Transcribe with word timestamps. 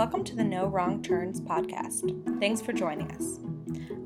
Welcome 0.00 0.24
to 0.24 0.34
the 0.34 0.42
No 0.42 0.64
Wrong 0.64 1.02
Turns 1.02 1.42
podcast. 1.42 2.40
Thanks 2.40 2.62
for 2.62 2.72
joining 2.72 3.10
us. 3.10 3.38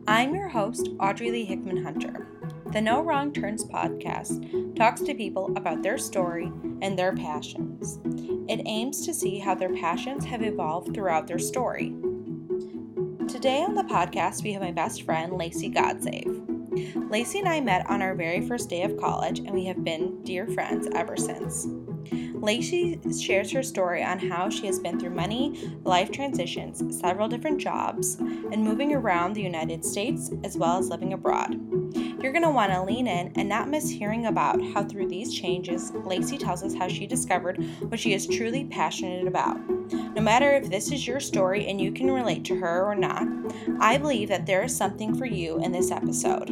I'm 0.09 0.35
your 0.35 0.49
host, 0.49 0.88
Audrey 0.99 1.31
Lee 1.31 1.45
Hickman 1.45 1.85
Hunter. 1.85 2.27
The 2.72 2.81
No 2.81 3.01
Wrong 3.01 3.33
Turns 3.33 3.65
podcast 3.65 4.74
talks 4.74 5.03
to 5.03 5.15
people 5.15 5.53
about 5.56 5.85
their 5.85 5.96
story 5.96 6.51
and 6.83 6.99
their 6.99 7.15
passions. 7.15 8.01
It 8.49 8.63
aims 8.67 9.06
to 9.06 9.15
see 9.15 9.38
how 9.38 9.54
their 9.54 9.72
passions 9.72 10.24
have 10.24 10.42
evolved 10.42 10.92
throughout 10.92 11.28
their 11.28 11.38
story. 11.38 11.95
Today 13.29 13.63
on 13.63 13.76
the 13.76 13.85
podcast, 13.88 14.42
we 14.42 14.53
have 14.53 14.63
my 14.63 14.72
best 14.72 15.03
friend, 15.03 15.35
Lacey 15.35 15.71
Godsave. 15.71 17.09
Lacey 17.09 17.38
and 17.38 17.48
I 17.48 17.61
met 17.61 17.88
on 17.88 18.02
our 18.02 18.16
very 18.16 18.45
first 18.48 18.69
day 18.69 18.83
of 18.83 18.98
college, 18.98 19.38
and 19.38 19.52
we 19.52 19.65
have 19.66 19.84
been 19.84 20.24
dear 20.24 20.48
friends 20.48 20.88
ever 20.92 21.16
since. 21.16 21.68
Lacey 22.44 23.00
shares 23.18 23.50
her 23.52 23.62
story 23.62 24.04
on 24.04 24.18
how 24.18 24.50
she 24.50 24.66
has 24.66 24.78
been 24.78 25.00
through 25.00 25.14
many 25.14 25.72
life 25.82 26.12
transitions, 26.12 27.00
several 27.00 27.26
different 27.26 27.58
jobs, 27.58 28.16
and 28.16 28.62
moving 28.62 28.94
around 28.94 29.32
the 29.32 29.40
United 29.40 29.82
States 29.82 30.30
as 30.44 30.54
well 30.54 30.76
as 30.76 30.90
living 30.90 31.14
abroad. 31.14 31.58
You're 32.22 32.32
going 32.32 32.42
to 32.42 32.50
want 32.50 32.70
to 32.72 32.82
lean 32.82 33.06
in 33.06 33.32
and 33.36 33.48
not 33.48 33.70
miss 33.70 33.88
hearing 33.88 34.26
about 34.26 34.60
how, 34.62 34.84
through 34.84 35.08
these 35.08 35.32
changes, 35.32 35.90
Lacey 36.04 36.36
tells 36.36 36.62
us 36.62 36.74
how 36.74 36.86
she 36.86 37.06
discovered 37.06 37.64
what 37.88 37.98
she 37.98 38.12
is 38.12 38.26
truly 38.26 38.66
passionate 38.66 39.26
about. 39.26 39.58
No 40.14 40.20
matter 40.20 40.52
if 40.52 40.68
this 40.68 40.92
is 40.92 41.06
your 41.06 41.20
story 41.20 41.66
and 41.66 41.80
you 41.80 41.92
can 41.92 42.10
relate 42.10 42.45
to 42.45 42.56
her 42.56 42.84
or 42.84 42.95
not, 42.95 43.26
I 43.80 43.96
believe 43.96 44.28
that 44.28 44.45
there 44.45 44.64
is 44.64 44.76
something 44.76 45.16
for 45.16 45.24
you 45.24 45.62
in 45.64 45.72
this 45.72 45.90
episode. 45.90 46.50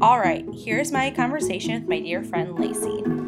All 0.00 0.18
right, 0.18 0.46
here's 0.54 0.90
my 0.90 1.10
conversation 1.10 1.74
with 1.74 1.88
my 1.88 2.00
dear 2.00 2.24
friend 2.24 2.58
Lacey. 2.58 3.21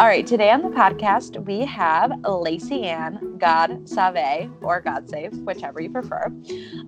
All 0.00 0.06
right, 0.06 0.26
today 0.26 0.50
on 0.50 0.62
the 0.62 0.70
podcast, 0.70 1.44
we 1.44 1.66
have 1.66 2.24
Lacey 2.26 2.84
Ann 2.84 3.36
God 3.36 3.86
Save 3.86 4.50
or 4.62 4.80
God 4.80 5.10
Save, 5.10 5.34
whichever 5.40 5.78
you 5.78 5.90
prefer. 5.90 6.32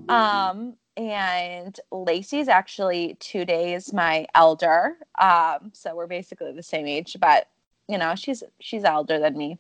Um, 0.09 0.77
and 0.97 1.79
Lacey's 1.91 2.49
actually 2.49 3.19
two 3.21 3.45
days 3.45 3.93
my 3.93 4.25
elder. 4.35 4.97
Um, 5.21 5.73
so 5.75 5.95
we're 5.95 6.07
basically 6.07 6.53
the 6.53 6.63
same 6.63 6.87
age, 6.87 7.19
but 7.21 7.49
you 7.87 7.99
know, 7.99 8.15
she's 8.15 8.43
she's 8.61 8.83
elder 8.83 9.19
than 9.19 9.37
me. 9.37 9.59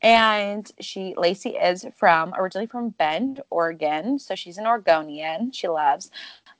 And 0.00 0.70
she 0.78 1.14
Lacey 1.16 1.56
is 1.56 1.86
from 1.96 2.34
originally 2.38 2.68
from 2.68 2.90
Bend, 2.90 3.40
Oregon. 3.50 4.20
So 4.20 4.36
she's 4.36 4.58
an 4.58 4.66
Oregonian. 4.68 5.50
She 5.50 5.66
loves 5.66 6.12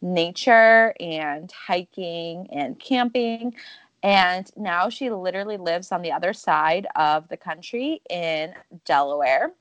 nature 0.02 0.92
and 0.98 1.52
hiking 1.52 2.48
and 2.50 2.80
camping. 2.80 3.54
And 4.02 4.50
now 4.56 4.88
she 4.88 5.10
literally 5.10 5.56
lives 5.56 5.90
on 5.92 6.02
the 6.02 6.12
other 6.12 6.32
side 6.32 6.86
of 6.96 7.28
the 7.28 7.36
country 7.36 8.02
in 8.10 8.54
Delaware. 8.84 9.52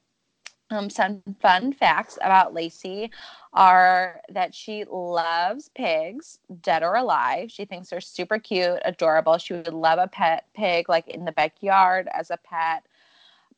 Um, 0.72 0.90
some 0.90 1.22
fun 1.42 1.74
facts 1.74 2.18
about 2.22 2.54
Lacey 2.54 3.12
are 3.54 4.22
that 4.30 4.54
she 4.54 4.84
loves 4.90 5.70
pigs, 5.76 6.40
dead 6.62 6.82
or 6.82 6.96
alive. 6.96 7.52
She 7.52 7.66
thinks 7.66 7.90
they're 7.90 8.02
super 8.02 8.40
cute, 8.40 8.80
adorable. 8.84 9.38
She 9.38 9.54
would 9.54 9.74
love 9.74 10.00
a 10.00 10.08
pet 10.08 10.46
pig, 10.56 10.90
like 10.90 11.08
in 11.08 11.24
the 11.24 11.32
backyard 11.32 12.10
as 12.14 12.32
a 12.32 12.38
pet. 12.38 12.84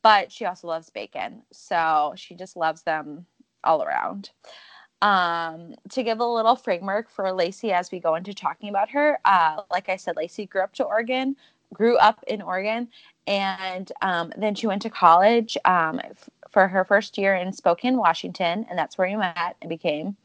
But 0.01 0.31
she 0.31 0.45
also 0.45 0.67
loves 0.67 0.89
bacon. 0.89 1.43
So 1.51 2.13
she 2.17 2.35
just 2.35 2.57
loves 2.57 2.83
them 2.83 3.25
all 3.63 3.83
around. 3.83 4.31
Um, 5.01 5.75
to 5.89 6.01
give 6.01 6.19
a 6.19 6.25
little 6.25 6.55
framework 6.55 7.09
for 7.09 7.31
Lacey 7.31 7.71
as 7.71 7.91
we 7.91 7.99
go 7.99 8.15
into 8.15 8.33
talking 8.33 8.69
about 8.69 8.89
her, 8.89 9.19
uh, 9.25 9.61
like 9.69 9.89
I 9.89 9.95
said, 9.95 10.15
Lacey 10.15 10.47
grew 10.47 10.61
up 10.61 10.73
to 10.73 10.83
Oregon, 10.83 11.35
grew 11.73 11.97
up 11.97 12.23
in 12.27 12.41
Oregon, 12.41 12.87
and 13.27 13.91
um, 14.01 14.33
then 14.37 14.55
she 14.55 14.65
went 14.65 14.81
to 14.83 14.89
college 14.89 15.57
um, 15.65 15.99
f- 16.03 16.29
for 16.49 16.67
her 16.67 16.83
first 16.83 17.17
year 17.17 17.35
in 17.35 17.53
Spokane, 17.53 17.97
Washington, 17.97 18.65
and 18.69 18.79
that's 18.79 18.97
where 18.97 19.07
we 19.07 19.15
met 19.15 19.55
and 19.61 19.69
became 19.69 20.15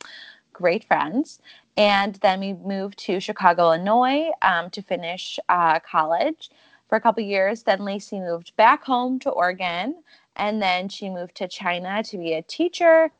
great 0.52 0.84
friends. 0.84 1.40
And 1.76 2.14
then 2.16 2.40
we 2.40 2.54
moved 2.54 2.98
to 3.00 3.20
Chicago, 3.20 3.72
Illinois 3.72 4.30
um, 4.42 4.70
to 4.70 4.82
finish 4.82 5.38
uh, 5.48 5.80
college 5.80 6.50
for 6.88 6.96
a 6.96 7.00
couple 7.00 7.22
years. 7.22 7.62
Then 7.62 7.84
Lacey 7.84 8.20
moved 8.20 8.54
back 8.56 8.84
home 8.84 9.18
to 9.20 9.30
Oregon, 9.30 10.02
and 10.36 10.62
then 10.62 10.88
she 10.88 11.10
moved 11.10 11.34
to 11.36 11.48
China 11.48 12.02
to 12.04 12.18
be 12.18 12.34
a 12.34 12.42
teacher 12.42 13.10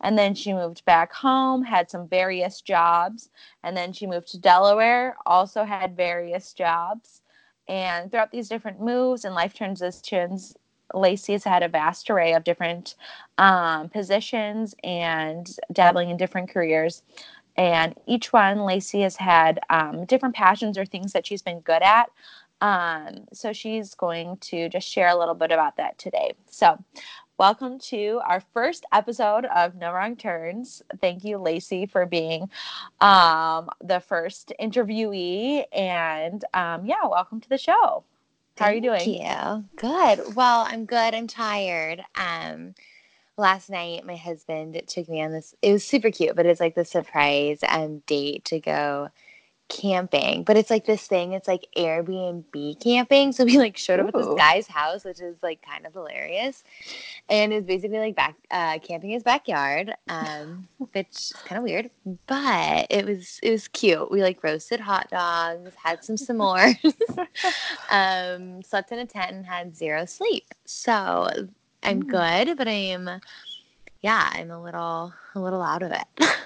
and 0.00 0.18
then 0.18 0.34
she 0.34 0.52
moved 0.52 0.84
back 0.84 1.12
home, 1.12 1.62
had 1.62 1.90
some 1.90 2.08
various 2.08 2.60
jobs. 2.60 3.30
And 3.62 3.76
then 3.76 3.92
she 3.92 4.06
moved 4.06 4.28
to 4.28 4.38
Delaware, 4.38 5.16
also 5.26 5.64
had 5.64 5.96
various 5.96 6.52
jobs. 6.52 7.20
And 7.68 8.10
throughout 8.10 8.30
these 8.32 8.48
different 8.48 8.80
moves 8.80 9.24
and 9.24 9.34
life 9.34 9.54
transitions, 9.54 10.54
Lacey 10.94 11.32
has 11.32 11.44
had 11.44 11.62
a 11.62 11.68
vast 11.68 12.10
array 12.10 12.32
of 12.32 12.44
different 12.44 12.96
um, 13.38 13.88
positions 13.90 14.74
and 14.82 15.56
dabbling 15.72 16.10
in 16.10 16.16
different 16.16 16.50
careers. 16.50 17.02
And 17.56 17.94
each 18.06 18.32
one, 18.32 18.60
Lacey 18.60 19.02
has 19.02 19.16
had 19.16 19.60
um, 19.68 20.06
different 20.06 20.34
passions 20.34 20.78
or 20.78 20.86
things 20.86 21.12
that 21.12 21.26
she's 21.26 21.42
been 21.42 21.60
good 21.60 21.82
at. 21.82 22.10
Um, 22.60 23.26
so 23.32 23.52
she's 23.52 23.94
going 23.94 24.36
to 24.38 24.68
just 24.68 24.88
share 24.88 25.08
a 25.08 25.18
little 25.18 25.34
bit 25.34 25.50
about 25.50 25.76
that 25.76 25.98
today. 25.98 26.34
So, 26.48 26.78
welcome 27.40 27.78
to 27.78 28.20
our 28.26 28.42
first 28.52 28.84
episode 28.92 29.46
of 29.46 29.74
No 29.74 29.94
Wrong 29.94 30.14
Turns. 30.14 30.82
Thank 31.00 31.24
you, 31.24 31.38
Lacey, 31.38 31.86
for 31.86 32.04
being 32.04 32.50
um, 33.00 33.70
the 33.82 33.98
first 33.98 34.52
interviewee. 34.60 35.64
And 35.72 36.44
um, 36.52 36.84
yeah, 36.84 37.06
welcome 37.06 37.40
to 37.40 37.48
the 37.48 37.56
show. 37.56 38.04
How 38.58 38.66
are 38.66 38.74
you 38.74 38.82
doing? 38.82 38.98
Thank 38.98 39.22
you. 39.22 39.64
Good. 39.76 40.36
Well, 40.36 40.66
I'm 40.68 40.84
good. 40.84 41.14
I'm 41.14 41.26
tired. 41.26 42.02
Um, 42.14 42.74
last 43.38 43.70
night, 43.70 44.04
my 44.04 44.16
husband 44.16 44.78
took 44.86 45.08
me 45.08 45.22
on 45.22 45.32
this. 45.32 45.54
It 45.62 45.72
was 45.72 45.82
super 45.82 46.10
cute, 46.10 46.36
but 46.36 46.44
it's 46.44 46.60
like 46.60 46.74
the 46.74 46.84
surprise 46.84 47.60
um, 47.66 48.02
date 48.06 48.44
to 48.44 48.60
go 48.60 49.08
camping, 49.70 50.42
but 50.42 50.58
it's 50.58 50.68
like 50.68 50.84
this 50.84 51.06
thing. 51.06 51.32
It's 51.32 51.48
like 51.48 51.66
Airbnb 51.76 52.80
camping. 52.82 53.32
So 53.32 53.44
we 53.44 53.56
like 53.56 53.78
showed 53.78 54.00
up 54.00 54.08
at 54.08 54.14
this 54.14 54.34
guy's 54.36 54.66
house, 54.66 55.04
which 55.04 55.20
is 55.20 55.36
like 55.42 55.62
kind 55.62 55.86
of 55.86 55.94
hilarious, 55.94 56.62
and 57.30 57.52
it's 57.52 57.66
basically 57.66 57.98
like 57.98 58.16
back 58.16 58.34
uh, 58.50 58.78
camping 58.80 59.10
his 59.10 59.22
backyard, 59.22 59.94
um, 60.08 60.68
which 60.92 61.08
is 61.08 61.32
kind 61.46 61.58
of 61.58 61.64
weird, 61.64 61.90
but 62.26 62.86
it 62.90 63.06
was 63.06 63.40
it 63.42 63.50
was 63.50 63.68
cute. 63.68 64.10
We 64.10 64.22
like 64.22 64.44
roasted 64.44 64.80
hot 64.80 65.08
dogs, 65.08 65.70
had 65.82 66.04
some 66.04 66.16
s'mores, 66.16 66.76
um, 67.90 68.62
slept 68.62 68.92
in 68.92 68.98
a 68.98 69.06
tent, 69.06 69.32
and 69.32 69.46
had 69.46 69.74
zero 69.74 70.04
sleep. 70.04 70.52
So 70.66 71.30
I'm 71.82 72.02
mm. 72.02 72.08
good, 72.08 72.58
but 72.58 72.68
I'm 72.68 73.08
yeah, 74.02 74.30
I'm 74.32 74.50
a 74.50 74.62
little 74.62 75.14
a 75.34 75.40
little 75.40 75.62
out 75.62 75.82
of 75.82 75.92
it. 75.92 76.06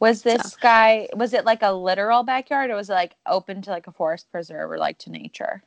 Was 0.00 0.22
this 0.22 0.52
so. 0.52 0.58
guy 0.60 1.08
was 1.14 1.34
it 1.34 1.44
like 1.44 1.62
a 1.62 1.72
literal 1.72 2.22
backyard 2.22 2.70
or 2.70 2.76
was 2.76 2.90
it 2.90 2.94
like 2.94 3.14
open 3.26 3.62
to 3.62 3.70
like 3.70 3.86
a 3.86 3.92
forest 3.92 4.30
preserve 4.32 4.70
or 4.70 4.78
like 4.78 4.98
to 4.98 5.10
nature? 5.10 5.62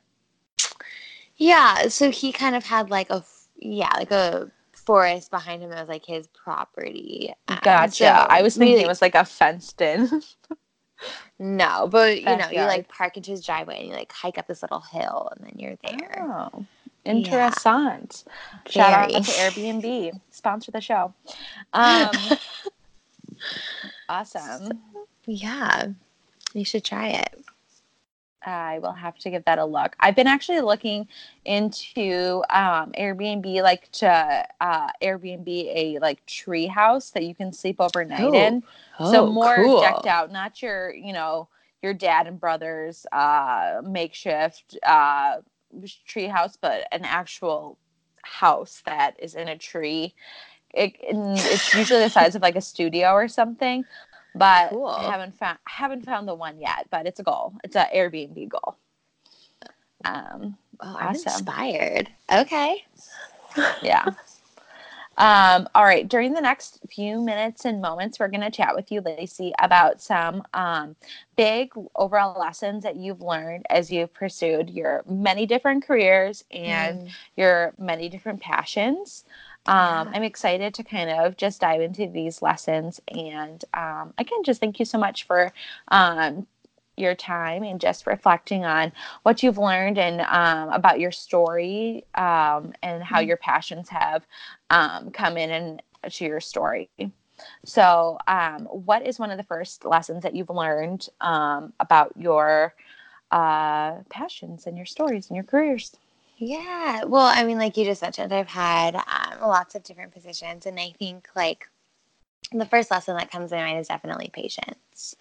Yeah, 1.36 1.88
so 1.88 2.10
he 2.10 2.32
kind 2.32 2.54
of 2.54 2.64
had 2.64 2.90
like 2.90 3.10
a 3.10 3.24
yeah, 3.56 3.90
like 3.96 4.10
a 4.10 4.50
forest 4.72 5.30
behind 5.30 5.62
him 5.62 5.70
was 5.70 5.88
like 5.88 6.04
his 6.04 6.26
property. 6.28 7.32
Um, 7.48 7.58
gotcha. 7.62 7.94
So 7.94 8.06
I 8.06 8.42
was 8.42 8.56
thinking 8.56 8.74
really, 8.74 8.84
it 8.84 8.88
was 8.88 9.00
like 9.00 9.14
a 9.14 9.24
fenced 9.24 9.80
in. 9.80 10.22
no, 11.38 11.88
but 11.88 12.18
you 12.18 12.24
backyard. 12.24 12.52
know, 12.52 12.60
you 12.60 12.66
like 12.66 12.88
park 12.88 13.16
into 13.16 13.30
his 13.30 13.44
driveway 13.44 13.78
and 13.78 13.88
you 13.88 13.94
like 13.94 14.12
hike 14.12 14.38
up 14.38 14.46
this 14.46 14.62
little 14.62 14.80
hill 14.80 15.32
and 15.34 15.46
then 15.46 15.58
you're 15.58 15.76
there. 15.82 16.26
Oh. 16.28 16.64
Interessant. 17.06 18.24
Yeah. 18.66 18.70
Shout 18.70 18.92
out 18.92 19.10
to 19.10 19.30
Airbnb. 19.30 20.18
Sponsor 20.30 20.72
the 20.72 20.80
show. 20.80 21.12
Um, 21.72 22.10
Awesome. 24.08 24.66
So, 24.94 25.06
yeah, 25.26 25.86
you 26.52 26.64
should 26.64 26.84
try 26.84 27.08
it. 27.08 27.44
I 28.46 28.78
will 28.78 28.92
have 28.92 29.16
to 29.18 29.30
give 29.30 29.44
that 29.44 29.58
a 29.58 29.64
look. 29.64 29.96
I've 30.00 30.16
been 30.16 30.26
actually 30.26 30.60
looking 30.60 31.08
into 31.44 32.42
um, 32.50 32.92
Airbnb, 32.98 33.62
like 33.62 33.90
to 33.92 34.46
uh, 34.60 34.88
Airbnb 35.02 35.48
a 35.48 35.98
like 36.00 36.24
tree 36.26 36.66
house 36.66 37.10
that 37.10 37.24
you 37.24 37.34
can 37.34 37.52
sleep 37.52 37.76
overnight 37.78 38.20
oh. 38.20 38.34
in. 38.34 38.62
Oh, 38.98 39.12
so 39.12 39.26
more 39.26 39.56
cool. 39.56 39.80
decked 39.80 40.06
out, 40.06 40.30
not 40.30 40.62
your 40.62 40.92
you 40.94 41.12
know 41.12 41.48
your 41.82 41.94
dad 41.94 42.26
and 42.26 42.38
brothers 42.38 43.06
uh, 43.12 43.80
makeshift 43.84 44.78
uh, 44.84 45.36
tree 46.06 46.28
house, 46.28 46.56
but 46.60 46.86
an 46.92 47.04
actual 47.04 47.78
house 48.22 48.82
that 48.86 49.16
is 49.18 49.34
in 49.34 49.48
a 49.48 49.58
tree 49.58 50.14
it, 50.76 50.96
it's 51.00 51.74
usually 51.74 52.00
the 52.00 52.10
size 52.10 52.34
of 52.34 52.42
like 52.42 52.56
a 52.56 52.60
studio 52.60 53.12
or 53.12 53.28
something, 53.28 53.84
but 54.34 54.70
cool. 54.70 54.86
I 54.86 55.10
haven't 55.10 55.36
found 55.38 55.58
haven't 55.64 56.04
found 56.04 56.28
the 56.28 56.34
one 56.34 56.60
yet. 56.60 56.86
But 56.90 57.06
it's 57.06 57.20
a 57.20 57.22
goal. 57.22 57.54
It's 57.64 57.76
an 57.76 57.86
Airbnb 57.94 58.48
goal. 58.48 58.76
Um, 60.04 60.56
oh, 60.80 60.96
I'm 60.98 61.08
awesome. 61.10 61.32
inspired. 61.32 62.10
Okay. 62.32 62.84
yeah. 63.82 64.10
Um, 65.16 65.68
all 65.74 65.84
right. 65.84 66.08
During 66.08 66.32
the 66.32 66.40
next 66.40 66.80
few 66.90 67.20
minutes 67.20 67.64
and 67.64 67.80
moments, 67.80 68.18
we're 68.18 68.28
going 68.28 68.40
to 68.40 68.50
chat 68.50 68.74
with 68.74 68.90
you, 68.90 69.00
Lacey, 69.00 69.52
about 69.60 70.00
some 70.00 70.42
um, 70.54 70.96
big 71.36 71.72
overall 71.94 72.38
lessons 72.38 72.82
that 72.82 72.96
you've 72.96 73.22
learned 73.22 73.64
as 73.70 73.92
you've 73.92 74.12
pursued 74.12 74.70
your 74.70 75.04
many 75.08 75.46
different 75.46 75.86
careers 75.86 76.44
and 76.50 77.02
mm. 77.02 77.10
your 77.36 77.74
many 77.78 78.08
different 78.08 78.40
passions. 78.40 79.24
Um. 79.66 80.10
I'm 80.12 80.22
excited 80.22 80.74
to 80.74 80.84
kind 80.84 81.10
of 81.10 81.36
just 81.36 81.60
dive 81.60 81.80
into 81.80 82.06
these 82.06 82.42
lessons. 82.42 83.00
And 83.08 83.64
um, 83.74 84.12
again, 84.18 84.42
just 84.44 84.60
thank 84.60 84.78
you 84.78 84.84
so 84.84 84.98
much 84.98 85.26
for 85.26 85.52
um, 85.88 86.46
your 86.96 87.14
time 87.14 87.62
and 87.62 87.80
just 87.80 88.06
reflecting 88.06 88.64
on 88.64 88.92
what 89.22 89.42
you've 89.42 89.58
learned 89.58 89.98
and 89.98 90.20
um, 90.22 90.68
about 90.70 91.00
your 91.00 91.10
story 91.10 92.04
um, 92.14 92.72
and 92.82 93.02
how 93.02 93.18
mm-hmm. 93.18 93.28
your 93.28 93.36
passions 93.36 93.88
have 93.88 94.26
um, 94.70 95.10
come 95.10 95.36
in 95.36 95.50
and 95.50 95.82
to 96.10 96.24
your 96.24 96.40
story. 96.40 96.90
So, 97.64 98.18
um, 98.28 98.66
what 98.66 99.06
is 99.06 99.18
one 99.18 99.30
of 99.30 99.38
the 99.38 99.44
first 99.44 99.84
lessons 99.84 100.22
that 100.22 100.34
you've 100.34 100.50
learned 100.50 101.08
um, 101.20 101.72
about 101.80 102.12
your 102.16 102.74
uh, 103.30 103.96
passions 104.08 104.66
and 104.66 104.76
your 104.76 104.86
stories 104.86 105.28
and 105.28 105.36
your 105.36 105.44
careers? 105.44 105.96
Yeah, 106.36 107.04
well, 107.04 107.26
I 107.26 107.44
mean, 107.44 107.58
like 107.58 107.76
you 107.76 107.84
just 107.84 108.02
mentioned, 108.02 108.32
I've 108.32 108.48
had 108.48 108.96
um, 108.96 109.40
lots 109.40 109.74
of 109.74 109.84
different 109.84 110.12
positions, 110.12 110.66
and 110.66 110.78
I 110.78 110.92
think 110.98 111.28
like 111.36 111.68
the 112.52 112.66
first 112.66 112.90
lesson 112.90 113.16
that 113.16 113.30
comes 113.30 113.50
to 113.50 113.56
mind 113.56 113.78
is 113.78 113.88
definitely 113.88 114.30
patience. 114.32 115.16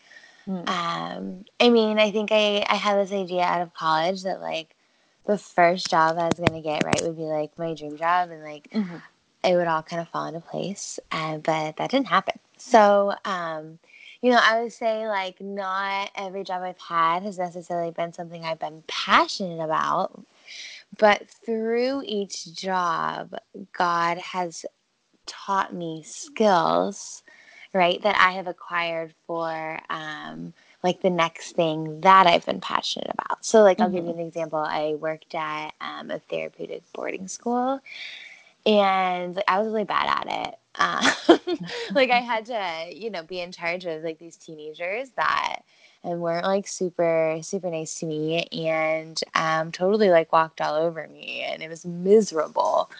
Mm. 0.47 0.67
Um, 0.67 1.45
I 1.59 1.69
mean, 1.69 1.99
I 1.99 2.11
think 2.11 2.31
I, 2.31 2.65
I 2.67 2.75
had 2.75 2.97
this 2.97 3.11
idea 3.11 3.43
out 3.43 3.61
of 3.61 3.73
college 3.73 4.23
that 4.23 4.41
like 4.41 4.75
the 5.25 5.37
first 5.37 5.89
job 5.89 6.17
I 6.17 6.25
was 6.25 6.39
gonna 6.39 6.61
get 6.61 6.83
right 6.83 7.01
would 7.03 7.15
be 7.15 7.23
like 7.23 7.57
my 7.57 7.73
dream 7.73 7.97
job, 7.97 8.31
and 8.31 8.43
like 8.43 8.69
mm-hmm. 8.71 8.97
it 9.43 9.55
would 9.55 9.67
all 9.67 9.83
kind 9.83 10.01
of 10.01 10.09
fall 10.09 10.25
into 10.25 10.41
place. 10.41 10.99
Uh, 11.11 11.37
but 11.37 11.77
that 11.77 11.91
didn't 11.91 12.07
happen. 12.07 12.39
So, 12.57 13.13
um, 13.25 13.79
you 14.23 14.31
know, 14.31 14.39
I 14.41 14.61
would 14.61 14.71
say 14.71 15.07
like 15.07 15.39
not 15.41 16.09
every 16.15 16.45
job 16.45 16.63
I've 16.63 16.79
had 16.79 17.23
has 17.23 17.37
necessarily 17.37 17.91
been 17.91 18.13
something 18.13 18.43
I've 18.43 18.57
been 18.57 18.81
passionate 18.87 19.61
about, 19.61 20.23
but 20.97 21.29
through 21.29 22.03
each 22.05 22.55
job, 22.55 23.35
God 23.77 24.17
has 24.19 24.65
taught 25.25 25.73
me 25.73 26.03
skills 26.05 27.23
right 27.73 28.01
that 28.03 28.15
i 28.19 28.31
have 28.31 28.47
acquired 28.47 29.13
for 29.25 29.79
um, 29.89 30.53
like 30.83 31.01
the 31.01 31.09
next 31.09 31.55
thing 31.55 32.01
that 32.01 32.27
i've 32.27 32.45
been 32.45 32.59
passionate 32.59 33.09
about 33.13 33.43
so 33.43 33.61
like 33.61 33.79
i'll 33.79 33.87
mm-hmm. 33.87 33.95
give 33.95 34.05
you 34.05 34.11
mm-hmm. 34.11 34.19
an 34.19 34.27
example 34.27 34.59
i 34.59 34.95
worked 34.99 35.33
at 35.33 35.71
um, 35.81 36.11
a 36.11 36.19
therapeutic 36.19 36.83
boarding 36.93 37.27
school 37.27 37.79
and 38.65 39.41
i 39.47 39.59
was 39.59 39.67
really 39.67 39.83
bad 39.83 40.25
at 40.27 40.47
it 40.47 40.55
uh, 40.75 41.37
like 41.93 42.09
i 42.09 42.19
had 42.19 42.45
to 42.45 42.85
you 42.95 43.09
know 43.09 43.23
be 43.23 43.39
in 43.39 43.51
charge 43.51 43.85
of 43.85 44.03
like 44.03 44.19
these 44.19 44.37
teenagers 44.37 45.09
that 45.15 45.59
and 46.03 46.19
weren't 46.19 46.45
like 46.45 46.67
super 46.67 47.39
super 47.41 47.69
nice 47.69 47.95
to 47.99 48.05
me 48.05 48.43
and 48.51 49.21
um, 49.35 49.71
totally 49.71 50.09
like 50.09 50.31
walked 50.33 50.59
all 50.59 50.75
over 50.75 51.07
me 51.07 51.41
and 51.47 51.63
it 51.63 51.69
was 51.69 51.85
miserable. 51.85 52.91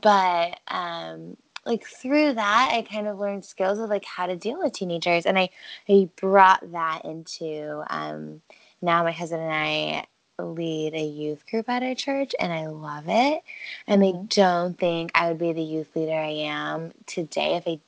But 0.00 0.60
um, 0.68 1.36
like 1.64 1.84
through 1.84 2.34
that 2.34 2.70
i 2.72 2.82
kind 2.82 3.06
of 3.06 3.18
learned 3.18 3.44
skills 3.44 3.78
of 3.78 3.88
like 3.88 4.04
how 4.04 4.26
to 4.26 4.36
deal 4.36 4.58
with 4.58 4.72
teenagers 4.72 5.26
and 5.26 5.38
i 5.38 5.48
i 5.88 6.08
brought 6.16 6.60
that 6.72 7.04
into 7.04 7.82
um 7.88 8.40
now 8.80 9.02
my 9.02 9.12
husband 9.12 9.42
and 9.42 9.52
i 9.52 10.04
lead 10.44 10.94
a 10.94 11.04
youth 11.04 11.44
group 11.50 11.68
at 11.68 11.82
our 11.82 11.94
church 11.94 12.34
and 12.40 12.52
i 12.52 12.66
love 12.66 13.04
it 13.08 13.42
and 13.86 14.02
mm-hmm. 14.02 14.20
i 14.20 14.26
don't 14.28 14.78
think 14.78 15.10
i 15.14 15.28
would 15.28 15.38
be 15.38 15.52
the 15.52 15.62
youth 15.62 15.94
leader 15.94 16.12
i 16.12 16.28
am 16.28 16.92
today 17.06 17.56
if 17.56 17.66
i 17.66 17.78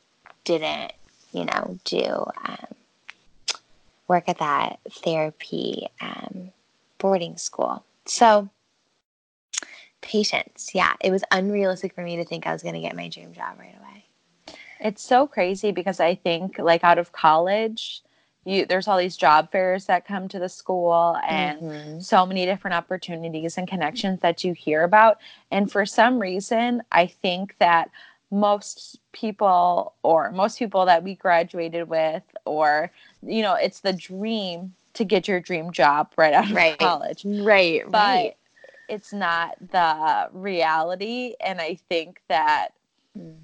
didn't 0.45 0.93
you 1.33 1.45
know 1.45 1.79
do 1.85 2.25
um, 2.47 2.67
work 4.09 4.29
at 4.29 4.39
that 4.39 4.79
therapy 4.91 5.89
um, 6.01 6.51
boarding 6.99 7.37
school 7.37 7.85
so 8.07 8.49
patience. 10.05 10.71
Yeah, 10.75 10.93
it 11.01 11.11
was 11.11 11.25
unrealistic 11.31 11.95
for 11.95 12.03
me 12.03 12.17
to 12.17 12.25
think 12.25 12.47
I 12.47 12.53
was 12.53 12.63
going 12.63 12.75
to 12.75 12.81
get 12.81 12.95
my 12.95 13.09
dream 13.09 13.33
job 13.33 13.59
right 13.59 13.75
away. 13.81 14.05
It's 14.79 15.03
so 15.03 15.27
crazy 15.27 15.73
because 15.73 15.99
I 15.99 16.15
think 16.15 16.59
like 16.59 16.85
out 16.85 16.99
of 16.99 17.13
college, 17.13 18.03
you 18.45 18.67
there's 18.67 18.89
all 18.89 18.99
these 18.99 19.17
job 19.17 19.51
fairs 19.51 19.87
that 19.87 20.07
come 20.07 20.29
to 20.29 20.39
the 20.39 20.49
school 20.49 21.17
and 21.29 21.61
mm-hmm. 21.61 22.01
so 22.01 22.27
many 22.27 22.45
different 22.45 22.75
opportunities 22.75 23.57
and 23.59 23.69
connections 23.69 24.21
that 24.21 24.45
you 24.45 24.53
hear 24.53 24.83
about 24.83 25.19
and 25.51 25.71
for 25.71 25.87
some 25.87 26.19
reason 26.19 26.83
I 26.93 27.07
think 27.07 27.57
that 27.59 27.91
most 28.31 28.99
people 29.13 29.95
or 30.03 30.31
most 30.33 30.59
people 30.59 30.87
that 30.87 31.03
we 31.03 31.15
graduated 31.15 31.89
with 31.89 32.23
or 32.45 32.91
you 33.23 33.43
know 33.43 33.55
it's 33.55 33.81
the 33.81 33.93
dream 33.93 34.75
to 34.95 35.05
get 35.05 35.29
your 35.29 35.41
dream 35.41 35.71
job 35.73 36.13
right 36.17 36.35
out 36.35 36.51
of 36.51 36.57
right. 36.57 36.79
college 36.79 37.25
right 37.25 37.83
but 37.87 37.99
right 37.99 38.37
it's 38.89 39.13
not 39.13 39.57
the 39.71 40.29
reality 40.33 41.35
and 41.41 41.61
i 41.61 41.79
think 41.89 42.21
that 42.29 42.69
mm. 43.17 43.37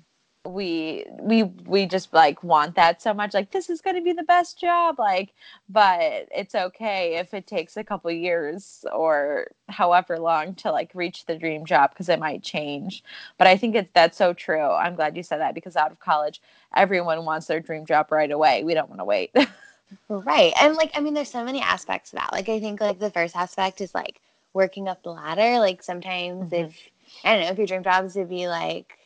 We 0.47 1.05
we 1.21 1.43
we 1.43 1.85
just 1.85 2.13
like 2.15 2.43
want 2.43 2.75
that 2.75 3.03
so 3.03 3.13
much 3.13 3.35
like 3.35 3.51
this 3.51 3.69
is 3.69 3.83
going 3.83 3.97
to 3.97 4.03
be 4.03 4.13
the 4.13 4.23
best 4.23 4.59
job 4.59 4.99
like 4.99 5.35
but 5.69 6.27
it's 6.35 6.55
okay 6.55 7.17
if 7.17 7.35
it 7.35 7.47
takes 7.47 7.77
a 7.77 7.85
couple 7.85 8.11
years 8.11 8.85
or 8.93 9.49
however 9.69 10.19
long 10.19 10.55
to 10.55 10.73
like 10.73 10.91
reach 10.95 11.27
the 11.27 11.37
dream 11.37 11.67
job 11.67 11.91
because 11.91 12.09
it 12.09 12.19
might 12.19 12.43
change 12.43 13.05
but 13.37 13.47
i 13.47 13.57
think 13.57 13.75
it's 13.75 13.91
that's 13.93 14.17
so 14.17 14.33
true 14.33 14.71
i'm 14.71 14.95
glad 14.95 15.15
you 15.15 15.23
said 15.23 15.41
that 15.41 15.55
because 15.55 15.77
out 15.77 15.93
of 15.93 16.01
college 16.01 16.41
everyone 16.75 17.27
wants 17.27 17.47
their 17.47 17.61
dream 17.61 17.85
job 17.85 18.11
right 18.11 18.31
away 18.31 18.65
we 18.65 18.73
don't 18.73 18.89
want 18.89 19.01
to 19.01 19.05
wait 19.05 19.31
right 20.09 20.55
and 20.61 20.75
like 20.75 20.91
i 20.95 21.01
mean 21.01 21.13
there's 21.13 21.31
so 21.31 21.45
many 21.45 21.61
aspects 21.61 22.11
to 22.11 22.17
that 22.17 22.33
like 22.33 22.49
i 22.49 22.59
think 22.59 22.81
like 22.81 22.99
the 22.99 23.11
first 23.11 23.37
aspect 23.37 23.83
is 23.83 23.95
like 23.95 24.21
working 24.53 24.89
up 24.89 25.03
the 25.03 25.11
ladder. 25.11 25.59
Like 25.59 25.83
sometimes 25.83 26.53
mm-hmm. 26.53 26.55
if 26.55 26.77
I 27.25 27.35
don't 27.35 27.45
know 27.45 27.51
if 27.51 27.59
your 27.59 27.67
dream 27.67 27.83
job 27.83 28.05
is 28.05 28.15
to 28.15 28.25
be 28.25 28.49
like 28.49 28.99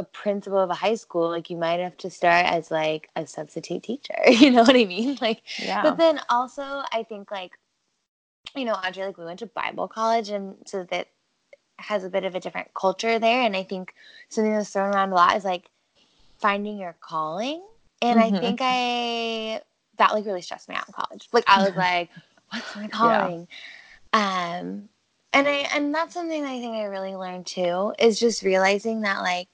a 0.00 0.02
principal 0.02 0.58
of 0.58 0.70
a 0.70 0.74
high 0.74 0.94
school, 0.94 1.28
like 1.28 1.50
you 1.50 1.58
might 1.58 1.78
have 1.78 1.96
to 1.98 2.08
start 2.08 2.46
as 2.46 2.70
like 2.70 3.10
a 3.16 3.26
substitute 3.26 3.82
teacher. 3.82 4.14
You 4.28 4.50
know 4.50 4.62
what 4.62 4.74
I 4.74 4.86
mean? 4.86 5.18
Like 5.20 5.42
yeah. 5.58 5.82
But 5.82 5.98
then 5.98 6.20
also 6.30 6.62
I 6.62 7.04
think 7.06 7.30
like 7.30 7.52
you 8.56 8.64
know, 8.64 8.72
Audrey, 8.72 9.04
like 9.04 9.18
we 9.18 9.26
went 9.26 9.40
to 9.40 9.46
Bible 9.46 9.88
college 9.88 10.30
and 10.30 10.56
so 10.66 10.84
that 10.90 11.08
has 11.78 12.04
a 12.04 12.08
bit 12.08 12.24
of 12.24 12.34
a 12.34 12.40
different 12.40 12.72
culture 12.74 13.18
there. 13.18 13.42
And 13.42 13.54
I 13.54 13.62
think 13.62 13.94
something 14.30 14.52
that's 14.52 14.70
thrown 14.70 14.94
around 14.94 15.12
a 15.12 15.14
lot 15.14 15.36
is 15.36 15.44
like 15.44 15.66
finding 16.38 16.78
your 16.78 16.96
calling. 17.00 17.62
And 18.00 18.18
mm-hmm. 18.18 18.34
I 18.36 18.40
think 18.40 18.58
I 18.62 19.62
that 19.98 20.14
like 20.14 20.24
really 20.24 20.42
stressed 20.42 20.68
me 20.70 20.74
out 20.74 20.88
in 20.88 20.94
college. 20.94 21.28
Like 21.32 21.44
I 21.46 21.62
was 21.62 21.76
like, 21.76 22.08
what's 22.50 22.74
my 22.74 22.88
calling? 22.88 23.46
Yeah. 24.14 24.58
Um, 24.60 24.88
and 25.32 25.46
I 25.46 25.68
and 25.74 25.94
that's 25.94 26.14
something 26.14 26.44
I 26.44 26.58
think 26.60 26.76
I 26.76 26.84
really 26.84 27.14
learned 27.14 27.46
too 27.46 27.92
is 27.98 28.18
just 28.18 28.42
realizing 28.42 29.02
that 29.02 29.20
like 29.20 29.48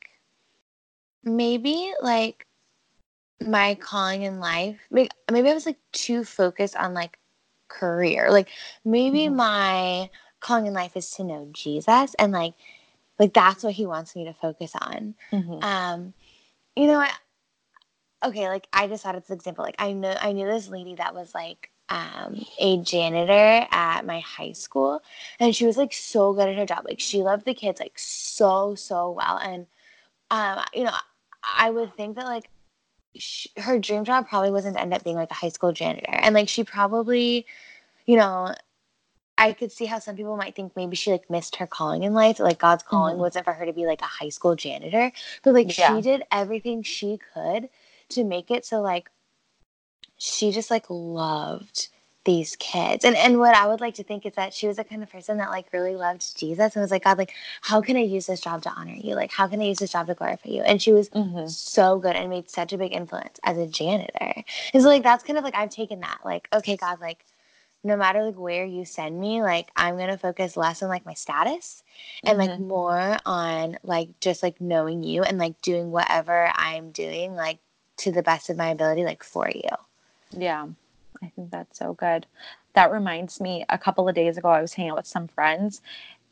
maybe 1.26 1.92
like 2.00 2.46
my 3.40 3.74
calling 3.74 4.22
in 4.22 4.40
life 4.40 4.78
maybe, 4.90 5.10
maybe 5.30 5.50
I 5.50 5.54
was 5.54 5.66
like 5.66 5.78
too 5.92 6.24
focused 6.24 6.76
on 6.76 6.94
like 6.94 7.18
career 7.68 8.30
like 8.30 8.48
maybe 8.84 9.26
mm-hmm. 9.26 9.36
my 9.36 10.10
calling 10.40 10.66
in 10.66 10.72
life 10.72 10.96
is 10.96 11.10
to 11.12 11.24
know 11.24 11.48
Jesus 11.52 12.14
and 12.18 12.32
like 12.32 12.54
like 13.18 13.34
that's 13.34 13.64
what 13.64 13.74
he 13.74 13.86
wants 13.86 14.14
me 14.14 14.24
to 14.24 14.32
focus 14.32 14.72
on 14.80 15.14
mm-hmm. 15.32 15.62
um 15.62 16.14
you 16.76 16.86
know 16.86 17.00
I, 17.00 17.10
okay 18.24 18.48
like 18.48 18.68
I 18.72 18.86
just 18.86 19.02
thought 19.02 19.16
it's 19.16 19.28
an 19.28 19.36
example 19.36 19.64
like 19.64 19.76
I 19.78 19.92
know 19.92 20.14
I 20.18 20.32
knew 20.32 20.46
this 20.46 20.68
lady 20.68 20.94
that 20.94 21.14
was 21.14 21.34
like 21.34 21.70
um, 21.88 22.44
a 22.58 22.78
janitor 22.78 23.66
at 23.70 24.04
my 24.04 24.20
high 24.20 24.52
school, 24.52 25.02
and 25.38 25.54
she 25.54 25.66
was 25.66 25.76
like 25.76 25.92
so 25.92 26.32
good 26.32 26.48
at 26.48 26.56
her 26.56 26.66
job. 26.66 26.84
Like 26.84 27.00
she 27.00 27.22
loved 27.22 27.44
the 27.44 27.54
kids 27.54 27.80
like 27.80 27.96
so 27.96 28.74
so 28.74 29.10
well, 29.10 29.38
and 29.38 29.66
um, 30.30 30.64
you 30.74 30.84
know, 30.84 30.92
I 31.54 31.70
would 31.70 31.94
think 31.96 32.16
that 32.16 32.26
like 32.26 32.48
she, 33.16 33.50
her 33.56 33.78
dream 33.78 34.04
job 34.04 34.28
probably 34.28 34.50
wasn't 34.50 34.76
to 34.76 34.82
end 34.82 34.94
up 34.94 35.04
being 35.04 35.16
like 35.16 35.30
a 35.30 35.34
high 35.34 35.48
school 35.48 35.72
janitor, 35.72 36.12
and 36.12 36.34
like 36.34 36.48
she 36.48 36.64
probably, 36.64 37.46
you 38.06 38.16
know. 38.16 38.54
I 39.38 39.52
could 39.52 39.70
see 39.70 39.84
how 39.84 39.98
some 39.98 40.16
people 40.16 40.34
might 40.38 40.54
think 40.54 40.74
maybe 40.76 40.96
she 40.96 41.10
like 41.12 41.28
missed 41.28 41.56
her 41.56 41.66
calling 41.66 42.04
in 42.04 42.14
life. 42.14 42.40
Like 42.40 42.58
God's 42.58 42.82
calling 42.82 43.16
mm-hmm. 43.16 43.20
wasn't 43.20 43.44
for 43.44 43.52
her 43.52 43.66
to 43.66 43.72
be 43.74 43.84
like 43.84 44.00
a 44.00 44.06
high 44.06 44.30
school 44.30 44.56
janitor, 44.56 45.12
but 45.42 45.52
like 45.52 45.76
yeah. 45.76 45.94
she 45.94 46.00
did 46.00 46.22
everything 46.32 46.82
she 46.82 47.18
could 47.34 47.68
to 48.08 48.24
make 48.24 48.50
it 48.50 48.64
so 48.64 48.80
like 48.80 49.10
she 50.16 50.52
just 50.52 50.70
like 50.70 50.86
loved 50.88 51.88
these 52.26 52.56
kids. 52.56 53.04
And 53.04 53.16
and 53.16 53.38
what 53.38 53.54
I 53.54 53.66
would 53.66 53.80
like 53.80 53.94
to 53.94 54.04
think 54.04 54.26
is 54.26 54.34
that 54.34 54.52
she 54.52 54.66
was 54.66 54.76
the 54.76 54.84
kind 54.84 55.02
of 55.02 55.10
person 55.10 55.38
that 55.38 55.48
like 55.48 55.72
really 55.72 55.96
loved 55.96 56.36
Jesus 56.36 56.76
and 56.76 56.82
was 56.82 56.90
like, 56.90 57.04
God, 57.04 57.16
like, 57.16 57.32
how 57.62 57.80
can 57.80 57.96
I 57.96 58.00
use 58.00 58.26
this 58.26 58.40
job 58.40 58.62
to 58.64 58.70
honor 58.70 58.92
you? 58.92 59.14
Like, 59.14 59.30
how 59.30 59.48
can 59.48 59.62
I 59.62 59.64
use 59.64 59.78
this 59.78 59.92
job 59.92 60.08
to 60.08 60.14
glorify 60.14 60.50
you? 60.50 60.62
And 60.62 60.82
she 60.82 60.92
was 60.92 61.08
mm-hmm. 61.08 61.46
so 61.46 61.98
good 61.98 62.16
and 62.16 62.28
made 62.28 62.50
such 62.50 62.74
a 62.74 62.78
big 62.78 62.92
influence 62.92 63.40
as 63.44 63.56
a 63.56 63.66
janitor. 63.66 64.42
And 64.74 64.82
so 64.82 64.88
like 64.88 65.02
that's 65.02 65.24
kind 65.24 65.38
of 65.38 65.44
like 65.44 65.54
I've 65.54 65.70
taken 65.70 66.00
that. 66.00 66.18
Like, 66.24 66.48
okay, 66.52 66.76
God, 66.76 67.00
like 67.00 67.24
no 67.84 67.96
matter 67.96 68.24
like 68.24 68.38
where 68.38 68.66
you 68.66 68.84
send 68.84 69.18
me, 69.18 69.40
like 69.40 69.70
I'm 69.76 69.96
gonna 69.96 70.18
focus 70.18 70.56
less 70.56 70.82
on 70.82 70.88
like 70.88 71.06
my 71.06 71.14
status 71.14 71.82
and 72.24 72.38
mm-hmm. 72.38 72.50
like 72.50 72.60
more 72.60 73.16
on 73.24 73.78
like 73.84 74.08
just 74.20 74.42
like 74.42 74.60
knowing 74.60 75.02
you 75.02 75.22
and 75.22 75.38
like 75.38 75.62
doing 75.62 75.92
whatever 75.92 76.50
I'm 76.54 76.90
doing 76.90 77.34
like 77.34 77.60
to 77.98 78.12
the 78.12 78.22
best 78.22 78.50
of 78.50 78.56
my 78.56 78.68
ability 78.68 79.04
like 79.04 79.22
for 79.22 79.48
you. 79.48 79.62
Yeah. 80.32 80.66
I 81.22 81.30
think 81.34 81.50
that's 81.50 81.78
so 81.78 81.94
good. 81.94 82.26
That 82.74 82.92
reminds 82.92 83.40
me 83.40 83.64
a 83.68 83.78
couple 83.78 84.08
of 84.08 84.14
days 84.14 84.36
ago 84.36 84.48
I 84.48 84.60
was 84.60 84.74
hanging 84.74 84.92
out 84.92 84.98
with 84.98 85.06
some 85.06 85.28
friends 85.28 85.80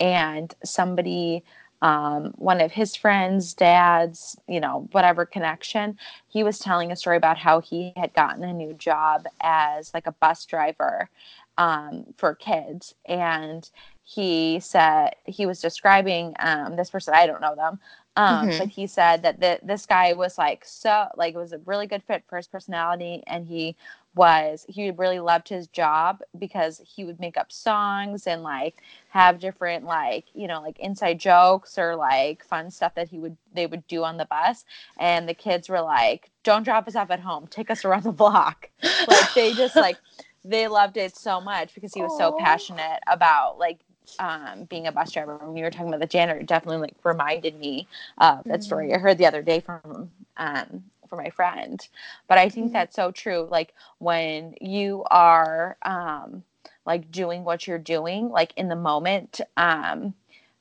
and 0.00 0.54
somebody 0.64 1.44
um, 1.82 2.32
one 2.38 2.62
of 2.62 2.72
his 2.72 2.96
friends, 2.96 3.52
dad's, 3.52 4.38
you 4.48 4.58
know, 4.58 4.88
whatever 4.92 5.26
connection, 5.26 5.98
he 6.28 6.42
was 6.42 6.58
telling 6.58 6.90
a 6.90 6.96
story 6.96 7.18
about 7.18 7.36
how 7.36 7.60
he 7.60 7.92
had 7.94 8.14
gotten 8.14 8.42
a 8.42 8.54
new 8.54 8.72
job 8.72 9.26
as 9.42 9.92
like 9.92 10.06
a 10.06 10.12
bus 10.12 10.46
driver 10.46 11.10
um, 11.58 12.06
for 12.16 12.34
kids. 12.34 12.94
And 13.04 13.68
he 14.02 14.60
said 14.60 15.10
he 15.26 15.44
was 15.44 15.60
describing 15.60 16.34
um, 16.38 16.76
this 16.76 16.88
person, 16.88 17.12
I 17.14 17.26
don't 17.26 17.42
know 17.42 17.54
them, 17.54 17.78
um, 18.16 18.48
mm-hmm. 18.48 18.58
but 18.58 18.68
he 18.68 18.86
said 18.86 19.22
that 19.22 19.40
the, 19.40 19.58
this 19.62 19.84
guy 19.84 20.12
was 20.12 20.38
like 20.38 20.64
so 20.64 21.08
like 21.16 21.34
it 21.34 21.38
was 21.38 21.52
a 21.52 21.58
really 21.66 21.86
good 21.86 22.02
fit 22.04 22.22
for 22.28 22.36
his 22.36 22.46
personality 22.46 23.22
and 23.26 23.46
he 23.46 23.76
was 24.14 24.64
he 24.68 24.90
really 24.90 25.21
loved 25.21 25.49
his 25.49 25.66
job 25.68 26.21
because 26.38 26.80
he 26.85 27.04
would 27.04 27.18
make 27.18 27.37
up 27.37 27.50
songs 27.50 28.26
and 28.26 28.42
like 28.42 28.76
have 29.09 29.40
different 29.40 29.85
like 29.85 30.25
you 30.35 30.47
know 30.47 30.61
like 30.61 30.78
inside 30.78 31.18
jokes 31.18 31.78
or 31.78 31.97
like 31.97 32.44
fun 32.44 32.71
stuff 32.71 32.94
that 32.94 33.09
he 33.09 33.18
would 33.18 33.37
they 33.54 33.66
would 33.66 33.87
do 33.87 34.04
on 34.04 34.16
the 34.16 34.26
bus. 34.26 34.64
And 34.99 35.28
the 35.28 35.35
kids 35.35 35.68
were 35.68 35.80
like 35.80 36.30
don't 36.42 36.62
drop 36.62 36.87
us 36.87 36.97
off 36.97 37.11
at 37.11 37.21
home. 37.21 37.47
Take 37.49 37.71
us 37.71 37.85
around 37.85 38.04
the 38.04 38.12
block. 38.12 38.71
Like 39.09 39.35
they 39.35 39.52
just 39.52 39.76
like 39.76 39.99
they 40.44 40.68
loved 40.68 40.97
it 40.97 41.16
so 41.16 41.40
much 41.40 41.75
because 41.75 41.92
he 41.92 42.02
was 42.02 42.12
Aww. 42.12 42.18
so 42.18 42.33
passionate 42.38 43.00
about 43.06 43.59
like 43.59 43.78
um, 44.18 44.64
being 44.64 44.87
a 44.87 44.92
bus 44.92 45.12
driver. 45.12 45.38
When 45.38 45.56
you 45.56 45.64
were 45.64 45.71
talking 45.71 45.88
about 45.88 46.00
the 46.00 46.06
janitor 46.06 46.42
definitely 46.42 46.78
like 46.78 46.94
reminded 47.04 47.59
me 47.59 47.88
of 48.18 48.44
that 48.44 48.62
story. 48.62 48.88
Mm-hmm. 48.88 48.97
i 48.97 48.99
heard 48.99 49.18
the 49.18 49.26
other 49.26 49.42
day 49.42 49.61
from 49.61 50.11
um, 50.37 50.85
for 51.08 51.16
my 51.16 51.30
friend. 51.30 51.87
But 52.28 52.38
I 52.38 52.49
think 52.49 52.66
mm-hmm. 52.66 52.75
that's 52.75 52.96
so 52.96 53.11
true. 53.11 53.49
Like 53.50 53.75
when 53.99 54.54
you 54.61 55.04
are 55.11 55.76
um, 55.82 56.42
like 56.87 57.11
doing 57.11 57.44
what 57.44 57.66
you're 57.66 57.78
doing, 57.78 58.28
like 58.28 58.52
in 58.56 58.68
the 58.68 58.76
moment, 58.76 59.40
um, 59.56 60.14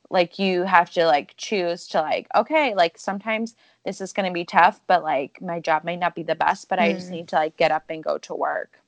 like 0.10 0.38
you 0.38 0.64
have 0.64 0.92
to 0.92 1.06
like 1.06 1.34
choose 1.38 1.88
to 1.90 2.02
like, 2.02 2.28
okay, 2.36 2.76
like 2.76 2.98
sometimes 2.98 3.56
this 3.86 4.00
is 4.00 4.14
going 4.14 4.28
to 4.28 4.34
be 4.34 4.46
tough, 4.46 4.80
but 4.88 5.04
like 5.04 5.42
my 5.42 5.60
job 5.60 5.84
might 5.84 6.00
not 6.00 6.16
be 6.16 6.24
the 6.24 6.36
best, 6.36 6.70
but 6.70 6.80
mm. 6.80 6.84
I 6.84 6.94
just 6.94 7.08
mm. 7.08 7.14
need 7.14 7.28
to 7.30 7.36
like 7.36 7.58
get 7.58 7.72
up 7.72 7.86
and 7.90 8.04
go 8.04 8.18
to 8.20 8.36
work. 8.36 8.80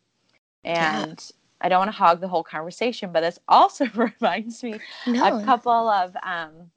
And 0.63 1.19
yeah. 1.19 1.35
I 1.61 1.69
don't 1.69 1.79
want 1.79 1.91
to 1.91 1.97
hog 1.97 2.21
the 2.21 2.27
whole 2.27 2.43
conversation, 2.43 3.11
but 3.11 3.21
this 3.21 3.39
also 3.47 3.85
reminds 3.95 4.63
me 4.63 4.79
no. 5.07 5.39
a 5.39 5.43
couple 5.43 5.71
of 5.71 6.15
um, 6.23 6.69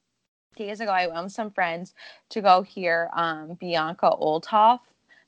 days 0.59 0.81
ago, 0.81 0.91
I 0.91 1.07
went 1.07 1.25
with 1.25 1.33
some 1.33 1.51
friends 1.51 1.95
to 2.31 2.41
go 2.41 2.63
hear 2.63 3.09
um, 3.15 3.55
Bianca 3.55 4.11
Olthoff 4.11 4.81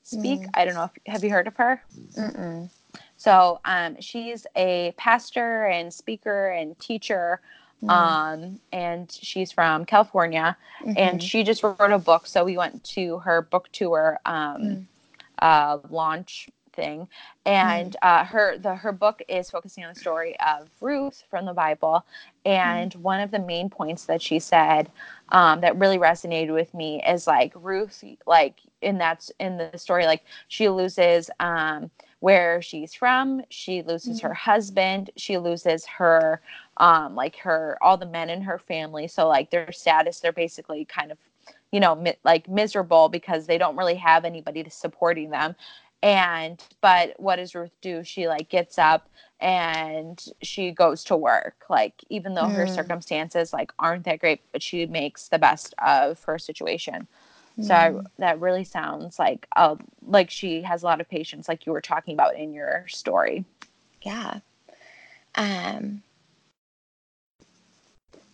speak. 0.03 0.41
Mm. 0.41 0.49
I 0.53 0.65
don't 0.65 0.73
know 0.75 0.83
if 0.83 1.13
have 1.13 1.23
you 1.23 1.29
heard 1.29 1.47
of 1.47 1.55
her? 1.57 1.81
Mm-mm. 2.17 2.69
So 3.17 3.59
um, 3.65 3.99
she's 3.99 4.45
a 4.55 4.93
pastor 4.97 5.65
and 5.65 5.93
speaker 5.93 6.49
and 6.49 6.77
teacher. 6.79 7.39
Mm. 7.83 7.89
Um, 7.89 8.59
and 8.71 9.11
she's 9.11 9.51
from 9.51 9.85
California, 9.85 10.55
mm-hmm. 10.81 10.93
and 10.97 11.23
she 11.23 11.43
just 11.43 11.63
wrote 11.63 11.79
a 11.79 11.97
book. 11.97 12.27
So 12.27 12.45
we 12.45 12.55
went 12.55 12.83
to 12.95 13.17
her 13.19 13.41
book 13.41 13.69
tour 13.71 14.19
um, 14.23 14.61
mm. 14.61 14.85
uh, 15.39 15.79
launch 15.89 16.47
thing 16.73 17.07
and 17.45 17.93
mm. 17.93 17.95
uh, 18.01 18.23
her 18.23 18.57
the 18.57 18.75
her 18.75 18.91
book 18.91 19.21
is 19.27 19.49
focusing 19.49 19.83
on 19.83 19.93
the 19.93 19.99
story 19.99 20.35
of 20.39 20.69
ruth 20.79 21.23
from 21.29 21.45
the 21.45 21.53
bible 21.53 22.05
and 22.45 22.93
mm. 22.93 23.01
one 23.01 23.19
of 23.19 23.31
the 23.31 23.39
main 23.39 23.69
points 23.69 24.05
that 24.05 24.21
she 24.21 24.39
said 24.39 24.89
um, 25.31 25.61
that 25.61 25.77
really 25.77 25.97
resonated 25.97 26.53
with 26.53 26.73
me 26.73 27.01
is 27.07 27.27
like 27.27 27.53
ruth 27.55 28.03
like 28.25 28.59
in 28.81 28.97
that 28.97 29.29
in 29.39 29.57
the 29.57 29.77
story 29.77 30.05
like 30.05 30.23
she 30.47 30.69
loses 30.69 31.29
um, 31.39 31.89
where 32.19 32.61
she's 32.61 32.93
from 32.93 33.41
she 33.49 33.81
loses 33.81 34.19
mm. 34.19 34.23
her 34.23 34.33
husband 34.33 35.09
she 35.15 35.37
loses 35.37 35.85
her 35.85 36.41
um, 36.81 37.15
like 37.15 37.37
her 37.37 37.77
all 37.81 37.95
the 37.95 38.05
men 38.05 38.29
in 38.29 38.41
her 38.41 38.57
family. 38.57 39.07
So 39.07 39.27
like 39.27 39.51
their 39.51 39.71
status 39.71 40.19
they're 40.19 40.33
basically 40.33 40.83
kind 40.85 41.11
of 41.11 41.17
you 41.71 41.79
know 41.79 41.95
mi- 41.95 42.17
like 42.23 42.49
miserable 42.49 43.07
because 43.07 43.45
they 43.45 43.57
don't 43.57 43.77
really 43.77 43.95
have 43.95 44.25
anybody 44.25 44.63
to 44.63 44.71
supporting 44.71 45.29
them. 45.29 45.55
And 46.03 46.61
but 46.81 47.13
what 47.17 47.35
does 47.35 47.53
ruth 47.53 47.75
do? 47.81 48.03
She 48.03 48.27
like 48.27 48.49
gets 48.49 48.79
up 48.79 49.07
and 49.41 50.25
she 50.43 50.71
goes 50.71 51.03
to 51.03 51.17
work 51.17 51.65
like 51.69 52.03
even 52.09 52.35
though 52.35 52.43
mm. 52.43 52.55
her 52.55 52.67
circumstances 52.67 53.51
like 53.51 53.71
aren't 53.79 54.05
that 54.05 54.19
great 54.19 54.41
but 54.51 54.61
she 54.61 54.85
makes 54.85 55.27
the 55.29 55.39
best 55.39 55.73
of 55.79 56.23
her 56.23 56.37
situation 56.37 57.07
mm. 57.59 57.65
so 57.65 57.73
I, 57.73 57.93
that 58.19 58.39
really 58.39 58.63
sounds 58.63 59.17
like 59.17 59.47
uh, 59.55 59.75
like 60.05 60.29
she 60.29 60.61
has 60.61 60.83
a 60.83 60.85
lot 60.85 61.01
of 61.01 61.09
patience 61.09 61.49
like 61.49 61.65
you 61.65 61.71
were 61.71 61.81
talking 61.81 62.13
about 62.13 62.35
in 62.35 62.53
your 62.53 62.85
story 62.87 63.43
yeah 64.03 64.39
um 65.35 66.03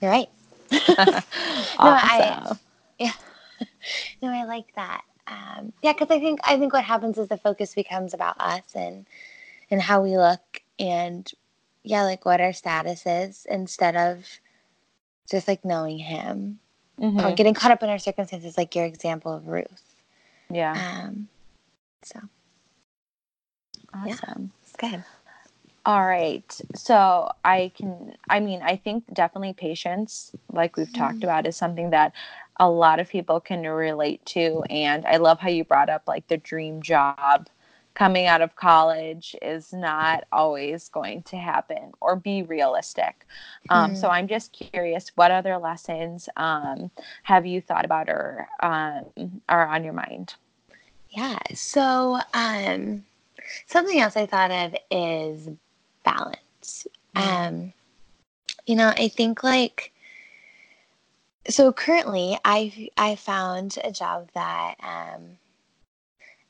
you're 0.01 0.11
right 0.11 0.29
awesome. 0.71 0.95
no 1.05 1.23
i 1.79 2.55
yeah 2.99 3.11
no 4.21 4.29
i 4.29 4.43
like 4.43 4.75
that 4.75 5.01
um, 5.29 5.73
yeah, 5.83 5.91
because 5.91 6.09
I 6.09 6.19
think 6.19 6.39
I 6.45 6.57
think 6.57 6.71
what 6.71 6.85
happens 6.85 7.17
is 7.17 7.27
the 7.27 7.37
focus 7.37 7.75
becomes 7.75 8.13
about 8.13 8.39
us 8.39 8.63
and 8.73 9.05
and 9.69 9.81
how 9.81 10.01
we 10.01 10.17
look 10.17 10.61
and 10.79 11.29
yeah, 11.83 12.03
like 12.03 12.25
what 12.25 12.41
our 12.41 12.53
status 12.53 13.05
is 13.05 13.45
instead 13.49 13.95
of 13.95 14.25
just 15.29 15.47
like 15.47 15.63
knowing 15.63 15.97
him 15.97 16.59
mm-hmm. 16.99 17.19
or 17.19 17.33
getting 17.33 17.53
caught 17.53 17.71
up 17.71 17.83
in 17.83 17.89
our 17.89 17.99
circumstances, 17.99 18.57
like 18.57 18.75
your 18.75 18.85
example 18.85 19.33
of 19.33 19.47
Ruth. 19.47 19.95
Yeah. 20.49 21.05
Um, 21.05 21.27
so 22.03 22.19
awesome. 23.93 24.51
Yeah, 24.53 24.63
it's 24.63 24.75
good. 24.77 25.03
All 25.85 26.05
right. 26.05 26.61
So 26.75 27.31
I 27.45 27.71
can, 27.75 28.13
I 28.29 28.41
mean, 28.41 28.61
I 28.61 28.75
think 28.75 29.05
definitely 29.13 29.53
patience, 29.53 30.31
like 30.51 30.75
we've 30.75 30.87
mm-hmm. 30.87 31.01
talked 31.01 31.23
about, 31.23 31.47
is 31.47 31.55
something 31.55 31.91
that 31.91 32.11
a 32.59 32.69
lot 32.69 32.99
of 32.99 33.07
people 33.07 33.39
can 33.39 33.61
relate 33.61 34.25
to. 34.27 34.63
And 34.69 35.05
I 35.05 35.17
love 35.17 35.39
how 35.39 35.49
you 35.49 35.63
brought 35.63 35.89
up 35.89 36.03
like 36.07 36.27
the 36.27 36.37
dream 36.37 36.81
job 36.81 37.47
coming 37.97 38.27
out 38.27 38.41
of 38.41 38.55
college 38.55 39.35
is 39.41 39.73
not 39.73 40.23
always 40.31 40.87
going 40.87 41.23
to 41.23 41.35
happen 41.35 41.91
or 41.99 42.15
be 42.15 42.43
realistic. 42.43 43.25
Um, 43.69 43.93
mm. 43.93 43.97
So 43.97 44.09
I'm 44.09 44.27
just 44.27 44.53
curious, 44.53 45.11
what 45.15 45.31
other 45.31 45.57
lessons 45.57 46.29
um, 46.37 46.91
have 47.23 47.47
you 47.47 47.59
thought 47.59 47.85
about 47.85 48.07
or 48.07 48.47
um, 48.61 49.41
are 49.49 49.65
on 49.65 49.83
your 49.83 49.93
mind? 49.93 50.35
Yeah. 51.09 51.39
So 51.55 52.19
um, 52.35 53.03
something 53.65 53.99
else 53.99 54.15
I 54.15 54.27
thought 54.27 54.51
of 54.51 54.75
is 54.91 55.49
balance. 56.03 56.85
Mm. 57.15 57.73
you 58.67 58.75
know, 58.75 58.93
I 58.95 59.07
think 59.07 59.43
like 59.43 59.91
so 61.49 61.71
currently 61.71 62.37
i 62.43 62.89
i 62.97 63.15
found 63.15 63.77
a 63.85 63.89
job 63.89 64.27
that 64.33 64.75
um 64.83 65.37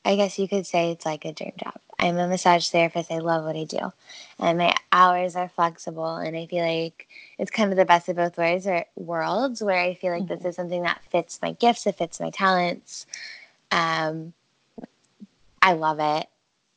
i 0.08 0.16
guess 0.16 0.38
you 0.38 0.48
could 0.48 0.66
say 0.66 0.90
it's 0.90 1.06
like 1.06 1.24
a 1.24 1.32
dream 1.32 1.52
job 1.56 1.74
i'm 1.98 2.18
a 2.18 2.26
massage 2.26 2.68
therapist 2.68 3.12
i 3.12 3.18
love 3.18 3.44
what 3.44 3.56
i 3.56 3.64
do 3.64 3.92
and 4.40 4.58
my 4.58 4.74
hours 4.90 5.36
are 5.36 5.48
flexible 5.48 6.16
and 6.16 6.36
i 6.36 6.46
feel 6.46 6.64
like 6.64 7.06
it's 7.38 7.50
kind 7.50 7.70
of 7.70 7.76
the 7.76 7.84
best 7.84 8.08
of 8.08 8.16
both 8.16 8.36
ways 8.36 8.66
or 8.66 8.84
worlds 8.96 9.62
where 9.62 9.78
i 9.78 9.94
feel 9.94 10.12
like 10.12 10.24
mm-hmm. 10.24 10.34
this 10.34 10.44
is 10.44 10.56
something 10.56 10.82
that 10.82 11.00
fits 11.10 11.38
my 11.40 11.52
gifts 11.52 11.86
it 11.86 11.96
fits 11.96 12.18
my 12.18 12.30
talents 12.30 13.06
um 13.70 14.32
i 15.62 15.72
love 15.72 15.98
it 16.00 16.26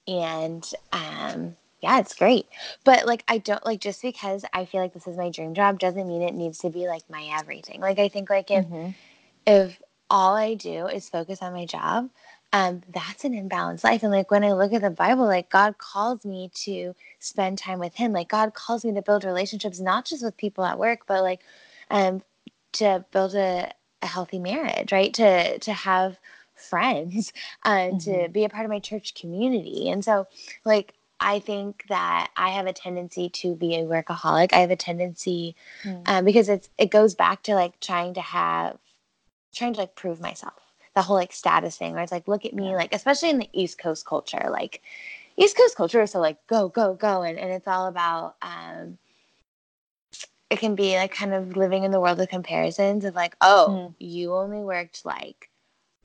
and 0.07 0.71
um 0.93 1.55
yeah, 1.81 1.99
it's 1.99 2.13
great. 2.13 2.45
But 2.83 3.07
like 3.07 3.23
I 3.27 3.39
don't 3.39 3.65
like 3.65 3.81
just 3.81 4.01
because 4.01 4.45
I 4.53 4.65
feel 4.65 4.81
like 4.81 4.93
this 4.93 5.07
is 5.07 5.17
my 5.17 5.29
dream 5.29 5.53
job 5.53 5.79
doesn't 5.79 6.07
mean 6.07 6.21
it 6.21 6.35
needs 6.35 6.59
to 6.59 6.69
be 6.69 6.87
like 6.87 7.03
my 7.09 7.29
everything. 7.39 7.81
Like 7.81 7.99
I 7.99 8.07
think 8.07 8.29
like 8.29 8.51
if 8.51 8.65
mm-hmm. 8.65 8.91
if 9.47 9.81
all 10.09 10.35
I 10.35 10.53
do 10.53 10.87
is 10.87 11.09
focus 11.09 11.41
on 11.41 11.53
my 11.53 11.65
job, 11.65 12.09
um, 12.53 12.81
that's 12.93 13.23
an 13.23 13.33
imbalanced 13.33 13.83
life. 13.83 14.03
And 14.03 14.11
like 14.11 14.29
when 14.29 14.43
I 14.43 14.51
look 14.51 14.73
at 14.73 14.81
the 14.81 14.89
Bible, 14.89 15.25
like 15.25 15.49
God 15.49 15.77
calls 15.77 16.25
me 16.25 16.51
to 16.55 16.93
spend 17.19 17.57
time 17.57 17.79
with 17.79 17.95
Him. 17.95 18.11
Like 18.11 18.29
God 18.29 18.53
calls 18.53 18.83
me 18.83 18.93
to 18.93 19.01
build 19.01 19.23
relationships, 19.23 19.79
not 19.79 20.05
just 20.05 20.23
with 20.23 20.35
people 20.37 20.65
at 20.65 20.79
work, 20.79 21.01
but 21.07 21.23
like 21.23 21.41
um, 21.89 22.21
to 22.73 23.05
build 23.11 23.35
a, 23.35 23.71
a 24.01 24.07
healthy 24.07 24.39
marriage, 24.39 24.91
right? 24.91 25.13
To 25.13 25.59
to 25.59 25.73
have 25.73 26.19
friends, 26.55 27.31
uh, 27.63 27.69
mm-hmm. 27.69 27.97
to 27.99 28.29
be 28.29 28.43
a 28.43 28.49
part 28.49 28.65
of 28.65 28.71
my 28.71 28.79
church 28.79 29.13
community. 29.13 29.89
And 29.89 30.03
so, 30.03 30.27
like 30.65 30.93
I 31.21 31.39
think 31.39 31.85
that 31.87 32.31
I 32.35 32.49
have 32.49 32.65
a 32.65 32.73
tendency 32.73 33.29
to 33.29 33.55
be 33.55 33.75
a 33.75 33.83
workaholic. 33.83 34.53
I 34.53 34.57
have 34.59 34.71
a 34.71 34.75
tendency 34.75 35.55
mm. 35.83 36.01
um, 36.05 36.25
because 36.25 36.49
it's 36.49 36.69
it 36.77 36.91
goes 36.91 37.15
back 37.15 37.43
to 37.43 37.53
like 37.53 37.79
trying 37.79 38.15
to 38.15 38.21
have 38.21 38.77
trying 39.53 39.73
to 39.73 39.81
like 39.81 39.95
prove 39.95 40.19
myself. 40.19 40.70
The 40.95 41.01
whole 41.01 41.15
like 41.15 41.31
status 41.31 41.77
thing 41.77 41.93
where 41.93 42.03
it's 42.03 42.11
like, 42.11 42.27
look 42.27 42.45
at 42.45 42.53
me, 42.53 42.75
like 42.75 42.93
especially 42.93 43.29
in 43.29 43.39
the 43.39 43.49
East 43.53 43.77
Coast 43.77 44.05
culture, 44.05 44.47
like 44.49 44.81
East 45.37 45.55
Coast 45.57 45.75
culture 45.75 46.01
is 46.01 46.11
so 46.11 46.19
like 46.19 46.45
go, 46.47 46.69
go, 46.69 46.93
go. 46.93 47.21
And, 47.21 47.37
and 47.37 47.51
it's 47.51 47.67
all 47.67 47.87
about, 47.87 48.35
um, 48.41 48.97
it 50.49 50.59
can 50.59 50.75
be 50.75 50.97
like 50.97 51.13
kind 51.13 51.33
of 51.33 51.55
living 51.55 51.85
in 51.85 51.91
the 51.91 51.99
world 52.01 52.19
of 52.19 52.27
comparisons 52.27 53.05
of 53.05 53.15
like, 53.15 53.37
oh, 53.39 53.67
mm. 53.69 53.95
you 53.99 54.33
only 54.33 54.59
worked 54.59 55.05
like 55.05 55.49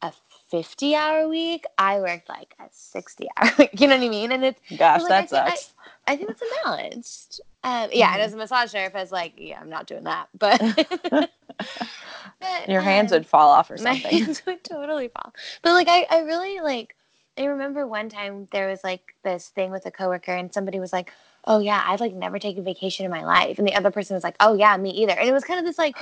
a 0.02 0.12
50 0.50 0.94
hour 0.94 1.28
week. 1.28 1.64
I 1.78 1.98
worked 1.98 2.28
like 2.28 2.54
a 2.60 2.68
60 2.70 3.26
hour 3.36 3.50
week. 3.58 3.80
You 3.80 3.88
know 3.88 3.96
what 3.96 4.04
I 4.04 4.08
mean? 4.08 4.32
And 4.32 4.44
it's 4.44 4.60
gosh, 4.76 5.02
like, 5.02 5.30
that 5.30 5.42
I 5.46 5.50
sucks. 5.50 5.74
I, 6.06 6.12
I, 6.12 6.16
think 6.16 6.30
it's 6.30 6.42
a 6.42 6.64
balance. 6.64 7.40
Um, 7.66 7.90
yeah, 7.92 8.12
and 8.12 8.22
as 8.22 8.32
a 8.32 8.36
massage 8.36 8.70
therapist, 8.70 9.10
like, 9.10 9.32
yeah, 9.38 9.58
I'm 9.60 9.68
not 9.68 9.88
doing 9.88 10.04
that. 10.04 10.28
But, 10.38 10.60
but 11.10 12.68
your 12.68 12.80
hands 12.80 13.10
um, 13.10 13.18
would 13.18 13.26
fall 13.26 13.50
off 13.50 13.72
or 13.72 13.76
something. 13.76 14.02
My 14.04 14.18
hands 14.24 14.40
would 14.46 14.62
totally 14.62 15.08
fall. 15.08 15.34
But 15.62 15.72
like, 15.72 15.88
I, 15.88 16.06
I 16.08 16.20
really 16.20 16.60
like. 16.60 16.94
I 17.36 17.44
remember 17.46 17.84
one 17.84 18.08
time 18.08 18.46
there 18.52 18.68
was 18.68 18.84
like 18.84 19.14
this 19.24 19.48
thing 19.48 19.72
with 19.72 19.84
a 19.84 19.90
coworker, 19.90 20.30
and 20.30 20.54
somebody 20.54 20.78
was 20.78 20.92
like, 20.92 21.10
"Oh 21.44 21.58
yeah, 21.58 21.82
I've 21.84 22.00
like 22.00 22.14
never 22.14 22.38
taken 22.38 22.62
vacation 22.62 23.04
in 23.04 23.10
my 23.10 23.24
life," 23.24 23.58
and 23.58 23.66
the 23.66 23.74
other 23.74 23.90
person 23.90 24.14
was 24.14 24.22
like, 24.22 24.36
"Oh 24.38 24.54
yeah, 24.54 24.76
me 24.76 24.90
either." 24.90 25.14
And 25.18 25.28
it 25.28 25.32
was 25.32 25.42
kind 25.42 25.58
of 25.58 25.66
this 25.66 25.76
like, 25.76 25.96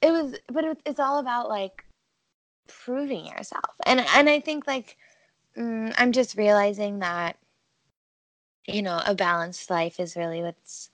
it 0.00 0.12
was, 0.12 0.36
but 0.46 0.64
it, 0.64 0.78
it's 0.86 1.00
all 1.00 1.18
about 1.18 1.48
like 1.48 1.84
proving 2.68 3.26
yourself. 3.26 3.74
And 3.84 3.98
and 4.14 4.30
I 4.30 4.38
think 4.38 4.68
like 4.68 4.96
mm, 5.58 5.92
I'm 5.98 6.12
just 6.12 6.36
realizing 6.36 7.00
that 7.00 7.36
you 8.68 8.82
know 8.82 9.02
a 9.04 9.14
balanced 9.16 9.70
life 9.70 9.98
is 9.98 10.14
really 10.14 10.40
what's 10.40 10.88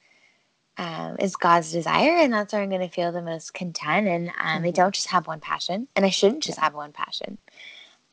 um, 0.79 1.17
is 1.19 1.37
God's 1.37 1.73
desire, 1.73 2.17
and 2.17 2.33
that's 2.33 2.53
where 2.53 2.63
I'm 2.63 2.69
going 2.69 2.81
to 2.83 2.89
feel 2.89 3.13
the 3.13 3.23
most 3.23 3.55
content. 3.55 4.09
And 4.09 4.29
um, 4.29 4.35
mm-hmm. 4.37 4.67
I 4.67 4.71
don't 4.71 4.95
just 4.95 5.09
have 5.09 5.27
one 5.27 5.41
passion, 5.41 5.89
and 5.97 6.05
I 6.05 6.11
shouldn't 6.11 6.43
just 6.43 6.59
have 6.59 6.75
one 6.75 6.93
passion. 6.93 7.39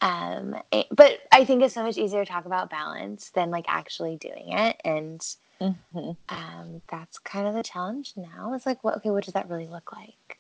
Um, 0.02 0.56
it, 0.72 0.88
but 0.92 1.20
I 1.32 1.46
think 1.46 1.64
it's 1.64 1.74
so 1.74 1.84
much 1.84 1.98
easier 1.98 2.26
to 2.26 2.32
talk 2.32 2.46
about 2.46 2.70
balance 2.70 3.30
than 3.32 3.52
like 3.52 3.66
actually 3.68 4.18
doing 4.18 4.52
it, 4.52 4.82
and 4.84 5.20
mm-hmm. 5.62 6.12
um, 6.30 6.82
that's 6.90 7.20
kind 7.20 7.48
of 7.48 7.54
the 7.54 7.64
challenge 7.64 8.14
now. 8.16 8.54
It's 8.54 8.66
like, 8.66 8.84
what? 8.84 8.98
Okay, 8.98 9.12
what 9.12 9.24
does 9.24 9.34
that 9.34 9.50
really 9.50 9.68
look 9.68 9.92
like? 9.94 10.40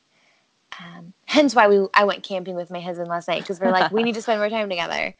Um, 0.79 1.13
hence 1.25 1.55
why 1.55 1.67
we 1.67 1.87
I 1.93 2.05
went 2.05 2.23
camping 2.23 2.55
with 2.55 2.71
my 2.71 2.81
husband 2.81 3.09
last 3.09 3.27
night 3.27 3.41
because 3.41 3.59
we're 3.59 3.71
like 3.71 3.91
we 3.91 4.03
need 4.03 4.15
to 4.15 4.21
spend 4.21 4.39
more 4.39 4.49
time 4.49 4.69
together. 4.69 5.15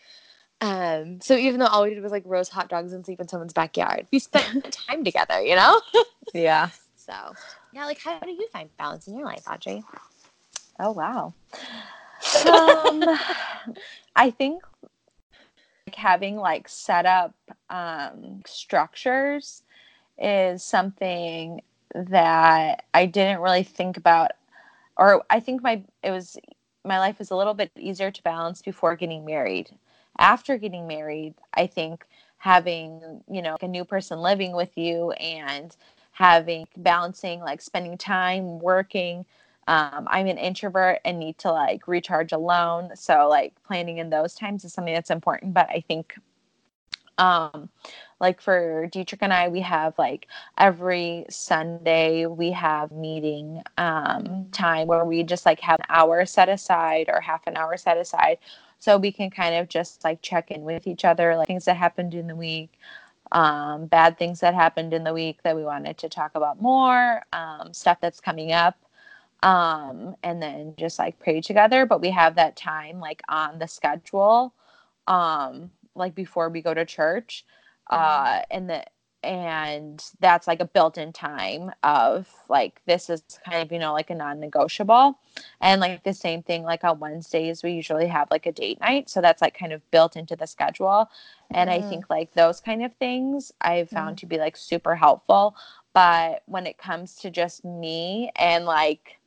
Um, 0.61 1.19
so 1.19 1.35
even 1.35 1.59
though 1.59 1.65
all 1.65 1.83
we 1.83 1.93
did 1.93 2.01
was 2.01 2.13
like 2.13 2.23
roast 2.25 2.49
hot 2.49 2.69
dogs 2.69 2.93
and 2.93 3.03
sleep 3.03 3.19
in 3.19 3.27
someone's 3.27 3.51
backyard, 3.51 4.07
we 4.13 4.19
spent 4.19 4.71
time 4.71 5.03
together, 5.03 5.41
you 5.41 5.55
know? 5.55 5.81
yeah. 6.33 6.69
So 7.05 7.13
yeah, 7.73 7.85
like 7.85 7.99
how 7.99 8.19
do 8.19 8.31
you 8.31 8.47
find 8.51 8.69
balance 8.77 9.07
in 9.07 9.17
your 9.17 9.25
life, 9.25 9.43
Audrey? 9.49 9.83
Oh 10.79 10.91
wow. 10.91 11.33
Um, 12.47 13.07
I 14.15 14.31
think 14.31 14.63
like 15.87 15.95
having 15.95 16.37
like 16.37 16.67
set 16.69 17.05
up 17.05 17.35
um, 17.69 18.41
structures 18.45 19.63
is 20.17 20.63
something 20.63 21.61
that 21.95 22.85
I 22.93 23.05
didn't 23.05 23.41
really 23.41 23.63
think 23.63 23.97
about 23.97 24.31
or 24.97 25.23
I 25.29 25.39
think 25.39 25.61
my 25.63 25.83
it 26.03 26.11
was 26.11 26.37
my 26.85 26.99
life 26.99 27.19
was 27.19 27.31
a 27.31 27.35
little 27.35 27.53
bit 27.53 27.71
easier 27.77 28.11
to 28.11 28.23
balance 28.23 28.61
before 28.61 28.95
getting 28.95 29.25
married. 29.25 29.71
After 30.17 30.57
getting 30.57 30.87
married, 30.87 31.35
I 31.53 31.67
think 31.67 32.05
having, 32.37 33.23
you 33.29 33.41
know, 33.41 33.57
a 33.61 33.67
new 33.67 33.85
person 33.85 34.19
living 34.19 34.55
with 34.55 34.77
you 34.77 35.11
and 35.11 35.75
having 36.13 36.67
balancing 36.77 37.41
like 37.41 37.61
spending 37.61 37.97
time 37.97 38.59
working. 38.59 39.25
Um, 39.67 40.07
i'm 40.09 40.27
an 40.27 40.37
introvert 40.37 40.99
and 41.05 41.19
need 41.19 41.37
to 41.39 41.51
like 41.51 41.87
recharge 41.87 42.31
alone. 42.31 42.91
So 42.95 43.27
like 43.29 43.53
planning 43.63 43.99
in 43.99 44.09
those 44.09 44.35
times 44.35 44.65
is 44.65 44.73
something 44.73 44.93
that's 44.93 45.11
important. 45.11 45.53
But 45.53 45.69
i 45.69 45.83
think 45.87 46.15
um 47.17 47.69
like 48.23 48.39
for 48.41 48.87
Dietrich 48.87 49.21
and 49.21 49.33
I, 49.33 49.49
we 49.49 49.59
have 49.61 49.99
like 49.99 50.27
every 50.57 51.25
Sunday 51.29 52.25
we 52.25 52.51
have 52.51 52.91
meeting 52.91 53.61
um, 53.77 54.47
time 54.53 54.87
where 54.87 55.03
we 55.03 55.23
just 55.23 55.45
like 55.45 55.59
have 55.59 55.79
an 55.79 55.85
hour 55.89 56.25
set 56.25 56.47
aside 56.47 57.09
or 57.09 57.19
half 57.19 57.45
an 57.47 57.57
hour 57.57 57.75
set 57.75 57.97
aside, 57.97 58.37
so 58.79 58.97
we 58.97 59.11
can 59.11 59.29
kind 59.29 59.55
of 59.55 59.67
just 59.67 60.05
like 60.05 60.21
check 60.21 60.51
in 60.51 60.63
with 60.63 60.87
each 60.87 61.03
other, 61.03 61.35
like 61.35 61.47
things 61.47 61.65
that 61.65 61.75
happened 61.75 62.13
in 62.13 62.27
the 62.27 62.35
week, 62.35 62.71
um, 63.33 63.87
bad 63.87 64.17
things 64.17 64.39
that 64.41 64.55
happened 64.55 64.93
in 64.93 65.03
the 65.03 65.13
week 65.13 65.43
that 65.43 65.55
we 65.55 65.65
wanted 65.65 65.97
to 65.99 66.09
talk 66.09 66.31
about 66.35 66.61
more, 66.61 67.23
um, 67.33 67.73
stuff 67.73 67.99
that's 68.01 68.21
coming 68.21 68.53
up. 68.53 68.77
Um, 69.43 70.15
and 70.23 70.41
then 70.41 70.75
just 70.77 70.99
like 70.99 71.19
pray 71.19 71.41
together. 71.41 71.85
But 71.85 72.01
we 72.01 72.11
have 72.11 72.35
that 72.35 72.55
time 72.55 72.99
like 73.01 73.21
on 73.29 73.59
the 73.59 73.67
schedule, 73.67 74.53
um, 75.07 75.71
like 75.95 76.15
before 76.15 76.49
we 76.49 76.61
go 76.61 76.73
to 76.73 76.85
church 76.85 77.45
uh 77.89 78.41
and 78.49 78.69
the 78.69 78.83
and 79.23 80.03
that's 80.19 80.47
like 80.47 80.59
a 80.59 80.65
built-in 80.65 81.13
time 81.13 81.71
of 81.83 82.27
like 82.49 82.81
this 82.85 83.09
is 83.09 83.23
kind 83.45 83.61
of 83.61 83.71
you 83.71 83.79
know 83.79 83.93
like 83.93 84.09
a 84.09 84.15
non-negotiable 84.15 85.17
and 85.61 85.79
like 85.81 86.03
the 86.03 86.13
same 86.13 86.43
thing 86.43 86.63
like 86.63 86.83
on 86.83 86.99
wednesdays 86.99 87.63
we 87.63 87.71
usually 87.71 88.07
have 88.07 88.29
like 88.31 88.45
a 88.45 88.51
date 88.51 88.79
night 88.81 89.09
so 89.09 89.21
that's 89.21 89.41
like 89.41 89.57
kind 89.57 89.73
of 89.73 89.91
built 89.91 90.15
into 90.15 90.35
the 90.35 90.45
schedule 90.45 91.09
and 91.51 91.69
mm. 91.69 91.73
i 91.73 91.89
think 91.89 92.09
like 92.09 92.31
those 92.33 92.59
kind 92.59 92.83
of 92.83 92.93
things 92.95 93.51
i've 93.61 93.89
found 93.89 94.15
mm. 94.15 94.19
to 94.19 94.25
be 94.25 94.37
like 94.37 94.57
super 94.57 94.95
helpful 94.95 95.55
but 95.93 96.43
when 96.45 96.67
it 96.67 96.77
comes 96.77 97.15
to 97.15 97.29
just 97.29 97.63
me 97.63 98.31
and 98.35 98.65
like 98.65 99.17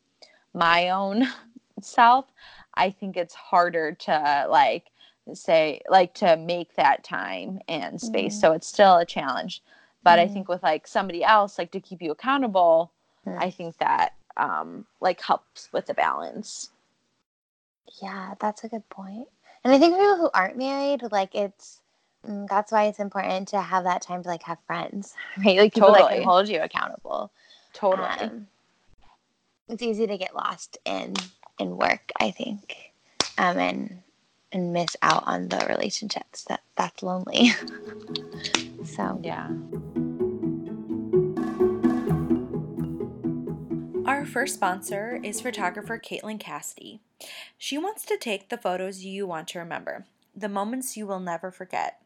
my 0.54 0.90
own 0.90 1.26
self 1.80 2.26
i 2.74 2.90
think 2.90 3.16
it's 3.16 3.34
harder 3.34 3.92
to 3.92 4.46
like 4.50 4.90
say 5.34 5.80
like 5.88 6.14
to 6.14 6.36
make 6.36 6.74
that 6.74 7.02
time 7.02 7.60
and 7.68 8.00
space. 8.00 8.36
Mm. 8.36 8.40
So 8.40 8.52
it's 8.52 8.66
still 8.66 8.96
a 8.96 9.04
challenge. 9.04 9.62
But 10.02 10.18
mm. 10.18 10.22
I 10.22 10.28
think 10.28 10.48
with 10.48 10.62
like 10.62 10.86
somebody 10.86 11.24
else, 11.24 11.58
like 11.58 11.72
to 11.72 11.80
keep 11.80 12.02
you 12.02 12.12
accountable, 12.12 12.92
mm. 13.26 13.36
I 13.38 13.50
think 13.50 13.76
that 13.78 14.14
um 14.36 14.86
like 15.00 15.20
helps 15.20 15.68
with 15.72 15.86
the 15.86 15.94
balance. 15.94 16.70
Yeah, 18.02 18.34
that's 18.40 18.64
a 18.64 18.68
good 18.68 18.88
point. 18.88 19.28
And 19.64 19.74
I 19.74 19.78
think 19.78 19.94
people 19.94 20.16
who 20.16 20.30
aren't 20.32 20.56
married, 20.56 21.02
like 21.10 21.34
it's 21.34 21.80
mm, 22.26 22.46
that's 22.48 22.70
why 22.70 22.84
it's 22.84 23.00
important 23.00 23.48
to 23.48 23.60
have 23.60 23.84
that 23.84 24.02
time 24.02 24.22
to 24.22 24.28
like 24.28 24.42
have 24.42 24.58
friends, 24.66 25.14
right? 25.44 25.58
Like 25.58 25.74
people 25.74 25.88
totally. 25.88 26.08
that 26.08 26.14
can 26.16 26.22
hold 26.22 26.48
you 26.48 26.60
accountable. 26.60 27.30
Totally. 27.72 28.08
Um, 28.08 28.46
it's 29.68 29.82
easy 29.82 30.06
to 30.06 30.16
get 30.16 30.34
lost 30.34 30.78
in 30.84 31.14
in 31.58 31.76
work, 31.76 32.12
I 32.20 32.30
think. 32.30 32.92
Um, 33.38 33.58
and 33.58 34.02
and 34.52 34.72
miss 34.72 34.96
out 35.02 35.24
on 35.26 35.48
the 35.48 35.66
relationships 35.68 36.44
that 36.44 36.62
that's 36.76 37.02
lonely 37.02 37.50
so 38.96 39.20
yeah 39.22 39.50
Our 44.06 44.24
first 44.24 44.54
sponsor 44.54 45.20
is 45.24 45.40
photographer 45.40 45.98
Caitlin 45.98 46.38
Cassidy. 46.38 47.00
She 47.58 47.76
wants 47.76 48.04
to 48.06 48.16
take 48.16 48.48
the 48.48 48.56
photos 48.56 49.04
you 49.04 49.26
want 49.26 49.48
to 49.48 49.58
remember, 49.58 50.06
the 50.34 50.48
moments 50.48 50.96
you 50.96 51.08
will 51.08 51.18
never 51.18 51.50
forget. 51.50 52.00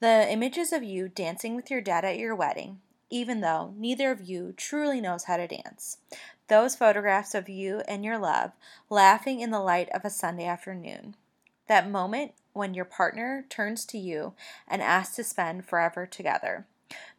The 0.00 0.26
images 0.28 0.72
of 0.72 0.82
you 0.82 1.08
dancing 1.08 1.54
with 1.54 1.70
your 1.70 1.80
dad 1.80 2.04
at 2.04 2.18
your 2.18 2.34
wedding, 2.34 2.80
even 3.10 3.42
though 3.42 3.72
neither 3.78 4.10
of 4.10 4.22
you 4.22 4.54
truly 4.56 5.00
knows 5.00 5.24
how 5.24 5.36
to 5.36 5.46
dance. 5.46 5.98
Those 6.48 6.74
photographs 6.74 7.32
of 7.32 7.48
you 7.48 7.82
and 7.86 8.04
your 8.04 8.18
love 8.18 8.50
laughing 8.88 9.38
in 9.38 9.50
the 9.50 9.60
light 9.60 9.88
of 9.90 10.04
a 10.04 10.10
Sunday 10.10 10.46
afternoon. 10.46 11.14
That 11.68 11.88
moment 11.88 12.32
when 12.52 12.74
your 12.74 12.84
partner 12.84 13.44
turns 13.48 13.84
to 13.86 13.98
you 13.98 14.34
and 14.66 14.82
asks 14.82 15.16
to 15.16 15.24
spend 15.24 15.66
forever 15.66 16.06
together. 16.06 16.66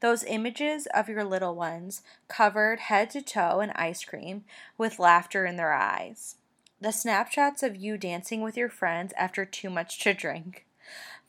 Those 0.01 0.23
images 0.23 0.87
of 0.93 1.07
your 1.07 1.23
little 1.23 1.55
ones 1.55 2.01
covered 2.27 2.79
head 2.79 3.09
to 3.11 3.21
toe 3.21 3.61
in 3.61 3.71
ice 3.71 4.03
cream 4.03 4.43
with 4.77 4.99
laughter 4.99 5.45
in 5.45 5.57
their 5.57 5.73
eyes. 5.73 6.35
The 6.79 6.91
snapshots 6.91 7.63
of 7.63 7.75
you 7.75 7.97
dancing 7.97 8.41
with 8.41 8.57
your 8.57 8.69
friends 8.69 9.13
after 9.15 9.45
too 9.45 9.69
much 9.69 9.99
to 9.99 10.13
drink. 10.13 10.65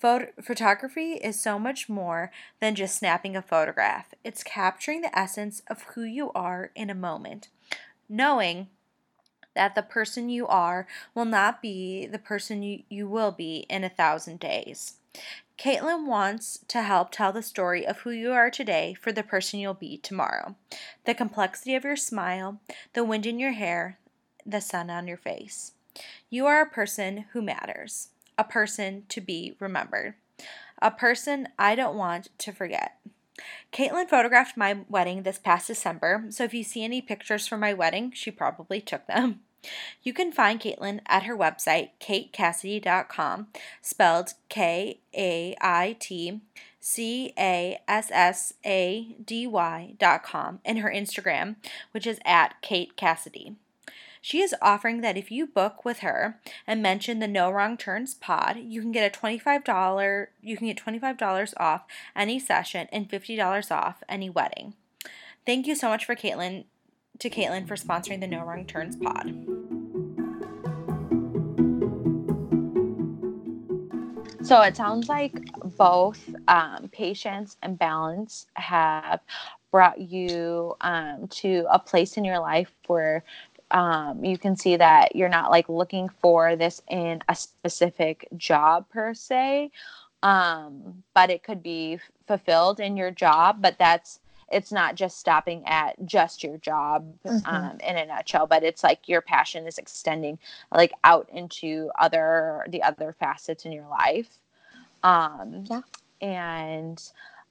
photography 0.01 1.13
is 1.13 1.41
so 1.41 1.59
much 1.59 1.89
more 1.89 2.33
than 2.59 2.75
just 2.75 2.99
snapping 2.99 3.37
a 3.37 3.43
photograph. 3.43 4.15
It's 4.25 4.43
capturing 4.43 5.03
the 5.03 5.17
essence 5.17 5.63
of 5.69 5.83
who 5.95 6.03
you 6.03 6.33
are 6.35 6.71
in 6.75 6.91
a 6.91 6.95
moment, 6.95 7.49
knowing 8.09 8.69
that 9.55 9.75
the 9.75 9.83
person 9.83 10.29
you 10.29 10.47
are 10.47 10.87
will 11.15 11.25
not 11.25 11.63
be 11.63 12.07
the 12.07 12.19
person 12.19 12.63
you, 12.63 12.83
you 12.89 13.09
will 13.09 13.33
be 13.33 13.67
in 13.69 13.85
a 13.85 13.89
thousand 13.89 14.41
days. 14.41 14.95
Caitlin 15.59 16.07
wants 16.07 16.61
to 16.69 16.83
help 16.83 17.13
tell 17.13 17.33
the 17.33 17.43
story 17.43 17.87
of 17.87 18.01
who 18.01 18.11
you 18.11 18.33
are 18.33 18.51
today 18.51 18.95
for 18.95 19.13
the 19.13 19.23
person 19.23 19.61
you'll 19.61 19.75
be 19.75 19.97
tomorrow. 19.97 20.57
The 21.05 21.15
complexity 21.15 21.75
of 21.75 21.85
your 21.85 21.97
smile, 21.97 22.61
the 22.95 23.05
wind 23.05 23.27
in 23.27 23.39
your 23.39 23.53
hair, 23.53 23.99
the 24.45 24.61
sun 24.61 24.91
on 24.91 25.07
your 25.07 25.17
face. 25.17 25.73
You 26.31 26.47
are 26.47 26.61
a 26.61 26.71
person 26.71 27.27
who 27.33 27.43
matters, 27.43 28.09
a 28.39 28.45
person 28.45 29.05
to 29.11 29.21
be 29.21 29.55
remembered, 29.61 30.15
a 30.81 30.91
person 30.91 31.49
I 31.59 31.75
don't 31.75 31.97
want 31.97 32.31
to 32.39 32.53
forget. 32.53 32.99
Caitlin 33.73 34.09
photographed 34.09 34.57
my 34.57 34.81
wedding 34.89 35.23
this 35.23 35.39
past 35.39 35.67
December, 35.67 36.25
so 36.31 36.45
if 36.45 36.55
you 36.55 36.63
see 36.63 36.85
any 36.85 37.01
pictures 37.01 37.47
from 37.47 37.61
my 37.61 37.73
wedding, 37.73 38.13
she 38.15 38.31
probably 38.31 38.81
took 38.81 39.07
them. 39.07 39.41
You 40.03 40.13
can 40.13 40.33
find 40.33 40.61
Caitlin 40.61 41.01
at 41.07 41.25
her 41.25 41.37
website, 41.37 41.91
kaitcassady.com, 42.01 43.49
spelled 43.81 44.35
K 44.49 45.01
A 45.15 45.57
I 45.61 45.97
T 45.99 46.41
C 46.81 47.33
A 47.39 47.81
S 47.87 48.11
S 48.13 48.55
A 48.67 49.17
D 49.25 49.47
Y.com, 49.47 50.61
and 50.65 50.79
her 50.81 50.91
Instagram, 50.91 51.57
which 51.93 52.07
is 52.07 52.19
at 52.25 52.61
Kate 52.61 52.97
Cassidy. 52.97 53.57
She 54.25 54.41
is 54.41 54.55
offering 54.63 55.01
that 55.01 55.17
if 55.17 55.33
you 55.33 55.49
book 55.49 55.85
with 55.85 55.99
her 55.99 56.39
and 56.65 56.81
mention 56.81 57.19
the 57.19 57.27
No 57.27 57.51
Wrong 57.51 57.77
Turns 57.77 58.15
pod, 58.15 58.57
you 58.57 58.81
can 58.81 58.93
get 58.93 59.15
a 59.15 59.19
$25 59.19 60.27
you 60.41 60.57
can 60.57 60.69
get 60.69 60.77
$25 60.77 61.55
off 61.57 61.83
any 62.15 62.39
session 62.39 62.87
and 62.93 63.11
$50 63.11 63.71
off 63.73 64.05
any 64.09 64.31
wedding. 64.31 64.75
Thank 65.45 65.67
you 65.67 65.75
so 65.75 65.89
much 65.89 66.05
for 66.05 66.15
Caitlin 66.15 66.67
to 67.19 67.29
Caitlin 67.29 67.67
for 67.67 67.75
sponsoring 67.75 68.21
the 68.21 68.29
No 68.29 68.45
Wrong 68.45 68.65
Turns 68.65 68.95
pod. 68.95 69.35
So 74.47 74.61
it 74.61 74.77
sounds 74.77 75.09
like 75.09 75.35
both 75.77 76.33
um, 76.47 76.89
patience 76.93 77.57
and 77.61 77.77
balance 77.77 78.47
have 78.55 79.21
brought 79.73 79.99
you 79.99 80.77
um, 80.83 81.27
to 81.29 81.67
a 81.71 81.79
place 81.79 82.17
in 82.17 82.25
your 82.25 82.39
life 82.39 82.71
where 82.87 83.25
um, 83.73 84.25
you 84.25 84.39
can 84.39 84.57
see 84.57 84.77
that 84.77 85.17
you're 85.17 85.29
not 85.29 85.51
like 85.51 85.69
looking 85.69 86.09
for 86.21 86.57
this 86.57 86.83
in 86.89 87.21
a 87.29 87.35
specific 87.35 88.29
job 88.37 88.89
per 88.91 89.15
se, 89.15 89.71
um, 90.23 91.03
but 91.15 91.31
it 91.31 91.43
could 91.43 91.63
be 91.63 91.99
fulfilled 92.27 92.81
in 92.81 92.97
your 92.97 93.11
job. 93.11 93.61
But 93.61 93.79
that's 93.79 94.21
it's 94.53 94.71
not 94.71 94.95
just 94.95 95.19
stopping 95.19 95.63
at 95.67 95.95
just 96.05 96.45
your 96.45 96.59
job 96.59 97.11
mm-hmm. 97.25 97.49
um, 97.49 97.79
in 97.81 97.97
a 97.97 98.07
nutshell 98.07 98.47
but 98.47 98.63
it's 98.63 98.85
like 98.85 99.09
your 99.09 99.23
passion 99.23 99.67
is 99.67 99.79
extending 99.79 100.39
like 100.71 100.93
out 101.05 101.29
into 101.33 101.91
other 101.99 102.65
the 102.69 102.83
other 102.83 103.15
facets 103.19 103.65
in 103.65 103.73
your 103.73 103.89
life 103.89 104.39
um, 105.03 105.65
yeah. 105.71 105.81
and 106.21 107.03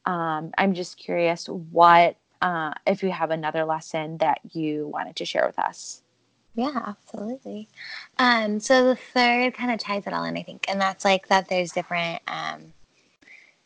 um, 0.06 0.52
i'm 0.58 0.74
just 0.74 0.98
curious 0.98 1.50
what 1.50 2.16
uh, 2.42 2.74
if 2.88 3.04
you 3.04 3.12
have 3.12 3.32
another 3.32 3.66
lesson 3.66 4.18
that 4.18 4.40
you 4.52 4.88
wanted 4.88 5.16
to 5.16 5.26
share 5.26 5.46
with 5.46 5.60
us 5.60 6.01
yeah, 6.56 6.84
absolutely. 6.86 7.70
Um, 8.20 8.60
so 8.60 8.86
the 8.86 8.96
third 8.96 9.54
kind 9.54 9.72
of 9.72 9.80
ties 9.80 10.06
it 10.06 10.14
all 10.14 10.26
in, 10.26 10.38
I 10.38 10.44
think, 10.44 10.66
and 10.68 10.82
that's 10.82 11.06
like 11.06 11.28
that 11.28 11.48
there's 11.48 11.72
different 11.72 12.22
um, 12.28 12.74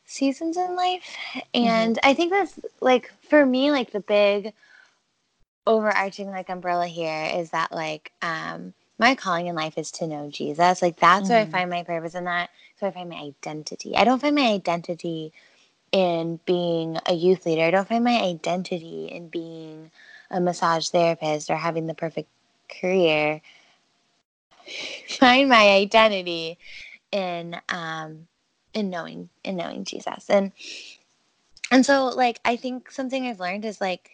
seasons 0.05 0.55
in 0.57 0.75
life, 0.75 1.17
and 1.53 1.95
mm-hmm. 1.95 2.09
I 2.09 2.13
think 2.13 2.31
that's 2.31 2.59
like 2.81 3.11
for 3.29 3.45
me, 3.45 3.71
like 3.71 3.91
the 3.91 4.01
big 4.01 4.53
overarching 5.67 6.29
like 6.29 6.49
umbrella 6.49 6.85
here 6.85 7.31
is 7.33 7.49
that 7.49 7.71
like 7.71 8.11
um, 8.21 8.73
my 8.99 9.15
calling 9.15 9.47
in 9.47 9.55
life 9.55 9.77
is 9.77 9.89
to 9.91 10.07
know 10.07 10.29
Jesus. 10.29 10.81
Like 10.81 10.97
that's 10.97 11.23
mm-hmm. 11.23 11.29
where 11.29 11.39
I 11.39 11.43
mm-hmm. 11.43 11.51
find 11.51 11.69
my 11.71 11.83
purpose, 11.83 12.13
and 12.13 12.27
that's 12.27 12.51
where 12.79 12.91
I 12.91 12.93
find 12.93 13.09
my 13.09 13.17
identity. 13.17 13.95
I 13.95 14.03
don't 14.03 14.21
find 14.21 14.35
my 14.35 14.51
identity 14.51 15.33
in 15.91 16.39
being 16.45 16.99
a 17.07 17.13
youth 17.13 17.45
leader. 17.45 17.63
I 17.63 17.71
don't 17.71 17.87
find 17.87 18.03
my 18.03 18.21
identity 18.21 19.07
in 19.07 19.29
being 19.29 19.91
a 20.29 20.39
massage 20.39 20.89
therapist 20.89 21.49
or 21.49 21.55
having 21.55 21.87
the 21.87 21.93
perfect 21.93 22.29
career 22.69 23.41
find 25.07 25.49
my 25.49 25.69
identity 25.69 26.57
in 27.11 27.55
um 27.69 28.27
in 28.73 28.89
knowing 28.89 29.29
in 29.43 29.55
knowing 29.55 29.83
Jesus 29.83 30.29
and 30.29 30.51
and 31.71 31.85
so 31.85 32.07
like 32.07 32.39
I 32.45 32.55
think 32.55 32.91
something 32.91 33.25
I've 33.25 33.39
learned 33.39 33.65
is 33.65 33.79
like 33.79 34.11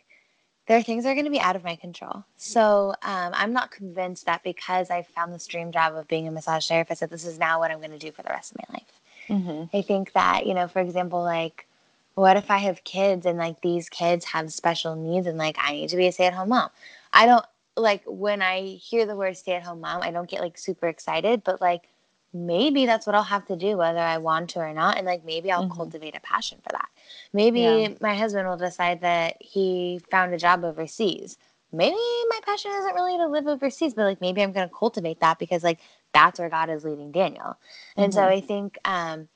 there 0.67 0.77
are 0.77 0.83
things 0.83 1.03
that 1.03 1.11
are 1.11 1.15
going 1.15 1.25
to 1.25 1.31
be 1.31 1.39
out 1.39 1.55
of 1.55 1.63
my 1.63 1.75
control. 1.75 2.23
So 2.37 2.93
um, 3.01 3.31
I'm 3.33 3.51
not 3.51 3.71
convinced 3.71 4.27
that 4.27 4.43
because 4.43 4.89
I 4.89 5.01
found 5.01 5.33
this 5.33 5.47
dream 5.47 5.71
job 5.71 5.95
of 5.95 6.07
being 6.07 6.27
a 6.27 6.31
massage 6.31 6.67
therapist 6.67 7.01
that 7.01 7.09
this 7.09 7.25
is 7.25 7.39
now 7.39 7.59
what 7.59 7.71
I'm 7.71 7.79
going 7.79 7.91
to 7.91 7.97
do 7.97 8.11
for 8.11 8.21
the 8.21 8.29
rest 8.29 8.53
of 8.53 8.59
my 8.59 8.75
life. 8.75 9.01
Mm-hmm. 9.27 9.75
I 9.75 9.81
think 9.81 10.13
that 10.13 10.45
you 10.45 10.53
know, 10.53 10.67
for 10.67 10.79
example, 10.79 11.23
like 11.23 11.67
what 12.15 12.37
if 12.37 12.51
I 12.51 12.57
have 12.59 12.83
kids 12.83 13.25
and 13.25 13.37
like 13.37 13.61
these 13.61 13.89
kids 13.89 14.25
have 14.25 14.53
special 14.53 14.95
needs 14.95 15.27
and 15.27 15.37
like 15.37 15.57
I 15.59 15.73
need 15.73 15.89
to 15.89 15.97
be 15.97 16.07
a 16.07 16.11
stay 16.11 16.25
at 16.25 16.33
home 16.33 16.49
mom? 16.49 16.69
I 17.13 17.25
don't 17.25 17.45
like 17.77 18.03
when 18.05 18.41
I 18.41 18.62
hear 18.62 19.05
the 19.05 19.15
word 19.15 19.38
stay 19.38 19.53
at 19.53 19.63
home 19.63 19.81
mom, 19.81 20.01
I 20.01 20.12
don't 20.12 20.29
get 20.29 20.41
like 20.41 20.57
super 20.57 20.88
excited, 20.88 21.43
but 21.43 21.62
like 21.62 21.88
maybe 22.34 22.86
that's 22.86 23.05
what 23.05 23.15
I'll 23.15 23.23
have 23.23 23.45
to 23.47 23.55
do 23.55 23.77
whether 23.77 23.99
I 23.99 24.17
want 24.17 24.51
to 24.51 24.60
or 24.60 24.73
not. 24.73 24.97
And 24.97 25.05
like 25.05 25.25
maybe 25.25 25.51
I'll 25.51 25.63
mm-hmm. 25.63 25.75
cultivate 25.75 26.15
a 26.15 26.21
passion 26.21 26.60
for 26.63 26.71
that. 26.71 26.89
Maybe 27.34 27.62
yeah. 27.62 27.89
my 27.99 28.15
husband 28.15 28.47
will 28.47 28.57
decide 28.57 29.01
that 29.01 29.38
he 29.39 30.01
found 30.10 30.34
a 30.34 30.38
job 30.38 30.63
overseas. 30.63 31.38
Maybe 31.73 31.95
my 31.95 32.39
passion 32.45 32.71
isn't 32.71 32.95
really 32.95 33.17
to 33.17 33.27
live 33.27 33.47
overseas, 33.47 33.93
but 33.93 34.03
like 34.03 34.21
maybe 34.21 34.41
I'm 34.41 34.51
going 34.51 34.67
to 34.67 34.75
cultivate 34.75 35.21
that 35.21 35.39
because 35.39 35.63
like 35.63 35.79
that's 36.13 36.39
where 36.39 36.49
God 36.49 36.69
is 36.69 36.84
leading 36.84 37.12
Daniel. 37.12 37.57
And 37.95 38.12
mm-hmm. 38.12 38.19
so 38.19 38.25
I 38.25 38.41
think 38.41 38.77
um 38.86 39.27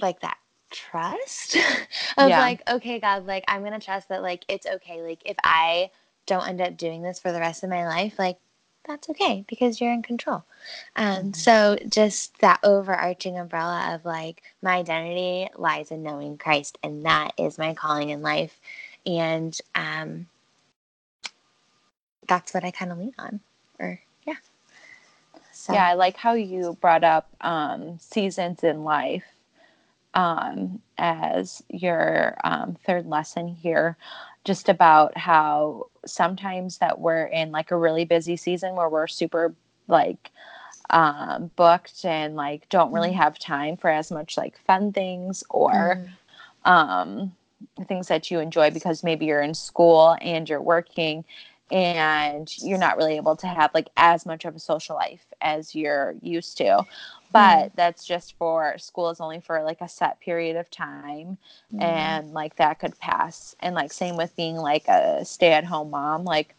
like 0.00 0.20
that 0.20 0.38
trust 0.70 1.56
of 2.16 2.28
yeah. 2.28 2.40
like 2.40 2.68
okay 2.68 3.00
God, 3.00 3.26
like 3.26 3.44
I'm 3.48 3.60
going 3.60 3.78
to 3.78 3.84
trust 3.84 4.08
that 4.08 4.22
like 4.22 4.44
it's 4.48 4.66
okay 4.66 5.02
like 5.02 5.22
if 5.24 5.36
I 5.42 5.90
don't 6.26 6.48
end 6.48 6.60
up 6.60 6.76
doing 6.76 7.02
this 7.02 7.18
for 7.18 7.32
the 7.32 7.40
rest 7.40 7.62
of 7.62 7.70
my 7.70 7.86
life, 7.86 8.18
like 8.18 8.38
that's 8.86 9.08
okay 9.10 9.44
because 9.48 9.80
you're 9.80 9.92
in 9.92 10.02
control. 10.02 10.44
Um, 10.94 11.16
mm-hmm. 11.16 11.32
So 11.32 11.78
just 11.88 12.38
that 12.40 12.60
overarching 12.62 13.38
umbrella 13.38 13.94
of 13.94 14.04
like 14.04 14.42
my 14.62 14.76
identity 14.76 15.48
lies 15.56 15.90
in 15.90 16.02
knowing 16.02 16.38
Christ, 16.38 16.78
and 16.82 17.04
that 17.04 17.32
is 17.38 17.58
my 17.58 17.74
calling 17.74 18.10
in 18.10 18.22
life, 18.22 18.58
and 19.04 19.56
um, 19.74 20.26
that's 22.28 22.54
what 22.54 22.64
I 22.64 22.70
kind 22.70 22.92
of 22.92 22.98
lean 22.98 23.14
on. 23.18 23.40
Or 23.78 24.00
yeah. 24.26 24.34
So. 25.52 25.72
Yeah, 25.72 25.88
I 25.88 25.94
like 25.94 26.16
how 26.16 26.34
you 26.34 26.76
brought 26.80 27.04
up 27.04 27.28
um, 27.40 27.98
seasons 27.98 28.62
in 28.62 28.84
life 28.84 29.24
um, 30.16 30.80
as 30.96 31.62
your 31.68 32.36
um, 32.42 32.76
third 32.86 33.06
lesson 33.06 33.46
here 33.46 33.96
just 34.44 34.68
about 34.68 35.16
how 35.16 35.86
sometimes 36.06 36.78
that 36.78 36.98
we're 36.98 37.26
in 37.26 37.52
like 37.52 37.70
a 37.70 37.76
really 37.76 38.04
busy 38.06 38.36
season 38.36 38.74
where 38.74 38.88
we're 38.88 39.06
super 39.06 39.54
like 39.88 40.30
um, 40.88 41.50
booked 41.56 42.04
and 42.04 42.34
like 42.34 42.66
don't 42.70 42.92
really 42.92 43.10
mm-hmm. 43.10 43.18
have 43.18 43.38
time 43.38 43.76
for 43.76 43.90
as 43.90 44.10
much 44.10 44.38
like 44.38 44.58
fun 44.66 44.90
things 44.90 45.44
or 45.50 46.00
mm. 46.64 46.70
um, 46.70 47.32
things 47.86 48.08
that 48.08 48.30
you 48.30 48.40
enjoy 48.40 48.70
because 48.70 49.04
maybe 49.04 49.26
you're 49.26 49.42
in 49.42 49.54
school 49.54 50.16
and 50.22 50.48
you're 50.48 50.62
working 50.62 51.24
and 51.70 52.56
you're 52.58 52.78
not 52.78 52.96
really 52.96 53.16
able 53.16 53.34
to 53.34 53.46
have 53.46 53.72
like 53.74 53.88
as 53.96 54.24
much 54.24 54.44
of 54.44 54.54
a 54.54 54.58
social 54.58 54.94
life 54.94 55.26
as 55.40 55.74
you're 55.74 56.14
used 56.22 56.56
to 56.56 56.84
but 57.32 57.66
mm. 57.66 57.70
that's 57.74 58.06
just 58.06 58.36
for 58.38 58.78
school 58.78 59.10
is 59.10 59.20
only 59.20 59.40
for 59.40 59.62
like 59.62 59.80
a 59.80 59.88
set 59.88 60.20
period 60.20 60.56
of 60.56 60.70
time 60.70 61.36
mm. 61.74 61.82
and 61.82 62.32
like 62.32 62.54
that 62.56 62.78
could 62.78 62.96
pass 63.00 63.56
and 63.60 63.74
like 63.74 63.92
same 63.92 64.16
with 64.16 64.34
being 64.36 64.56
like 64.56 64.86
a 64.86 65.24
stay-at-home 65.24 65.90
mom 65.90 66.24
like 66.24 66.54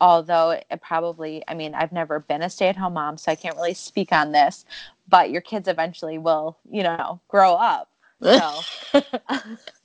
although 0.00 0.50
it 0.50 0.66
probably 0.80 1.44
i 1.46 1.54
mean 1.54 1.72
i've 1.74 1.92
never 1.92 2.18
been 2.18 2.42
a 2.42 2.50
stay-at-home 2.50 2.94
mom 2.94 3.16
so 3.16 3.30
i 3.30 3.36
can't 3.36 3.56
really 3.56 3.74
speak 3.74 4.10
on 4.10 4.32
this 4.32 4.64
but 5.08 5.30
your 5.30 5.40
kids 5.40 5.68
eventually 5.68 6.18
will 6.18 6.58
you 6.68 6.82
know 6.82 7.20
grow 7.28 7.54
up 7.54 7.88
so 8.20 8.60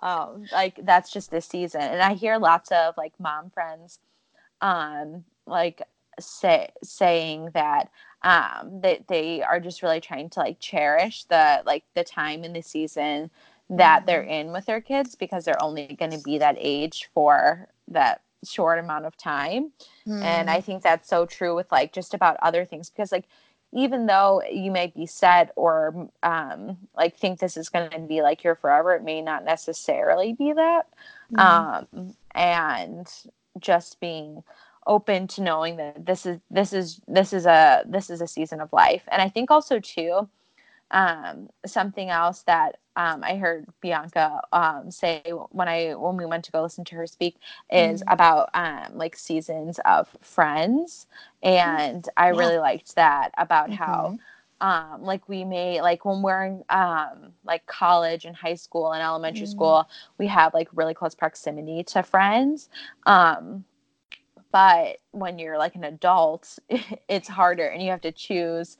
um 0.00 0.44
like 0.52 0.78
that's 0.84 1.12
just 1.12 1.30
this 1.30 1.46
season 1.46 1.80
and 1.80 2.02
i 2.02 2.14
hear 2.14 2.38
lots 2.38 2.70
of 2.72 2.94
like 2.96 3.12
mom 3.18 3.50
friends 3.50 3.98
um 4.60 5.24
like 5.46 5.82
say 6.18 6.68
saying 6.82 7.50
that 7.54 7.90
um 8.22 8.80
that 8.82 9.06
they 9.08 9.42
are 9.42 9.60
just 9.60 9.82
really 9.82 10.00
trying 10.00 10.28
to 10.28 10.40
like 10.40 10.58
cherish 10.60 11.24
the 11.24 11.62
like 11.64 11.84
the 11.94 12.04
time 12.04 12.44
in 12.44 12.52
the 12.52 12.62
season 12.62 13.30
that 13.68 13.98
mm-hmm. 14.00 14.06
they're 14.06 14.22
in 14.22 14.52
with 14.52 14.66
their 14.66 14.80
kids 14.80 15.14
because 15.14 15.44
they're 15.44 15.62
only 15.62 15.86
going 15.98 16.10
to 16.10 16.22
be 16.22 16.38
that 16.38 16.56
age 16.58 17.08
for 17.14 17.68
that 17.88 18.22
short 18.44 18.78
amount 18.78 19.04
of 19.04 19.16
time 19.16 19.70
mm. 20.06 20.22
and 20.22 20.48
i 20.50 20.56
mm-hmm. 20.56 20.66
think 20.66 20.82
that's 20.82 21.08
so 21.08 21.26
true 21.26 21.54
with 21.54 21.70
like 21.70 21.92
just 21.92 22.14
about 22.14 22.36
other 22.42 22.64
things 22.64 22.90
because 22.90 23.12
like 23.12 23.26
even 23.72 24.06
though 24.06 24.42
you 24.50 24.70
may 24.70 24.88
be 24.88 25.06
set 25.06 25.52
or 25.56 26.08
um, 26.22 26.76
like 26.96 27.16
think 27.16 27.38
this 27.38 27.56
is 27.56 27.68
going 27.68 27.90
to 27.90 27.98
be 28.00 28.22
like 28.22 28.42
your 28.42 28.54
forever 28.54 28.94
it 28.94 29.04
may 29.04 29.20
not 29.22 29.44
necessarily 29.44 30.32
be 30.32 30.52
that 30.52 30.86
mm. 31.32 31.40
um, 31.40 32.14
and 32.34 33.08
just 33.58 34.00
being 34.00 34.42
open 34.86 35.26
to 35.26 35.42
knowing 35.42 35.76
that 35.76 36.04
this 36.04 36.26
is 36.26 36.40
this 36.50 36.72
is 36.72 37.00
this 37.06 37.32
is 37.32 37.46
a 37.46 37.82
this 37.86 38.10
is 38.10 38.20
a 38.20 38.26
season 38.26 38.60
of 38.60 38.72
life 38.72 39.02
and 39.12 39.20
i 39.20 39.28
think 39.28 39.50
also 39.50 39.78
too 39.78 40.28
um, 40.92 41.48
something 41.66 42.10
else 42.10 42.42
that 42.42 42.78
um, 42.96 43.22
I 43.22 43.36
heard 43.36 43.66
Bianca 43.80 44.40
um, 44.52 44.90
say 44.90 45.22
when 45.50 45.68
I 45.68 45.94
when 45.94 46.16
we 46.16 46.26
went 46.26 46.44
to 46.46 46.52
go 46.52 46.62
listen 46.62 46.84
to 46.86 46.96
her 46.96 47.06
speak 47.06 47.36
is 47.70 48.00
mm-hmm. 48.00 48.12
about 48.12 48.50
um, 48.54 48.96
like 48.96 49.16
seasons 49.16 49.78
of 49.84 50.08
friends, 50.20 51.06
and 51.42 52.08
I 52.16 52.32
yeah. 52.32 52.38
really 52.38 52.58
liked 52.58 52.96
that 52.96 53.30
about 53.38 53.70
mm-hmm. 53.70 53.82
how 53.82 54.18
um, 54.60 55.02
like 55.02 55.28
we 55.28 55.44
may 55.44 55.80
like 55.80 56.04
when 56.04 56.22
we're 56.22 56.44
in 56.44 56.64
um, 56.68 57.32
like 57.44 57.64
college 57.66 58.24
and 58.24 58.36
high 58.36 58.54
school 58.54 58.92
and 58.92 59.02
elementary 59.02 59.42
mm-hmm. 59.42 59.50
school, 59.50 59.88
we 60.18 60.26
have 60.26 60.52
like 60.52 60.68
really 60.74 60.94
close 60.94 61.14
proximity 61.14 61.82
to 61.84 62.02
friends. 62.02 62.68
Um, 63.06 63.64
but 64.52 64.96
when 65.12 65.38
you're 65.38 65.58
like 65.58 65.76
an 65.76 65.84
adult, 65.84 66.58
it's 67.08 67.28
harder 67.28 67.66
and 67.66 67.82
you 67.82 67.90
have 67.90 68.00
to 68.02 68.12
choose 68.12 68.78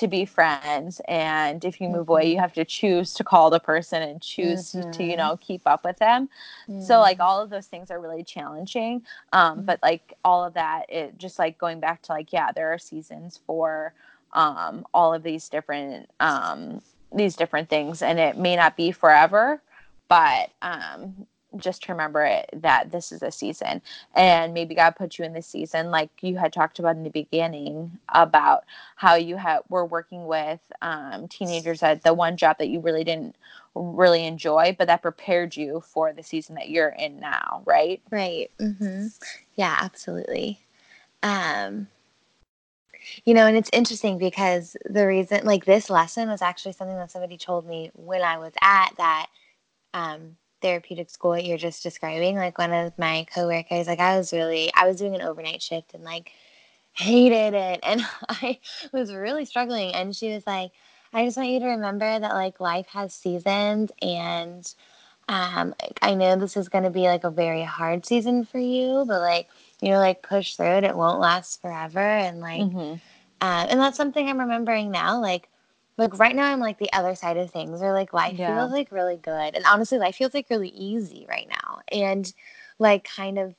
to 0.00 0.08
be 0.08 0.24
friends 0.24 0.98
and 1.08 1.62
if 1.62 1.78
you 1.78 1.86
move 1.86 2.04
mm-hmm. 2.04 2.12
away 2.12 2.32
you 2.32 2.38
have 2.38 2.54
to 2.54 2.64
choose 2.64 3.12
to 3.12 3.22
call 3.22 3.50
the 3.50 3.60
person 3.60 4.00
and 4.00 4.22
choose 4.22 4.72
mm-hmm. 4.72 4.90
to 4.90 5.04
you 5.04 5.14
know 5.14 5.38
keep 5.42 5.60
up 5.66 5.84
with 5.84 5.98
them 5.98 6.26
mm-hmm. 6.66 6.80
so 6.80 7.00
like 7.00 7.20
all 7.20 7.40
of 7.40 7.50
those 7.50 7.66
things 7.66 7.90
are 7.90 8.00
really 8.00 8.24
challenging 8.24 9.02
um 9.34 9.58
mm-hmm. 9.58 9.66
but 9.66 9.78
like 9.82 10.14
all 10.24 10.42
of 10.42 10.54
that 10.54 10.86
it 10.88 11.18
just 11.18 11.38
like 11.38 11.58
going 11.58 11.80
back 11.80 12.00
to 12.00 12.12
like 12.12 12.32
yeah 12.32 12.50
there 12.50 12.72
are 12.72 12.78
seasons 12.78 13.40
for 13.46 13.92
um 14.32 14.86
all 14.94 15.12
of 15.12 15.22
these 15.22 15.50
different 15.50 16.08
um 16.20 16.80
these 17.14 17.36
different 17.36 17.68
things 17.68 18.00
and 18.00 18.18
it 18.18 18.38
may 18.38 18.56
not 18.56 18.78
be 18.78 18.90
forever 18.90 19.60
but 20.08 20.50
um 20.62 21.26
just 21.56 21.88
remember 21.88 22.24
it 22.24 22.48
that 22.52 22.90
this 22.92 23.12
is 23.12 23.22
a 23.22 23.30
season 23.30 23.82
and 24.14 24.54
maybe 24.54 24.74
god 24.74 24.94
put 24.96 25.18
you 25.18 25.24
in 25.24 25.32
this 25.32 25.46
season 25.46 25.90
like 25.90 26.10
you 26.20 26.36
had 26.36 26.52
talked 26.52 26.78
about 26.78 26.96
in 26.96 27.02
the 27.02 27.10
beginning 27.10 27.98
about 28.10 28.64
how 28.96 29.14
you 29.14 29.36
had 29.36 29.60
were 29.68 29.84
working 29.84 30.26
with 30.26 30.60
um, 30.82 31.28
teenagers 31.28 31.82
at 31.82 32.02
the 32.02 32.14
one 32.14 32.36
job 32.36 32.56
that 32.58 32.68
you 32.68 32.80
really 32.80 33.04
didn't 33.04 33.36
really 33.74 34.24
enjoy 34.24 34.74
but 34.78 34.86
that 34.86 35.02
prepared 35.02 35.56
you 35.56 35.80
for 35.80 36.12
the 36.12 36.22
season 36.22 36.54
that 36.54 36.70
you're 36.70 36.88
in 36.98 37.20
now 37.20 37.62
right? 37.64 38.00
Right. 38.10 38.50
Mm-hmm. 38.60 39.06
yeah 39.54 39.76
absolutely. 39.80 40.60
Um 41.22 41.88
you 43.24 43.34
know 43.34 43.46
and 43.46 43.56
it's 43.56 43.70
interesting 43.72 44.18
because 44.18 44.76
the 44.84 45.06
reason 45.06 45.44
like 45.44 45.64
this 45.64 45.90
lesson 45.90 46.28
was 46.28 46.42
actually 46.42 46.72
something 46.72 46.96
that 46.96 47.10
somebody 47.10 47.36
told 47.36 47.66
me 47.66 47.90
when 47.94 48.22
i 48.22 48.38
was 48.38 48.52
at 48.60 48.90
that 48.96 49.26
um 49.94 50.36
therapeutic 50.60 51.10
school 51.10 51.32
that 51.32 51.44
you're 51.44 51.58
just 51.58 51.82
describing 51.82 52.36
like 52.36 52.58
one 52.58 52.72
of 52.72 52.98
my 52.98 53.26
coworkers 53.32 53.86
like 53.86 54.00
i 54.00 54.16
was 54.16 54.32
really 54.32 54.70
i 54.74 54.86
was 54.86 54.96
doing 54.96 55.14
an 55.14 55.22
overnight 55.22 55.62
shift 55.62 55.94
and 55.94 56.04
like 56.04 56.32
hated 56.92 57.54
it 57.54 57.80
and 57.84 58.02
i 58.28 58.58
was 58.92 59.12
really 59.12 59.44
struggling 59.44 59.94
and 59.94 60.14
she 60.14 60.32
was 60.32 60.46
like 60.46 60.72
i 61.12 61.24
just 61.24 61.36
want 61.36 61.48
you 61.48 61.60
to 61.60 61.66
remember 61.66 62.18
that 62.18 62.34
like 62.34 62.60
life 62.60 62.86
has 62.86 63.12
seasons 63.14 63.90
and 64.02 64.74
um 65.28 65.74
i 66.02 66.14
know 66.14 66.36
this 66.36 66.56
is 66.56 66.68
going 66.68 66.84
to 66.84 66.90
be 66.90 67.02
like 67.02 67.24
a 67.24 67.30
very 67.30 67.62
hard 67.62 68.04
season 68.04 68.44
for 68.44 68.58
you 68.58 69.04
but 69.06 69.20
like 69.20 69.48
you 69.80 69.90
know 69.90 69.98
like 69.98 70.22
push 70.22 70.56
through 70.56 70.66
it 70.66 70.84
it 70.84 70.96
won't 70.96 71.20
last 71.20 71.60
forever 71.60 71.98
and 71.98 72.40
like 72.40 72.62
mm-hmm. 72.62 72.94
uh, 73.40 73.66
and 73.68 73.78
that's 73.78 73.96
something 73.96 74.28
i'm 74.28 74.40
remembering 74.40 74.90
now 74.90 75.20
like 75.20 75.49
like 76.00 76.18
right 76.18 76.34
now 76.34 76.50
i'm 76.50 76.60
like 76.60 76.78
the 76.78 76.92
other 76.92 77.14
side 77.14 77.36
of 77.36 77.50
things 77.50 77.82
or 77.82 77.92
like 77.92 78.12
life 78.12 78.38
yeah. 78.38 78.56
feels 78.56 78.72
like 78.72 78.90
really 78.90 79.16
good 79.16 79.54
and 79.54 79.64
honestly 79.66 79.98
life 79.98 80.16
feels 80.16 80.34
like 80.34 80.48
really 80.50 80.70
easy 80.70 81.26
right 81.28 81.48
now 81.48 81.80
and 81.92 82.32
like 82.78 83.04
kind 83.04 83.38
of 83.38 83.54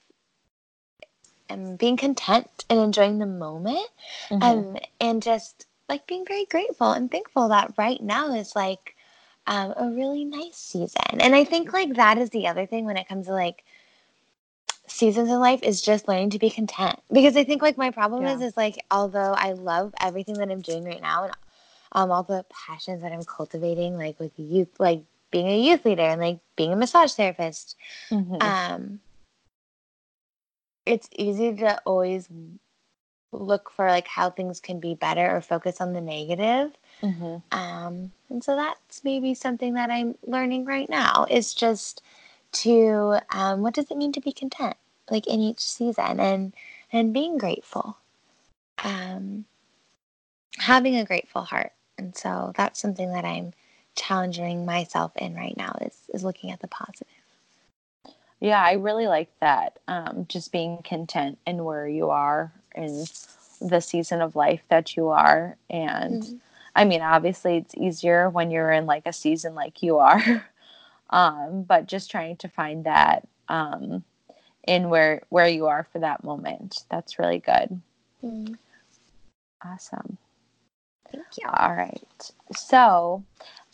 am 1.50 1.76
being 1.76 1.98
content 1.98 2.66
and 2.70 2.80
enjoying 2.80 3.20
the 3.20 3.26
moment 3.26 3.88
mm-hmm. 4.30 4.42
um, 4.42 4.78
and 5.00 5.22
just 5.22 5.68
like 5.88 6.08
being 6.08 6.26
very 6.26 6.46
grateful 6.46 6.92
and 6.92 7.12
thankful 7.12 7.50
that 7.50 7.74
right 7.78 8.02
now 8.02 8.34
is 8.34 8.56
like 8.56 8.96
um, 9.48 9.74
a 9.78 9.90
really 9.90 10.26
nice 10.26 10.58
season 10.58 11.20
and 11.20 11.36
i 11.36 11.44
think 11.44 11.72
like 11.74 11.94
that 11.96 12.18
is 12.18 12.30
the 12.32 12.48
other 12.48 12.66
thing 12.66 12.86
when 12.86 12.98
it 12.98 13.08
comes 13.08 13.28
to 13.28 13.34
like 13.34 13.64
seasons 14.88 15.30
in 15.30 15.40
life 15.40 15.62
is 15.64 15.82
just 15.82 16.08
learning 16.08 16.32
to 16.32 16.40
be 16.40 16.50
content 16.50 17.00
because 17.12 17.38
i 17.38 17.44
think 17.44 17.62
like 17.62 17.78
my 17.78 17.92
problem 17.92 18.24
yeah. 18.24 18.36
is 18.36 18.42
is 18.42 18.58
like 18.58 18.84
although 18.90 19.34
i 19.34 19.54
love 19.54 19.94
everything 20.02 20.36
that 20.36 20.52
i'm 20.52 20.62
doing 20.62 20.84
right 20.84 21.02
now 21.02 21.24
and 21.24 21.34
um, 21.92 22.12
all 22.12 22.24
the 22.24 22.46
passions 22.50 23.02
that 23.02 23.12
I'm 23.12 23.24
cultivating, 23.24 23.98
like 23.98 24.20
with 24.20 24.32
youth, 24.38 24.80
like 24.80 25.04
being 25.32 25.48
a 25.48 25.60
youth 25.60 25.86
leader 25.86 26.04
and 26.04 26.22
like 26.22 26.40
being 26.56 26.74
a 26.74 26.76
massage 26.76 27.14
therapist. 27.14 27.76
Mm-hmm. 28.10 28.36
Um, 28.42 29.00
it's 30.86 31.10
easy 31.16 31.56
to 31.56 31.82
always 31.86 32.28
look 33.32 33.72
for 33.72 33.88
like 33.88 34.08
how 34.08 34.30
things 34.30 34.60
can 34.60 34.80
be 34.80 34.94
better 34.94 35.36
or 35.36 35.42
focus 35.42 35.80
on 35.80 35.94
the 35.94 36.02
negative. 36.02 36.72
Mm-hmm. 37.02 37.58
Um, 37.58 38.12
and 38.30 38.44
so 38.44 38.56
that's 38.56 39.04
maybe 39.04 39.34
something 39.34 39.74
that 39.76 39.90
I'm 39.90 40.16
learning 40.26 40.66
right 40.66 40.90
now 40.90 41.26
is 41.30 41.54
just 41.54 42.02
to 42.54 43.20
um, 43.34 43.62
what 43.62 43.74
does 43.74 43.90
it 43.90 43.98
mean 43.98 44.12
to 44.14 44.22
be 44.22 44.34
content, 44.34 44.76
like 45.10 45.28
in 45.28 45.40
each 45.40 45.60
season, 45.60 46.20
and 46.20 46.54
and 46.92 47.14
being 47.14 47.38
grateful, 47.38 47.98
um, 48.84 49.46
having 50.58 50.98
a 50.98 51.06
grateful 51.06 51.44
heart. 51.44 51.72
And 52.02 52.18
so 52.18 52.52
that's 52.58 52.82
something 52.82 53.14
that 53.14 53.26
I'm 53.26 53.54
challenging 53.96 54.66
myself 54.66 55.12
in 55.18 55.36
right 55.36 55.56
now 55.56 55.78
is, 55.82 55.96
is 56.14 56.24
looking 56.24 56.50
at 56.50 56.60
the 56.60 56.68
positive. 56.68 57.08
Yeah, 58.40 58.60
I 58.60 58.74
really 58.74 59.06
like 59.06 59.30
that. 59.40 59.78
Um, 59.88 60.26
just 60.28 60.52
being 60.52 60.80
content 60.84 61.38
in 61.46 61.64
where 61.64 61.88
you 61.88 62.10
are 62.10 62.52
in 62.74 63.06
the 63.62 63.80
season 63.82 64.20
of 64.22 64.36
life 64.36 64.64
that 64.70 64.98
you 64.98 65.10
are. 65.10 65.56
And 65.70 66.24
mm-hmm. 66.24 66.38
I 66.76 66.86
mean, 66.86 67.02
obviously, 67.02 67.58
it's 67.58 67.76
easier 67.76 68.32
when 68.32 68.50
you're 68.50 68.72
in 68.72 68.88
like 68.88 69.06
a 69.06 69.14
season 69.14 69.54
like 69.54 69.84
you 69.84 70.00
are. 70.00 70.44
um, 71.12 71.62
but 71.62 71.86
just 71.86 72.10
trying 72.10 72.38
to 72.38 72.48
find 72.48 72.86
that 72.86 73.28
um, 73.48 74.04
in 74.68 74.90
where 74.90 75.22
where 75.30 75.48
you 75.48 75.68
are 75.68 75.86
for 75.94 76.00
that 76.00 76.24
moment. 76.24 76.84
That's 76.90 77.20
really 77.20 77.40
good. 77.40 77.80
Mm-hmm. 78.24 78.56
Awesome. 79.64 80.18
Thank 81.12 81.26
you. 81.38 81.48
All 81.48 81.74
right. 81.74 82.32
So, 82.56 83.24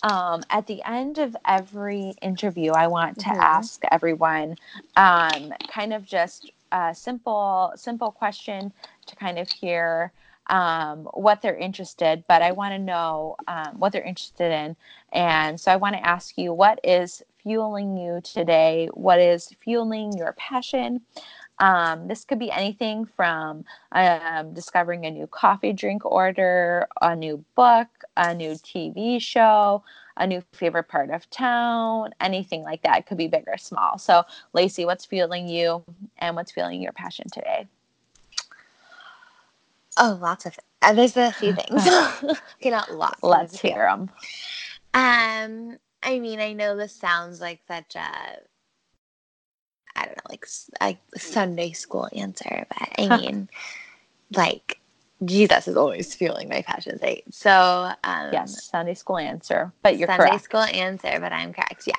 um, 0.03 0.43
at 0.49 0.67
the 0.67 0.81
end 0.83 1.17
of 1.17 1.35
every 1.45 2.13
interview, 2.21 2.71
I 2.71 2.87
want 2.87 3.19
to 3.19 3.29
mm-hmm. 3.29 3.39
ask 3.39 3.81
everyone 3.91 4.55
um, 4.95 5.53
kind 5.69 5.93
of 5.93 6.05
just 6.05 6.51
a 6.71 6.93
simple, 6.93 7.73
simple 7.75 8.11
question 8.11 8.71
to 9.07 9.15
kind 9.15 9.39
of 9.39 9.49
hear 9.49 10.11
um, 10.49 11.09
what 11.13 11.41
they're 11.41 11.57
interested, 11.57 12.23
but 12.27 12.41
I 12.41 12.51
want 12.51 12.73
to 12.73 12.79
know 12.79 13.35
um, 13.47 13.79
what 13.79 13.91
they're 13.91 14.01
interested 14.01 14.51
in. 14.51 14.75
And 15.13 15.59
so 15.59 15.71
I 15.71 15.75
want 15.75 15.95
to 15.95 16.05
ask 16.05 16.37
you, 16.37 16.53
what 16.53 16.79
is 16.83 17.23
fueling 17.43 17.97
you 17.97 18.21
today? 18.21 18.89
What 18.93 19.19
is 19.19 19.53
fueling 19.61 20.13
your 20.13 20.33
passion? 20.33 21.01
Um, 21.59 22.07
this 22.07 22.23
could 22.23 22.39
be 22.39 22.51
anything 22.51 23.05
from 23.05 23.65
um, 23.91 24.53
discovering 24.53 25.05
a 25.05 25.11
new 25.11 25.27
coffee 25.27 25.73
drink 25.73 26.05
order, 26.05 26.87
a 27.01 27.15
new 27.15 27.43
book, 27.55 27.87
a 28.15 28.33
new 28.33 28.51
TV 28.51 29.21
show, 29.21 29.83
a 30.17 30.27
new 30.27 30.43
favorite 30.53 30.87
part 30.87 31.09
of 31.09 31.29
town, 31.29 32.11
anything 32.21 32.63
like 32.63 32.83
that. 32.83 32.99
It 32.99 33.05
could 33.07 33.17
be 33.17 33.27
big 33.27 33.45
or 33.47 33.57
small. 33.57 33.97
So, 33.97 34.23
Lacey, 34.53 34.85
what's 34.85 35.05
fueling 35.05 35.47
you 35.47 35.83
and 36.17 36.35
what's 36.35 36.51
fueling 36.51 36.81
your 36.81 36.93
passion 36.93 37.27
today? 37.31 37.67
Oh, 39.97 40.17
lots 40.21 40.45
of 40.45 40.59
uh, 40.83 40.93
there's 40.93 41.17
a 41.17 41.31
few 41.31 41.53
things. 41.55 41.87
okay, 42.55 42.69
not 42.69 42.93
lots. 42.93 43.23
Let's 43.23 43.59
hear 43.59 43.77
them. 43.89 44.09
Um, 44.93 45.77
I 46.03 46.19
mean, 46.19 46.39
I 46.39 46.53
know 46.53 46.75
this 46.75 46.93
sounds 46.93 47.41
like 47.41 47.61
such 47.67 47.95
a 47.95 48.39
I 49.97 50.05
don't 50.05 50.17
know, 50.17 50.37
like 50.79 50.99
a 51.15 51.19
Sunday 51.19 51.71
school 51.71 52.07
answer, 52.13 52.65
but 52.69 52.89
I 52.97 53.07
mean, 53.07 53.49
like 54.35 54.79
Jesus 55.25 55.67
is 55.67 55.75
always 55.75 56.13
fueling 56.13 56.47
my 56.49 56.61
passion 56.61 56.97
state. 56.97 57.23
So 57.33 57.91
um, 58.03 58.29
yes, 58.31 58.63
Sunday 58.65 58.93
school 58.93 59.17
answer, 59.17 59.73
but 59.81 59.97
you're 59.97 60.07
Sunday 60.07 60.29
correct. 60.29 60.43
school 60.43 60.61
answer, 60.61 61.19
but 61.19 61.33
I'm 61.33 61.53
correct. 61.53 61.83
Yeah. 61.87 61.95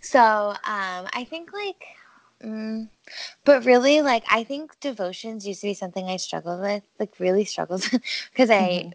So 0.00 0.20
um, 0.20 1.08
I 1.14 1.26
think 1.28 1.52
like, 1.52 1.84
mm, 2.44 2.88
but 3.44 3.64
really 3.64 4.02
like 4.02 4.24
I 4.30 4.44
think 4.44 4.78
devotions 4.80 5.46
used 5.46 5.62
to 5.62 5.68
be 5.68 5.74
something 5.74 6.06
I 6.06 6.18
struggled 6.18 6.60
with, 6.60 6.82
like 6.98 7.18
really 7.18 7.44
struggled 7.44 7.88
because 8.32 8.50
I. 8.50 8.84
Mm-hmm. 8.84 8.90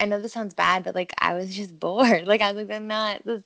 I 0.00 0.04
know 0.04 0.20
this 0.20 0.32
sounds 0.32 0.54
bad, 0.54 0.84
but 0.84 0.94
like 0.94 1.12
I 1.18 1.34
was 1.34 1.52
just 1.52 1.76
bored. 1.80 2.28
Like 2.28 2.40
I 2.40 2.52
was 2.52 2.68
like, 2.68 2.76
I'm 2.76 2.86
not 2.86 3.24
this 3.24 3.42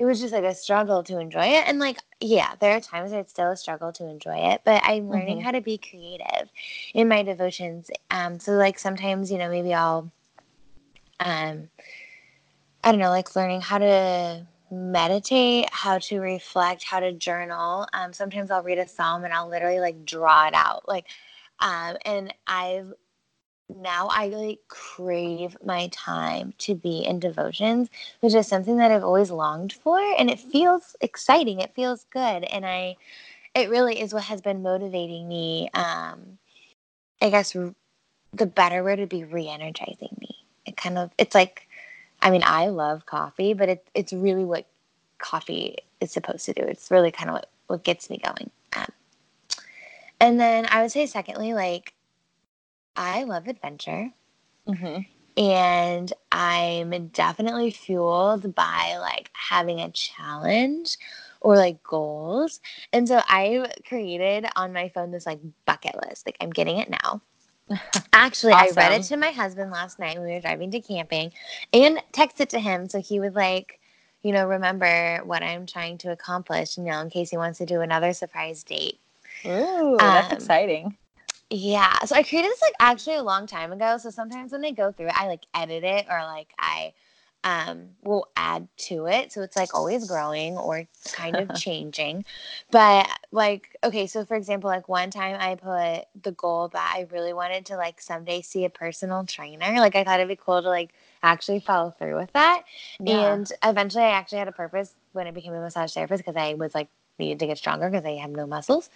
it 0.00 0.06
was 0.06 0.18
just 0.18 0.32
like 0.32 0.44
a 0.44 0.54
struggle 0.54 1.02
to 1.02 1.18
enjoy 1.18 1.44
it. 1.44 1.64
And 1.66 1.78
like, 1.78 1.98
yeah, 2.20 2.54
there 2.58 2.74
are 2.74 2.80
times 2.80 3.10
where 3.10 3.20
it's 3.20 3.32
still 3.32 3.50
a 3.50 3.56
struggle 3.56 3.92
to 3.92 4.06
enjoy 4.06 4.36
it, 4.52 4.62
but 4.64 4.80
I'm 4.82 5.10
learning 5.10 5.36
mm-hmm. 5.36 5.44
how 5.44 5.50
to 5.50 5.60
be 5.60 5.76
creative 5.76 6.48
in 6.94 7.06
my 7.06 7.22
devotions. 7.22 7.90
Um, 8.10 8.40
so 8.40 8.52
like 8.52 8.78
sometimes, 8.78 9.30
you 9.30 9.36
know, 9.36 9.50
maybe 9.50 9.74
I'll, 9.74 10.10
um, 11.20 11.68
I 12.82 12.92
don't 12.92 12.98
know, 12.98 13.10
like 13.10 13.36
learning 13.36 13.60
how 13.60 13.76
to 13.76 14.46
meditate, 14.70 15.68
how 15.70 15.98
to 15.98 16.20
reflect, 16.20 16.82
how 16.82 17.00
to 17.00 17.12
journal. 17.12 17.86
Um, 17.92 18.14
sometimes 18.14 18.50
I'll 18.50 18.62
read 18.62 18.78
a 18.78 18.88
psalm 18.88 19.24
and 19.24 19.34
I'll 19.34 19.50
literally 19.50 19.80
like 19.80 20.06
draw 20.06 20.46
it 20.46 20.54
out. 20.54 20.88
Like, 20.88 21.08
um, 21.58 21.98
and 22.06 22.32
I've 22.46 22.94
now 23.76 24.08
I 24.10 24.28
like 24.28 24.60
crave 24.68 25.56
my 25.64 25.88
time 25.92 26.54
to 26.58 26.74
be 26.74 27.04
in 27.04 27.20
devotions, 27.20 27.88
which 28.20 28.34
is 28.34 28.46
something 28.46 28.76
that 28.78 28.90
I've 28.90 29.04
always 29.04 29.30
longed 29.30 29.72
for. 29.72 29.98
And 30.18 30.30
it 30.30 30.40
feels 30.40 30.96
exciting. 31.00 31.60
It 31.60 31.74
feels 31.74 32.06
good. 32.12 32.44
And 32.44 32.66
I, 32.66 32.96
it 33.54 33.70
really 33.70 34.00
is 34.00 34.14
what 34.14 34.24
has 34.24 34.40
been 34.40 34.62
motivating 34.62 35.28
me. 35.28 35.70
Um, 35.74 36.38
I 37.22 37.30
guess 37.30 37.56
the 38.32 38.46
better 38.46 38.82
word 38.82 38.98
would 38.98 39.08
be 39.08 39.24
re 39.24 39.48
energizing 39.48 40.16
me. 40.20 40.36
It 40.66 40.76
kind 40.76 40.98
of, 40.98 41.10
it's 41.18 41.34
like, 41.34 41.66
I 42.22 42.30
mean, 42.30 42.42
I 42.44 42.68
love 42.68 43.06
coffee, 43.06 43.54
but 43.54 43.68
it, 43.68 43.88
it's 43.94 44.12
really 44.12 44.44
what 44.44 44.66
coffee 45.18 45.78
is 46.00 46.10
supposed 46.12 46.46
to 46.46 46.52
do. 46.52 46.62
It's 46.62 46.90
really 46.90 47.10
kind 47.10 47.30
of 47.30 47.34
what, 47.34 47.50
what 47.66 47.84
gets 47.84 48.08
me 48.10 48.20
going. 48.24 48.50
Um, 48.74 48.92
And 50.20 50.38
then 50.38 50.66
I 50.70 50.82
would 50.82 50.92
say, 50.92 51.06
secondly, 51.06 51.54
like, 51.54 51.94
I 52.96 53.24
love 53.24 53.48
adventure. 53.48 54.10
Mm-hmm. 54.68 55.00
And 55.42 56.12
I'm 56.32 57.08
definitely 57.08 57.70
fueled 57.70 58.54
by 58.54 58.96
like 58.98 59.30
having 59.32 59.80
a 59.80 59.90
challenge 59.90 60.98
or 61.40 61.56
like 61.56 61.82
goals. 61.82 62.60
And 62.92 63.08
so 63.08 63.20
I 63.26 63.72
created 63.86 64.46
on 64.56 64.72
my 64.72 64.88
phone 64.88 65.10
this 65.10 65.26
like 65.26 65.40
bucket 65.66 65.96
list. 66.06 66.26
Like 66.26 66.36
I'm 66.40 66.50
getting 66.50 66.78
it 66.78 66.90
now. 66.90 67.22
Actually, 68.12 68.54
I 68.54 68.70
read 68.76 68.92
it 68.92 69.04
to 69.04 69.16
my 69.16 69.30
husband 69.30 69.70
last 69.70 69.98
night 69.98 70.16
when 70.18 70.26
we 70.26 70.32
were 70.34 70.40
driving 70.40 70.70
to 70.72 70.80
camping 70.80 71.32
and 71.72 72.02
texted 72.12 72.48
to 72.48 72.58
him 72.58 72.88
so 72.88 73.00
he 73.00 73.20
would 73.20 73.34
like, 73.34 73.78
you 74.22 74.32
know, 74.32 74.46
remember 74.46 75.20
what 75.24 75.42
I'm 75.42 75.66
trying 75.66 75.96
to 75.98 76.12
accomplish, 76.12 76.76
you 76.76 76.84
know, 76.84 77.00
in 77.00 77.10
case 77.10 77.30
he 77.30 77.36
wants 77.36 77.58
to 77.58 77.66
do 77.66 77.80
another 77.80 78.12
surprise 78.12 78.64
date. 78.64 78.98
Ooh, 79.46 79.96
that's 79.96 80.32
Um, 80.32 80.38
exciting. 80.38 80.96
Yeah. 81.50 81.98
So 82.04 82.14
I 82.14 82.22
created 82.22 82.50
this 82.50 82.62
like 82.62 82.74
actually 82.78 83.16
a 83.16 83.22
long 83.22 83.46
time 83.46 83.72
ago. 83.72 83.98
So 83.98 84.10
sometimes 84.10 84.52
when 84.52 84.64
I 84.64 84.70
go 84.70 84.92
through 84.92 85.08
it, 85.08 85.20
I 85.20 85.26
like 85.26 85.42
edit 85.52 85.82
it 85.82 86.06
or 86.08 86.22
like 86.22 86.52
I 86.58 86.94
um 87.42 87.90
will 88.02 88.28
add 88.36 88.68
to 88.76 89.06
it. 89.06 89.32
So 89.32 89.42
it's 89.42 89.56
like 89.56 89.74
always 89.74 90.06
growing 90.06 90.56
or 90.56 90.86
kind 91.12 91.36
of 91.36 91.54
changing. 91.60 92.24
But 92.70 93.08
like 93.32 93.76
okay, 93.82 94.06
so 94.06 94.24
for 94.24 94.36
example, 94.36 94.70
like 94.70 94.88
one 94.88 95.10
time 95.10 95.36
I 95.40 95.56
put 95.56 96.06
the 96.22 96.32
goal 96.32 96.68
that 96.68 96.94
I 96.96 97.08
really 97.10 97.32
wanted 97.32 97.66
to 97.66 97.76
like 97.76 98.00
someday 98.00 98.42
see 98.42 98.64
a 98.64 98.70
personal 98.70 99.24
trainer. 99.24 99.72
Like 99.80 99.96
I 99.96 100.04
thought 100.04 100.20
it'd 100.20 100.28
be 100.28 100.36
cool 100.36 100.62
to 100.62 100.68
like 100.68 100.92
actually 101.24 101.60
follow 101.60 101.90
through 101.90 102.16
with 102.16 102.32
that. 102.32 102.62
Yeah. 103.00 103.34
And 103.34 103.52
eventually 103.64 104.04
I 104.04 104.10
actually 104.10 104.38
had 104.38 104.48
a 104.48 104.52
purpose 104.52 104.94
when 105.12 105.26
I 105.26 105.32
became 105.32 105.52
a 105.52 105.60
massage 105.60 105.94
therapist 105.94 106.24
because 106.24 106.36
I 106.36 106.54
was 106.54 106.76
like 106.76 106.88
needed 107.20 107.38
to 107.40 107.46
get 107.46 107.58
stronger 107.58 107.88
because 107.88 108.04
I 108.04 108.16
have 108.16 108.30
no 108.30 108.46
muscles. 108.46 108.90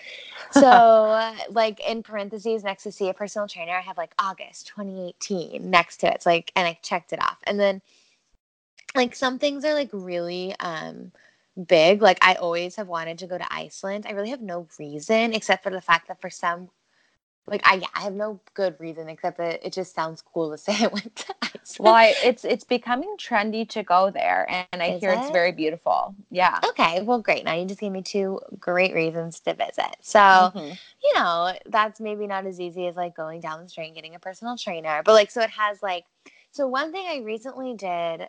So 0.51 0.67
uh, 0.67 1.35
like 1.51 1.81
in 1.89 2.03
parentheses 2.03 2.65
next 2.65 2.83
to 2.85 2.93
see 2.93 3.09
a 3.09 3.15
personal 3.15 3.47
trainer, 3.47 3.73
I 3.73 3.81
have 3.81 3.97
like 3.97 4.15
August 4.19 4.67
2018 4.69 5.71
next 5.71 5.99
to 5.99 6.09
it. 6.09 6.15
It's 6.15 6.27
like 6.27 6.51
and 6.57 6.67
I 6.67 6.79
checked 6.83 7.13
it 7.13 7.23
off. 7.23 7.39
And 7.45 7.61
then 7.61 7.81
like 8.95 9.15
some 9.15 9.39
things 9.39 9.65
are 9.65 9.75
like 9.75 9.91
really 9.93 10.55
um 10.61 11.13
big. 11.67 12.03
Like 12.03 12.19
I 12.23 12.35
always 12.35 12.77
have 12.77 12.89
wanted 12.89 13.19
to 13.19 13.27
go 13.27 13.39
to 13.39 13.53
Iceland. 13.53 14.07
I 14.09 14.13
really 14.13 14.31
have 14.31 14.43
no 14.43 14.67
reason 14.79 15.33
except 15.35 15.63
for 15.63 15.71
the 15.71 15.81
fact 15.81 16.09
that 16.09 16.21
for 16.21 16.31
some 16.31 16.71
like 17.47 17.61
I, 17.65 17.83
I 17.95 18.03
have 18.03 18.15
no 18.15 18.41
good 18.55 18.77
reason 18.79 19.09
except 19.09 19.39
that 19.39 19.65
it 19.65 19.73
just 19.73 19.95
sounds 19.95 20.23
cool 20.23 20.51
to 20.51 20.59
say 20.59 20.73
I 20.75 20.89
went 20.89 21.15
to 21.17 21.35
Iceland. 21.43 21.55
Well, 21.79 21.95
I, 21.95 22.15
it's 22.23 22.45
it's 22.45 22.65
becoming 22.65 23.17
trendy 23.19 23.69
to 23.71 23.83
go 23.83 24.11
there, 24.11 24.47
and 24.49 24.83
I 24.83 24.91
Is 24.91 25.01
hear 25.01 25.13
it's 25.13 25.31
very 25.31 25.53
beautiful. 25.53 26.15
Yeah. 26.31 26.61
Okay, 26.71 27.03
well, 27.03 27.21
great. 27.21 27.45
Now 27.45 27.55
you 27.55 27.65
just 27.65 27.81
gave 27.81 27.93
me 27.93 28.03
two 28.03 28.41
great 28.59 28.95
reasons 28.95 29.41
to 29.41 29.55
visit. 29.55 29.97
So, 30.03 30.19
Mhm. 30.19 30.79
you 31.03 31.15
know, 31.15 31.53
that's 31.67 32.01
maybe 32.01 32.27
not 32.27 32.47
as 32.47 32.61
easy 32.61 32.87
as 32.87 32.97
like 32.97 33.17
going 33.17 33.41
down 33.41 33.63
the 33.63 33.69
street 33.69 33.87
and 33.87 33.95
getting 33.95 34.15
a 34.15 34.19
personal 34.19 34.57
trainer, 34.57 35.03
but 35.05 35.13
like, 35.15 35.31
so 35.31 35.41
it 35.43 35.51
has 35.51 35.83
like, 35.83 36.05
so 36.51 36.67
one 36.69 36.93
thing 36.93 37.07
I 37.09 37.19
recently 37.25 37.75
did 37.75 38.29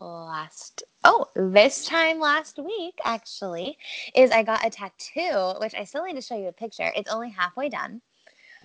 last, 0.00 0.82
oh, 1.04 1.26
this 1.34 1.84
time 1.84 2.18
last 2.18 2.58
week 2.58 2.98
actually, 3.04 3.78
is 4.14 4.30
I 4.30 4.42
got 4.42 4.66
a 4.66 4.70
tattoo, 4.70 5.54
which 5.60 5.74
I 5.74 5.84
still 5.84 6.04
need 6.04 6.16
to 6.16 6.22
show 6.22 6.36
you 6.36 6.48
a 6.48 6.52
picture. 6.52 6.92
It's 6.96 7.10
only 7.12 7.30
halfway 7.30 7.68
done. 7.68 8.02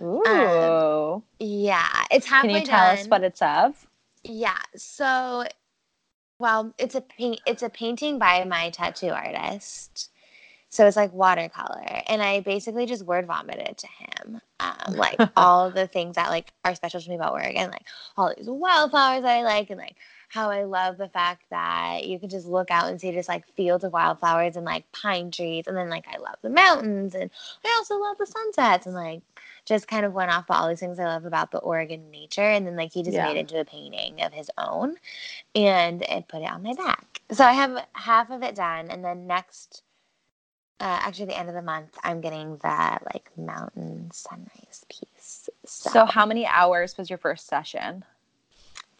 Um, 0.00 0.06
Ooh. 0.06 1.22
Yeah, 1.38 1.88
it's 2.10 2.26
halfway 2.26 2.50
Can 2.50 2.60
you 2.60 2.66
tell 2.66 2.86
us 2.86 3.06
what 3.06 3.24
it's 3.24 3.42
of? 3.42 3.86
Yeah. 4.24 4.58
So, 4.76 5.44
well, 6.38 6.74
it's 6.78 6.94
a 6.94 7.00
paint. 7.00 7.40
It's 7.46 7.62
a 7.62 7.68
painting 7.68 8.18
by 8.18 8.44
my 8.44 8.70
tattoo 8.70 9.10
artist. 9.10 10.10
So 10.70 10.86
it's 10.86 10.96
like 10.96 11.12
watercolor, 11.12 12.02
and 12.08 12.22
I 12.22 12.40
basically 12.40 12.86
just 12.86 13.04
word 13.04 13.26
vomited 13.26 13.78
to 13.78 13.86
him, 13.86 14.40
um, 14.60 14.94
like 14.96 15.20
all 15.36 15.70
the 15.70 15.86
things 15.86 16.16
that 16.16 16.28
like 16.30 16.52
are 16.64 16.74
special 16.74 17.00
to 17.00 17.08
me 17.08 17.16
about 17.16 17.32
Oregon, 17.32 17.70
like 17.70 17.86
all 18.16 18.32
these 18.36 18.48
wildflowers 18.48 19.22
that 19.22 19.38
I 19.38 19.42
like, 19.44 19.70
and 19.70 19.78
like 19.78 19.96
how 20.28 20.50
I 20.50 20.64
love 20.64 20.98
the 20.98 21.08
fact 21.08 21.44
that 21.50 22.06
you 22.06 22.18
can 22.18 22.28
just 22.28 22.46
look 22.46 22.70
out 22.70 22.88
and 22.90 23.00
see 23.00 23.12
just 23.12 23.28
like 23.30 23.46
fields 23.56 23.82
of 23.84 23.92
wildflowers 23.94 24.56
and 24.56 24.66
like 24.66 24.90
pine 24.92 25.30
trees, 25.30 25.64
and 25.66 25.76
then 25.76 25.88
like 25.88 26.06
I 26.06 26.18
love 26.18 26.36
the 26.42 26.50
mountains, 26.50 27.14
and 27.14 27.30
I 27.64 27.74
also 27.78 27.98
love 27.98 28.18
the 28.18 28.26
sunsets, 28.26 28.86
and 28.86 28.94
like 28.94 29.22
just 29.64 29.88
kind 29.88 30.04
of 30.04 30.12
went 30.14 30.30
off 30.30 30.46
all 30.50 30.68
these 30.68 30.80
things 30.80 30.98
I 30.98 31.04
love 31.04 31.24
about 31.24 31.50
the 31.50 31.58
Oregon 31.58 32.10
nature, 32.10 32.42
and 32.42 32.66
then 32.66 32.76
like 32.76 32.92
he 32.92 33.02
just 33.02 33.16
Yeah. 33.16 33.26
made 33.28 33.36
it 33.38 33.40
into 33.40 33.60
a 33.60 33.64
painting 33.64 34.22
of 34.22 34.32
his 34.34 34.50
own, 34.58 34.96
and 35.54 36.02
it 36.02 36.28
put 36.28 36.42
it 36.42 36.50
on 36.50 36.62
my 36.62 36.74
back. 36.74 37.22
So 37.32 37.44
I 37.44 37.52
have 37.52 37.86
half 37.94 38.30
of 38.30 38.42
it 38.42 38.54
done, 38.54 38.90
and 38.90 39.04
then 39.04 39.26
next, 39.26 39.82
uh, 40.80 41.00
actually 41.02 41.26
the 41.26 41.38
end 41.38 41.48
of 41.48 41.54
the 41.54 41.62
month, 41.62 41.96
I'm 42.04 42.20
getting 42.20 42.56
the 42.58 42.98
like 43.12 43.30
mountain 43.36 44.10
sunrise 44.12 44.84
piece. 44.88 45.48
So, 45.64 45.90
So, 45.90 46.04
how 46.04 46.24
many 46.26 46.46
hours 46.46 46.96
was 46.96 47.10
your 47.10 47.18
first 47.18 47.46
session? 47.46 48.04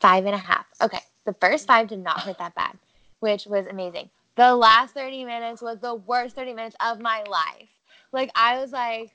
five 0.00 0.26
and 0.26 0.34
a 0.34 0.38
half. 0.38 0.66
Okay, 0.80 1.00
the 1.24 1.32
first 1.34 1.66
five 1.66 1.88
did 1.88 1.98
not 1.98 2.20
hurt 2.20 2.38
that 2.38 2.54
bad, 2.54 2.76
which 3.20 3.46
was 3.46 3.66
amazing. 3.66 4.08
The 4.36 4.54
last 4.54 4.94
30 4.94 5.24
minutes 5.24 5.60
was 5.60 5.78
the 5.80 5.94
worst 5.94 6.36
30 6.36 6.54
minutes 6.54 6.76
of 6.80 7.00
my 7.00 7.24
life. 7.24 7.68
Like 8.12 8.30
I 8.36 8.60
was 8.60 8.72
like, 8.72 9.10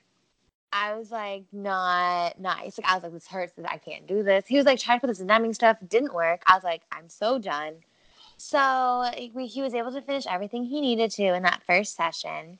I 0.72 0.94
was 0.94 1.10
like 1.10 1.44
not 1.52 2.38
nice. 2.38 2.78
Like 2.78 2.86
I 2.90 2.94
was 2.94 3.02
like, 3.02 3.12
this 3.12 3.26
hurts. 3.26 3.52
I 3.64 3.78
can't 3.78 4.06
do 4.06 4.22
this. 4.22 4.44
He 4.46 4.56
was 4.56 4.66
like 4.66 4.78
trying 4.78 4.98
to 4.98 5.06
put 5.06 5.06
this 5.06 5.20
numbing 5.20 5.54
stuff. 5.54 5.78
Didn't 5.88 6.12
work. 6.12 6.42
I 6.46 6.54
was 6.54 6.64
like, 6.64 6.82
I'm 6.92 7.08
so 7.08 7.38
done. 7.38 7.74
So 8.36 9.10
we, 9.34 9.46
he 9.46 9.62
was 9.62 9.74
able 9.74 9.92
to 9.92 10.02
finish 10.02 10.26
everything 10.26 10.64
he 10.64 10.80
needed 10.80 11.10
to 11.12 11.34
in 11.34 11.42
that 11.44 11.62
first 11.66 11.96
session, 11.96 12.58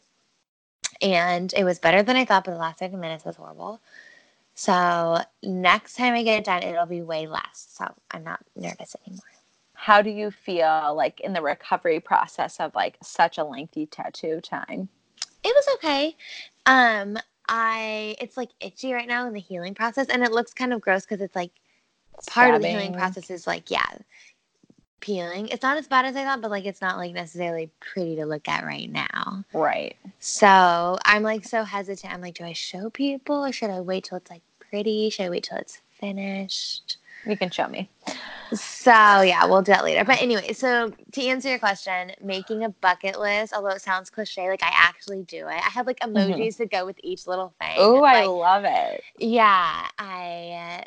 and 1.02 1.52
it 1.56 1.64
was 1.64 1.78
better 1.78 2.02
than 2.02 2.16
I 2.16 2.24
thought. 2.24 2.44
But 2.44 2.52
the 2.52 2.58
last 2.58 2.78
30 2.78 2.96
minutes 2.96 3.24
was 3.24 3.36
horrible. 3.36 3.80
So 4.54 5.18
next 5.42 5.96
time 5.96 6.14
I 6.14 6.22
get 6.22 6.38
it 6.38 6.44
done, 6.44 6.62
it'll 6.62 6.86
be 6.86 7.02
way 7.02 7.26
less. 7.26 7.66
So 7.70 7.86
I'm 8.10 8.24
not 8.24 8.40
nervous 8.56 8.94
anymore. 9.04 9.24
How 9.74 10.00
do 10.00 10.10
you 10.10 10.30
feel 10.30 10.94
like 10.96 11.20
in 11.20 11.32
the 11.32 11.42
recovery 11.42 12.00
process 12.00 12.60
of 12.60 12.74
like 12.74 12.96
such 13.02 13.36
a 13.36 13.44
lengthy 13.44 13.86
tattoo 13.86 14.40
time? 14.40 14.88
It 15.42 15.54
was 15.54 15.68
okay. 15.74 16.16
Um, 16.64 17.18
I 17.48 18.16
it's 18.20 18.36
like 18.36 18.50
itchy 18.60 18.92
right 18.92 19.08
now 19.08 19.26
in 19.26 19.34
the 19.34 19.40
healing 19.40 19.74
process, 19.74 20.06
and 20.08 20.22
it 20.22 20.32
looks 20.32 20.54
kind 20.54 20.72
of 20.72 20.80
gross 20.80 21.02
because 21.02 21.20
it's 21.20 21.36
like 21.36 21.50
part 22.26 22.54
of 22.54 22.62
the 22.62 22.68
healing 22.68 22.92
process 22.94 23.28
is 23.28 23.46
like 23.46 23.70
yeah, 23.70 23.84
peeling. 25.04 25.48
It's 25.48 25.62
not 25.62 25.76
as 25.76 25.86
bad 25.86 26.06
as 26.06 26.16
I 26.16 26.24
thought, 26.24 26.40
but 26.40 26.50
like 26.50 26.64
it's 26.64 26.80
not 26.80 26.96
like 26.96 27.12
necessarily 27.12 27.70
pretty 27.78 28.16
to 28.16 28.24
look 28.24 28.48
at 28.48 28.64
right 28.64 28.90
now. 28.90 29.44
Right. 29.52 29.96
So 30.18 30.98
I'm 31.04 31.22
like 31.22 31.44
so 31.44 31.62
hesitant. 31.62 32.12
I'm 32.12 32.22
like, 32.22 32.34
do 32.34 32.44
I 32.44 32.54
show 32.54 32.88
people 32.88 33.44
or 33.44 33.52
should 33.52 33.68
I 33.68 33.80
wait 33.82 34.04
till 34.04 34.16
it's 34.16 34.30
like 34.30 34.42
pretty? 34.58 35.10
Should 35.10 35.26
I 35.26 35.30
wait 35.30 35.44
till 35.44 35.58
it's 35.58 35.82
finished? 35.90 36.96
You 37.26 37.36
can 37.36 37.50
show 37.50 37.68
me. 37.68 37.90
So 38.52 38.90
yeah, 38.92 39.44
we'll 39.46 39.62
do 39.62 39.72
that 39.72 39.84
later. 39.84 40.04
But 40.04 40.22
anyway, 40.22 40.52
so 40.52 40.92
to 41.12 41.22
answer 41.22 41.48
your 41.48 41.58
question, 41.58 42.12
making 42.22 42.64
a 42.64 42.68
bucket 42.68 43.18
list, 43.18 43.52
although 43.52 43.70
it 43.70 43.82
sounds 43.82 44.10
cliche, 44.10 44.48
like 44.48 44.62
I 44.62 44.70
actually 44.72 45.22
do 45.22 45.48
it. 45.48 45.54
I 45.54 45.70
have 45.70 45.86
like 45.86 46.00
emojis 46.00 46.56
to 46.58 46.66
go 46.66 46.86
with 46.86 46.96
each 47.02 47.26
little 47.26 47.54
thing. 47.60 47.76
Oh, 47.78 48.04
and, 48.04 48.16
I 48.16 48.26
love 48.26 48.64
it. 48.66 49.02
yeah, 49.18 49.86
I 49.98 50.80
uh, 50.80 50.84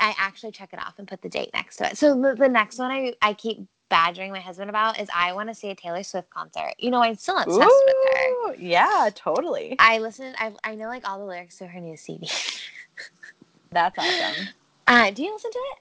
I 0.00 0.14
actually 0.18 0.52
check 0.52 0.70
it 0.72 0.80
off 0.80 0.98
and 0.98 1.06
put 1.06 1.22
the 1.22 1.28
date 1.28 1.50
next 1.54 1.76
to 1.76 1.90
it. 1.90 1.98
So 1.98 2.20
the, 2.20 2.34
the 2.34 2.48
next 2.48 2.78
one 2.78 2.90
I 2.90 3.14
I 3.22 3.34
keep 3.34 3.66
badgering 3.88 4.32
my 4.32 4.40
husband 4.40 4.70
about 4.70 5.00
is 5.00 5.08
I 5.14 5.32
want 5.32 5.48
to 5.48 5.54
see 5.54 5.68
a 5.68 5.74
Taylor 5.74 6.02
Swift 6.02 6.30
concert. 6.30 6.74
You 6.78 6.90
know, 6.90 7.02
I'm 7.02 7.16
still 7.16 7.36
obsessed 7.36 7.84
with 7.86 7.96
her. 8.14 8.54
Yeah, 8.56 9.10
totally. 9.14 9.76
I 9.78 9.98
listen. 9.98 10.34
I 10.38 10.52
I 10.64 10.74
know 10.74 10.88
like 10.88 11.08
all 11.08 11.18
the 11.18 11.24
lyrics 11.24 11.58
to 11.58 11.66
her 11.66 11.80
new 11.80 11.96
CD. 11.96 12.28
That's 13.72 13.98
awesome. 13.98 14.48
Uh, 14.86 15.10
do 15.10 15.22
you 15.22 15.32
listen 15.32 15.52
to 15.52 15.58
it? 15.58 15.78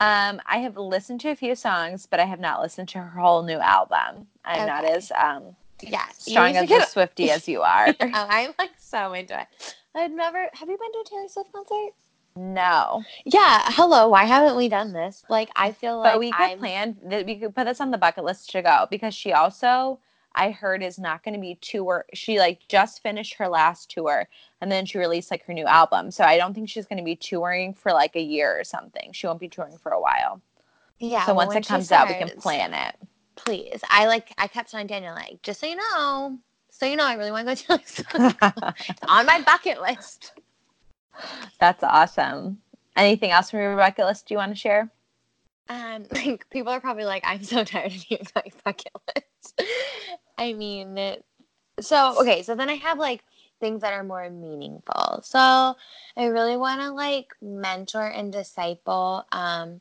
Um, 0.00 0.40
I 0.46 0.58
have 0.58 0.76
listened 0.76 1.20
to 1.22 1.30
a 1.30 1.34
few 1.34 1.56
songs, 1.56 2.06
but 2.06 2.20
I 2.20 2.24
have 2.24 2.38
not 2.38 2.60
listened 2.60 2.88
to 2.90 2.98
her 2.98 3.20
whole 3.20 3.42
new 3.42 3.58
album. 3.58 4.28
I'm 4.44 4.66
not 4.66 4.84
as 4.84 5.10
um, 5.10 5.56
Yeah, 5.82 6.06
strong 6.10 6.54
as 6.54 6.68
get 6.68 6.86
a 6.86 6.90
Swifty 6.90 7.30
as 7.32 7.48
you 7.48 7.62
are. 7.62 7.88
oh, 8.00 8.06
I'm 8.12 8.54
like 8.58 8.70
so 8.78 9.12
into 9.12 9.40
it. 9.40 9.48
I've 9.96 10.12
never. 10.12 10.46
Have 10.52 10.68
you 10.68 10.78
been 10.78 10.92
to 10.92 10.98
a 10.98 11.10
Taylor 11.10 11.28
Swift 11.28 11.52
concert? 11.52 11.94
No, 12.38 13.02
Yeah. 13.24 13.62
Hello. 13.66 14.08
Why 14.08 14.24
haven't 14.24 14.56
we 14.56 14.68
done 14.68 14.92
this? 14.92 15.24
Like, 15.28 15.50
I 15.56 15.72
feel 15.72 15.98
like 15.98 16.12
but 16.12 16.20
we 16.20 16.30
could 16.30 16.40
I'm, 16.40 16.58
plan 16.58 16.96
that 17.04 17.26
we 17.26 17.36
could 17.36 17.54
put 17.54 17.64
this 17.64 17.80
on 17.80 17.90
the 17.90 17.98
bucket 17.98 18.24
list 18.24 18.50
to 18.50 18.62
go 18.62 18.86
because 18.90 19.14
she 19.14 19.32
also 19.32 19.98
I 20.34 20.52
heard 20.52 20.84
is 20.84 21.00
not 21.00 21.24
going 21.24 21.34
to 21.34 21.40
be 21.40 21.56
tour. 21.56 22.04
She 22.14 22.38
like 22.38 22.60
just 22.68 23.02
finished 23.02 23.34
her 23.34 23.48
last 23.48 23.90
tour 23.90 24.28
and 24.60 24.70
then 24.70 24.86
she 24.86 24.98
released 24.98 25.32
like 25.32 25.44
her 25.46 25.52
new 25.52 25.66
album. 25.66 26.12
So 26.12 26.22
I 26.22 26.36
don't 26.36 26.54
think 26.54 26.68
she's 26.68 26.86
going 26.86 26.98
to 26.98 27.04
be 27.04 27.16
touring 27.16 27.74
for 27.74 27.92
like 27.92 28.14
a 28.14 28.22
year 28.22 28.56
or 28.58 28.62
something. 28.62 29.10
She 29.12 29.26
won't 29.26 29.40
be 29.40 29.48
touring 29.48 29.76
for 29.78 29.90
a 29.90 30.00
while. 30.00 30.40
Yeah. 31.00 31.26
so 31.26 31.34
once 31.34 31.54
it 31.56 31.66
comes 31.66 31.90
out, 31.90 32.06
we 32.06 32.14
can 32.14 32.30
plan 32.38 32.72
it. 32.72 32.94
Please. 33.34 33.80
I 33.88 34.06
like. 34.06 34.32
I 34.38 34.46
kept 34.46 34.70
telling 34.70 34.86
Daniel 34.86 35.14
like, 35.14 35.42
just 35.42 35.60
so 35.60 35.66
you 35.66 35.76
know, 35.76 36.38
so 36.70 36.86
you 36.86 36.96
know, 36.96 37.04
I 37.04 37.14
really 37.14 37.32
want 37.32 37.48
to 37.58 37.66
go 37.66 37.76
to 37.76 38.36
It's 38.78 39.00
on 39.08 39.26
my 39.26 39.42
bucket 39.42 39.80
list. 39.80 40.32
That's 41.58 41.82
awesome. 41.82 42.58
Anything 42.96 43.30
else 43.30 43.50
from 43.50 43.60
your 43.60 43.76
bucket 43.76 44.06
list 44.06 44.30
you 44.30 44.36
want 44.36 44.52
to 44.52 44.58
share? 44.58 44.90
Um, 45.68 46.06
like 46.12 46.48
people 46.50 46.72
are 46.72 46.80
probably 46.80 47.04
like, 47.04 47.22
I'm 47.26 47.42
so 47.44 47.64
tired 47.64 47.92
of 47.92 47.92
hearing 47.92 48.26
my 48.34 48.44
bucket 48.64 48.92
list. 49.14 49.62
I 50.36 50.52
mean, 50.52 51.16
so 51.80 52.20
okay, 52.20 52.42
so 52.42 52.54
then 52.54 52.68
I 52.68 52.74
have 52.74 52.98
like 52.98 53.24
things 53.60 53.80
that 53.82 53.92
are 53.92 54.04
more 54.04 54.30
meaningful. 54.30 55.20
So 55.22 55.38
I 56.16 56.24
really 56.24 56.56
want 56.56 56.80
to 56.80 56.90
like 56.92 57.34
mentor 57.40 58.06
and 58.06 58.32
disciple. 58.32 59.26
Um, 59.32 59.80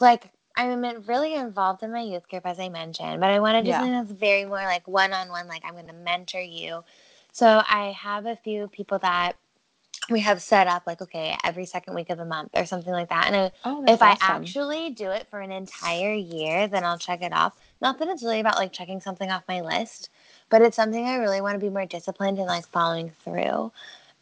like 0.00 0.30
I'm 0.56 0.82
really 1.06 1.34
involved 1.34 1.82
in 1.82 1.92
my 1.92 2.00
youth 2.00 2.28
group, 2.28 2.46
as 2.46 2.58
I 2.58 2.68
mentioned, 2.68 3.20
but 3.20 3.30
I 3.30 3.40
want 3.40 3.56
to 3.56 3.62
do 3.62 3.68
yeah. 3.68 3.78
something 3.78 3.94
that's 3.94 4.12
very 4.12 4.44
more 4.44 4.56
like 4.58 4.88
one 4.88 5.12
on 5.12 5.28
one. 5.28 5.46
Like 5.46 5.62
I'm 5.64 5.74
going 5.74 5.86
to 5.86 5.92
mentor 5.92 6.40
you. 6.40 6.82
So 7.32 7.62
I 7.68 7.94
have 7.96 8.26
a 8.26 8.36
few 8.36 8.68
people 8.68 8.98
that 9.00 9.36
we 10.10 10.20
have 10.20 10.40
set 10.40 10.66
up 10.66 10.84
like 10.86 11.00
okay 11.00 11.36
every 11.44 11.66
second 11.66 11.94
week 11.94 12.10
of 12.10 12.18
the 12.18 12.24
month 12.24 12.50
or 12.54 12.64
something 12.64 12.92
like 12.92 13.08
that 13.08 13.32
and 13.32 13.52
oh, 13.64 13.84
if 13.86 14.02
awesome. 14.02 14.08
i 14.08 14.16
actually 14.20 14.90
do 14.90 15.10
it 15.10 15.26
for 15.30 15.40
an 15.40 15.52
entire 15.52 16.14
year 16.14 16.66
then 16.68 16.84
i'll 16.84 16.98
check 16.98 17.22
it 17.22 17.32
off 17.32 17.56
not 17.80 17.98
that 17.98 18.08
it's 18.08 18.22
really 18.22 18.40
about 18.40 18.56
like 18.56 18.72
checking 18.72 19.00
something 19.00 19.30
off 19.30 19.42
my 19.48 19.60
list 19.60 20.10
but 20.50 20.62
it's 20.62 20.76
something 20.76 21.06
i 21.06 21.16
really 21.16 21.40
want 21.40 21.54
to 21.54 21.64
be 21.64 21.70
more 21.70 21.86
disciplined 21.86 22.38
and 22.38 22.46
like 22.46 22.66
following 22.66 23.10
through 23.24 23.70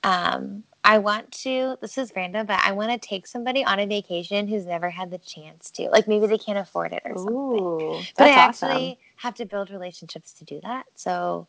um, 0.02 0.62
i 0.84 0.98
want 0.98 1.30
to 1.32 1.76
this 1.80 1.98
is 1.98 2.12
random 2.16 2.46
but 2.46 2.60
i 2.64 2.72
want 2.72 2.90
to 2.90 3.08
take 3.08 3.26
somebody 3.26 3.64
on 3.64 3.78
a 3.78 3.86
vacation 3.86 4.46
who's 4.46 4.66
never 4.66 4.90
had 4.90 5.10
the 5.10 5.18
chance 5.18 5.70
to 5.70 5.88
like 5.90 6.08
maybe 6.08 6.26
they 6.26 6.38
can't 6.38 6.58
afford 6.58 6.92
it 6.92 7.02
or 7.04 7.16
something 7.16 7.38
Ooh, 7.40 8.02
but 8.16 8.26
i 8.26 8.30
actually 8.30 8.90
awesome. 8.90 8.96
have 9.16 9.34
to 9.34 9.46
build 9.46 9.70
relationships 9.70 10.32
to 10.34 10.44
do 10.44 10.60
that 10.62 10.86
so 10.94 11.46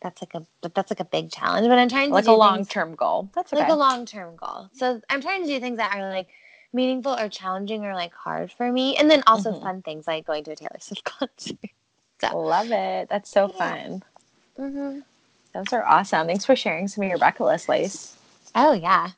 that's 0.00 0.22
like 0.22 0.34
a 0.34 0.70
that's 0.74 0.90
like 0.90 1.00
a 1.00 1.04
big 1.04 1.30
challenge. 1.30 1.66
But 1.68 1.78
I'm 1.78 1.88
trying 1.88 2.08
to 2.08 2.14
like 2.14 2.26
a 2.26 2.32
long 2.32 2.64
term 2.64 2.94
goal. 2.94 3.30
That's 3.34 3.52
okay. 3.52 3.62
like 3.62 3.70
a 3.70 3.76
long 3.76 4.06
term 4.06 4.36
goal. 4.36 4.68
So 4.72 5.00
I'm 5.10 5.20
trying 5.20 5.42
to 5.42 5.48
do 5.48 5.60
things 5.60 5.78
that 5.78 5.94
are 5.94 6.10
like 6.10 6.28
meaningful 6.72 7.18
or 7.18 7.28
challenging 7.28 7.84
or 7.84 7.94
like 7.94 8.12
hard 8.14 8.50
for 8.52 8.70
me, 8.70 8.96
and 8.96 9.10
then 9.10 9.22
also 9.26 9.52
mm-hmm. 9.52 9.62
fun 9.62 9.82
things 9.82 10.06
like 10.06 10.26
going 10.26 10.44
to 10.44 10.52
a 10.52 10.56
Taylor 10.56 10.78
Swift 10.80 11.04
concert. 11.04 11.58
So. 12.20 12.38
Love 12.38 12.70
it. 12.70 13.08
That's 13.08 13.30
so 13.30 13.48
yeah. 13.48 13.58
fun. 13.58 14.02
Mm-hmm. 14.58 15.00
Those 15.54 15.72
are 15.72 15.84
awesome. 15.84 16.26
Thanks 16.26 16.44
for 16.44 16.54
sharing 16.54 16.86
some 16.86 17.04
of 17.04 17.08
your 17.08 17.18
bucket 17.18 17.46
list, 17.46 17.68
Lace. 17.68 18.16
Oh 18.54 18.72
yeah, 18.72 19.10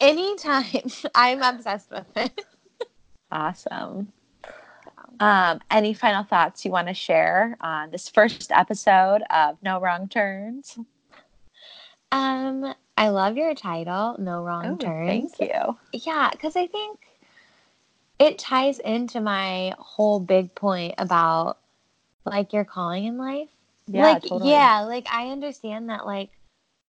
anytime. 0.00 0.64
I'm 1.14 1.42
obsessed 1.42 1.90
with 1.90 2.16
it. 2.16 2.44
awesome. 3.30 4.12
Um, 5.18 5.60
any 5.70 5.94
final 5.94 6.24
thoughts 6.24 6.64
you 6.64 6.70
want 6.70 6.88
to 6.88 6.94
share 6.94 7.56
on 7.60 7.90
this 7.90 8.08
first 8.08 8.52
episode 8.52 9.22
of 9.30 9.56
No 9.62 9.80
Wrong 9.80 10.08
Turns? 10.08 10.78
Um, 12.12 12.74
I 12.96 13.08
love 13.08 13.36
your 13.36 13.54
title, 13.54 14.16
No 14.18 14.42
Wrong 14.42 14.66
oh, 14.66 14.76
Turns. 14.76 15.32
Thank 15.36 15.40
you. 15.40 15.76
Yeah, 15.92 16.30
because 16.30 16.56
I 16.56 16.66
think 16.66 16.98
it 18.18 18.38
ties 18.38 18.78
into 18.78 19.20
my 19.20 19.74
whole 19.78 20.20
big 20.20 20.54
point 20.54 20.94
about 20.98 21.58
like 22.24 22.52
your 22.52 22.64
calling 22.64 23.04
in 23.04 23.18
life. 23.18 23.48
Yeah, 23.86 24.02
like 24.02 24.22
totally. 24.22 24.50
yeah, 24.50 24.80
like 24.80 25.06
I 25.10 25.30
understand 25.30 25.90
that 25.90 26.06
like 26.06 26.30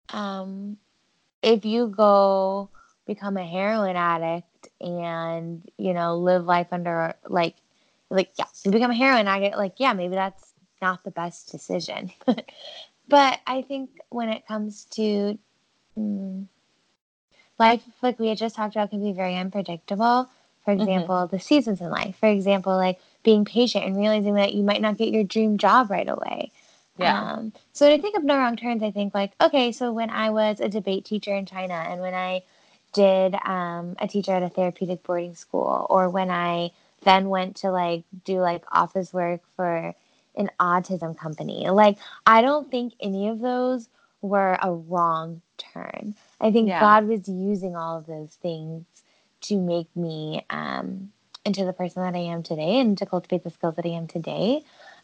um 0.10 0.78
if 1.44 1.66
you 1.66 1.88
go 1.88 2.70
become 3.06 3.38
a 3.38 3.46
heroin 3.46 3.96
addict 3.96 4.70
and 4.82 5.62
you 5.78 5.94
know 5.94 6.18
live 6.18 6.46
life 6.46 6.68
under 6.72 7.14
like 7.28 7.56
like 8.10 8.32
yeah 8.38 8.46
you 8.64 8.72
become 8.72 8.92
a 8.92 8.96
heroin 8.96 9.28
addict 9.28 9.58
like 9.58 9.74
yeah 9.78 9.94
maybe 9.94 10.16
that's 10.16 10.54
not 10.82 11.04
the 11.04 11.12
best 11.12 11.52
decision 11.52 12.12
but 13.08 13.40
i 13.48 13.62
think 13.62 13.90
when 14.10 14.30
it 14.30 14.48
comes 14.48 14.86
to 14.86 15.38
mm, 15.98 16.46
life 17.60 17.82
like 18.02 18.20
we 18.20 18.30
had 18.30 18.38
just 18.38 18.56
talked 18.56 18.76
about 18.76 18.90
can 18.90 19.02
be 19.02 19.12
very 19.12 19.36
unpredictable 19.36 20.30
for 20.64 20.74
mm-hmm. 20.74 20.82
example 20.82 21.16
mm-hmm. 21.16 21.36
the 21.36 21.42
seasons 21.42 21.82
in 21.82 21.90
life 21.90 22.16
for 22.20 22.30
example 22.30 22.76
like 22.76 23.00
being 23.24 23.46
patient 23.46 23.86
and 23.86 23.98
realizing 23.98 24.36
that 24.36 24.54
you 24.54 24.64
might 24.64 24.82
not 24.82 24.98
get 24.98 25.10
your 25.10 25.24
dream 25.24 25.58
job 25.58 25.90
right 25.90 26.08
away 26.08 26.52
yeah. 26.98 27.34
Um, 27.34 27.54
so 27.74 27.86
when 27.86 28.00
I 28.00 28.02
think 28.02 28.18
of 28.18 28.24
no 28.24 28.38
wrong 28.38 28.56
turns, 28.56 28.84
I 28.84 28.92
think 28.92 29.14
like, 29.14 29.34
okay, 29.40 29.72
so 29.72 29.92
when 29.92 30.10
I 30.10 30.32
was 30.32 30.60
a 30.60 30.70
debate 30.70 31.06
teacher 31.06 31.36
in 31.36 31.46
China 31.46 31.74
and 31.74 32.02
when 32.02 32.14
I 32.14 32.42
did 32.94 33.36
um, 33.46 33.96
a 34.00 34.08
teacher 34.08 34.32
at 34.32 34.44
a 34.44 34.50
therapeutic 34.50 35.04
boarding 35.04 35.36
school 35.36 35.86
or 35.90 36.10
when 36.10 36.32
I 36.32 36.72
then 37.04 37.30
went 37.30 37.58
to 37.58 37.72
like 37.72 38.04
do 38.26 38.40
like 38.40 38.64
office 38.72 39.14
work 39.14 39.42
for 39.56 39.96
an 40.36 40.50
autism 40.60 41.18
company. 41.18 41.70
Like, 41.70 41.98
I 42.26 42.42
don't 42.42 42.70
think 42.70 42.94
any 43.00 43.28
of 43.28 43.40
those 43.40 43.90
were 44.22 44.58
a 44.62 44.72
wrong 44.72 45.42
turn. 45.58 46.16
I 46.40 46.52
think 46.52 46.70
yeah. 46.70 46.80
God 46.80 47.08
was 47.08 47.28
using 47.28 47.76
all 47.76 47.98
of 47.98 48.06
those 48.06 48.36
things 48.42 48.86
to 49.42 49.58
make 49.60 49.88
me 49.96 50.46
um, 50.50 51.12
into 51.46 51.66
the 51.66 51.74
person 51.74 52.04
that 52.04 52.16
I 52.16 52.22
am 52.22 52.44
today 52.44 52.80
and 52.80 52.98
to 52.98 53.06
cultivate 53.06 53.44
the 53.44 53.50
skills 53.50 53.76
that 53.76 53.86
I 53.86 53.90
am 53.90 54.08
today. 54.08 54.64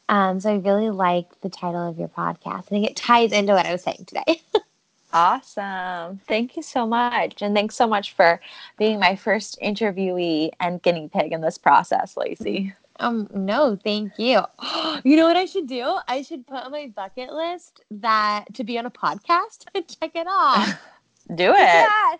Um, 0.10 0.39
so 0.39 0.52
I 0.52 0.58
really 0.58 0.89
like 0.89 1.41
the 1.41 1.50
title 1.50 1.88
of 1.88 1.98
your 1.98 2.10
podcast. 2.10 2.58
I 2.58 2.62
think 2.62 2.89
it 2.89 2.96
ties 2.96 3.32
into 3.32 3.54
what 3.54 3.66
I 3.66 3.72
was 3.72 3.84
saying 3.84 4.06
today. 4.06 4.41
Awesome. 5.14 6.20
Thank 6.28 6.57
you 6.57 6.64
so 6.64 6.88
much. 6.88 7.43
And 7.43 7.55
thanks 7.55 7.76
so 7.76 7.88
much 7.88 8.14
for 8.14 8.41
being 8.80 8.99
my 8.99 9.16
first 9.16 9.59
interviewee 9.61 10.49
and 10.59 10.82
guinea 10.82 11.07
pig 11.14 11.32
in 11.32 11.41
this 11.41 11.57
process, 11.57 12.18
Lacey. 12.18 12.74
Um, 12.99 13.28
no, 13.34 13.78
thank 13.84 14.18
you. 14.18 14.41
You 15.05 15.18
know 15.18 15.26
what 15.26 15.36
I 15.36 15.45
should 15.45 15.68
do? 15.68 15.97
I 16.07 16.22
should 16.22 16.47
put 16.47 16.64
on 16.64 16.72
my 16.72 16.89
bucket 16.95 17.34
list 17.34 17.82
that 17.91 18.45
to 18.53 18.64
be 18.64 18.78
on 18.78 18.86
a 18.86 18.91
podcast 18.91 19.66
and 19.76 19.86
check 19.88 20.11
it 20.16 20.28
off. 20.30 20.80
do 21.36 21.51
it. 21.51 21.57
Yes. 21.57 22.20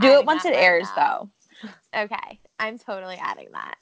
do 0.00 0.12
it 0.12 0.24
once 0.24 0.44
it 0.46 0.54
airs, 0.54 0.86
though. 0.96 1.28
Okay. 1.94 2.40
I'm 2.58 2.78
totally 2.78 3.16
adding 3.20 3.48
that. 3.52 3.74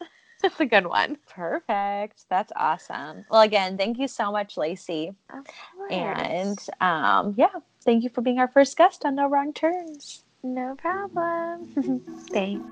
That's 0.43 0.61
a 0.61 0.67
good 0.67 0.87
one. 0.87 1.19
Perfect. 1.29 2.25
That's 2.29 2.53
awesome. 2.57 3.25
Well, 3.31 3.43
again, 3.43 3.79
thank 3.79 3.99
you 3.99 4.09
so 4.09 4.33
much, 4.33 4.57
Lacey. 4.57 5.13
And 5.91 6.59
um, 6.81 7.35
yeah, 7.37 7.49
thank 7.85 8.03
you 8.03 8.11
for 8.11 8.21
being 8.23 8.39
our 8.39 8.49
first 8.49 8.77
guest 8.77 9.05
on 9.05 9.15
No 9.15 9.29
Wrong 9.29 9.53
Turns. 9.53 10.25
No 10.43 10.75
problem. 10.77 11.71
Thanks. 12.31 12.67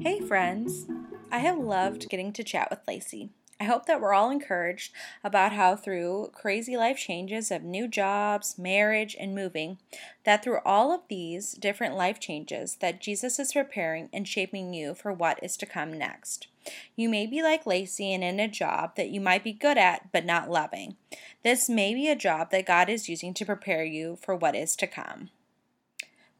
Hey, 0.00 0.20
friends. 0.20 0.86
I 1.32 1.38
have 1.38 1.58
loved 1.58 2.08
getting 2.08 2.32
to 2.34 2.44
chat 2.44 2.68
with 2.70 2.80
Lacey. 2.86 3.30
I 3.60 3.64
hope 3.64 3.86
that 3.86 4.00
we're 4.00 4.12
all 4.12 4.30
encouraged 4.30 4.92
about 5.22 5.52
how, 5.52 5.76
through 5.76 6.30
crazy 6.32 6.76
life 6.76 6.98
changes 6.98 7.50
of 7.50 7.62
new 7.62 7.86
jobs, 7.86 8.58
marriage, 8.58 9.16
and 9.18 9.34
moving, 9.34 9.78
that 10.24 10.42
through 10.42 10.58
all 10.64 10.92
of 10.92 11.02
these 11.08 11.52
different 11.52 11.96
life 11.96 12.18
changes, 12.18 12.76
that 12.80 13.00
Jesus 13.00 13.38
is 13.38 13.52
preparing 13.52 14.08
and 14.12 14.26
shaping 14.26 14.74
you 14.74 14.94
for 14.94 15.12
what 15.12 15.38
is 15.42 15.56
to 15.58 15.66
come 15.66 15.96
next. 15.96 16.48
You 16.96 17.08
may 17.08 17.26
be 17.26 17.42
like 17.42 17.66
Lacey 17.66 18.12
and 18.12 18.24
in 18.24 18.40
a 18.40 18.48
job 18.48 18.96
that 18.96 19.10
you 19.10 19.20
might 19.20 19.44
be 19.44 19.52
good 19.52 19.78
at 19.78 20.10
but 20.12 20.24
not 20.24 20.50
loving. 20.50 20.96
This 21.44 21.68
may 21.68 21.94
be 21.94 22.08
a 22.08 22.16
job 22.16 22.50
that 22.50 22.66
God 22.66 22.88
is 22.88 23.08
using 23.08 23.34
to 23.34 23.46
prepare 23.46 23.84
you 23.84 24.16
for 24.20 24.34
what 24.34 24.56
is 24.56 24.74
to 24.76 24.86
come. 24.86 25.30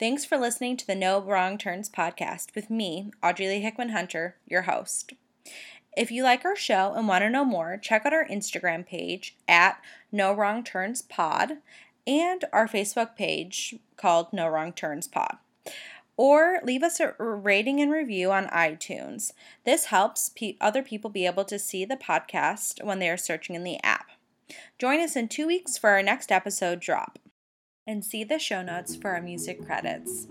Thanks 0.00 0.24
for 0.24 0.36
listening 0.36 0.76
to 0.78 0.86
the 0.86 0.96
No 0.96 1.20
Wrong 1.20 1.56
Turns 1.56 1.88
podcast 1.88 2.54
with 2.56 2.70
me, 2.70 3.12
Audrey 3.22 3.46
Lee 3.46 3.60
Hickman 3.60 3.90
Hunter, 3.90 4.36
your 4.46 4.62
host. 4.62 5.12
If 5.96 6.10
you 6.10 6.24
like 6.24 6.44
our 6.44 6.56
show 6.56 6.92
and 6.96 7.06
want 7.06 7.22
to 7.22 7.30
know 7.30 7.44
more, 7.44 7.76
check 7.76 8.04
out 8.04 8.12
our 8.12 8.26
Instagram 8.26 8.86
page 8.86 9.36
at 9.46 9.80
No 10.10 10.32
Wrong 10.32 10.64
Turns 10.64 11.02
Pod 11.02 11.58
and 12.06 12.44
our 12.52 12.66
Facebook 12.66 13.16
page 13.16 13.76
called 13.96 14.32
No 14.32 14.48
Wrong 14.48 14.72
Turns 14.72 15.06
Pod. 15.06 15.36
Or 16.16 16.60
leave 16.62 16.82
us 16.82 17.00
a 17.00 17.14
rating 17.18 17.80
and 17.80 17.90
review 17.90 18.30
on 18.30 18.46
iTunes. 18.46 19.32
This 19.64 19.86
helps 19.86 20.30
pe- 20.30 20.56
other 20.60 20.82
people 20.82 21.10
be 21.10 21.26
able 21.26 21.44
to 21.44 21.58
see 21.58 21.84
the 21.84 21.96
podcast 21.96 22.84
when 22.84 22.98
they 22.98 23.08
are 23.08 23.16
searching 23.16 23.56
in 23.56 23.64
the 23.64 23.82
app. 23.82 24.10
Join 24.78 25.00
us 25.00 25.16
in 25.16 25.28
two 25.28 25.46
weeks 25.46 25.76
for 25.76 25.90
our 25.90 26.02
next 26.02 26.30
episode 26.30 26.80
drop. 26.80 27.18
And 27.86 28.04
see 28.04 28.24
the 28.24 28.38
show 28.38 28.62
notes 28.62 28.96
for 28.96 29.10
our 29.10 29.20
music 29.20 29.64
credits. 29.64 30.26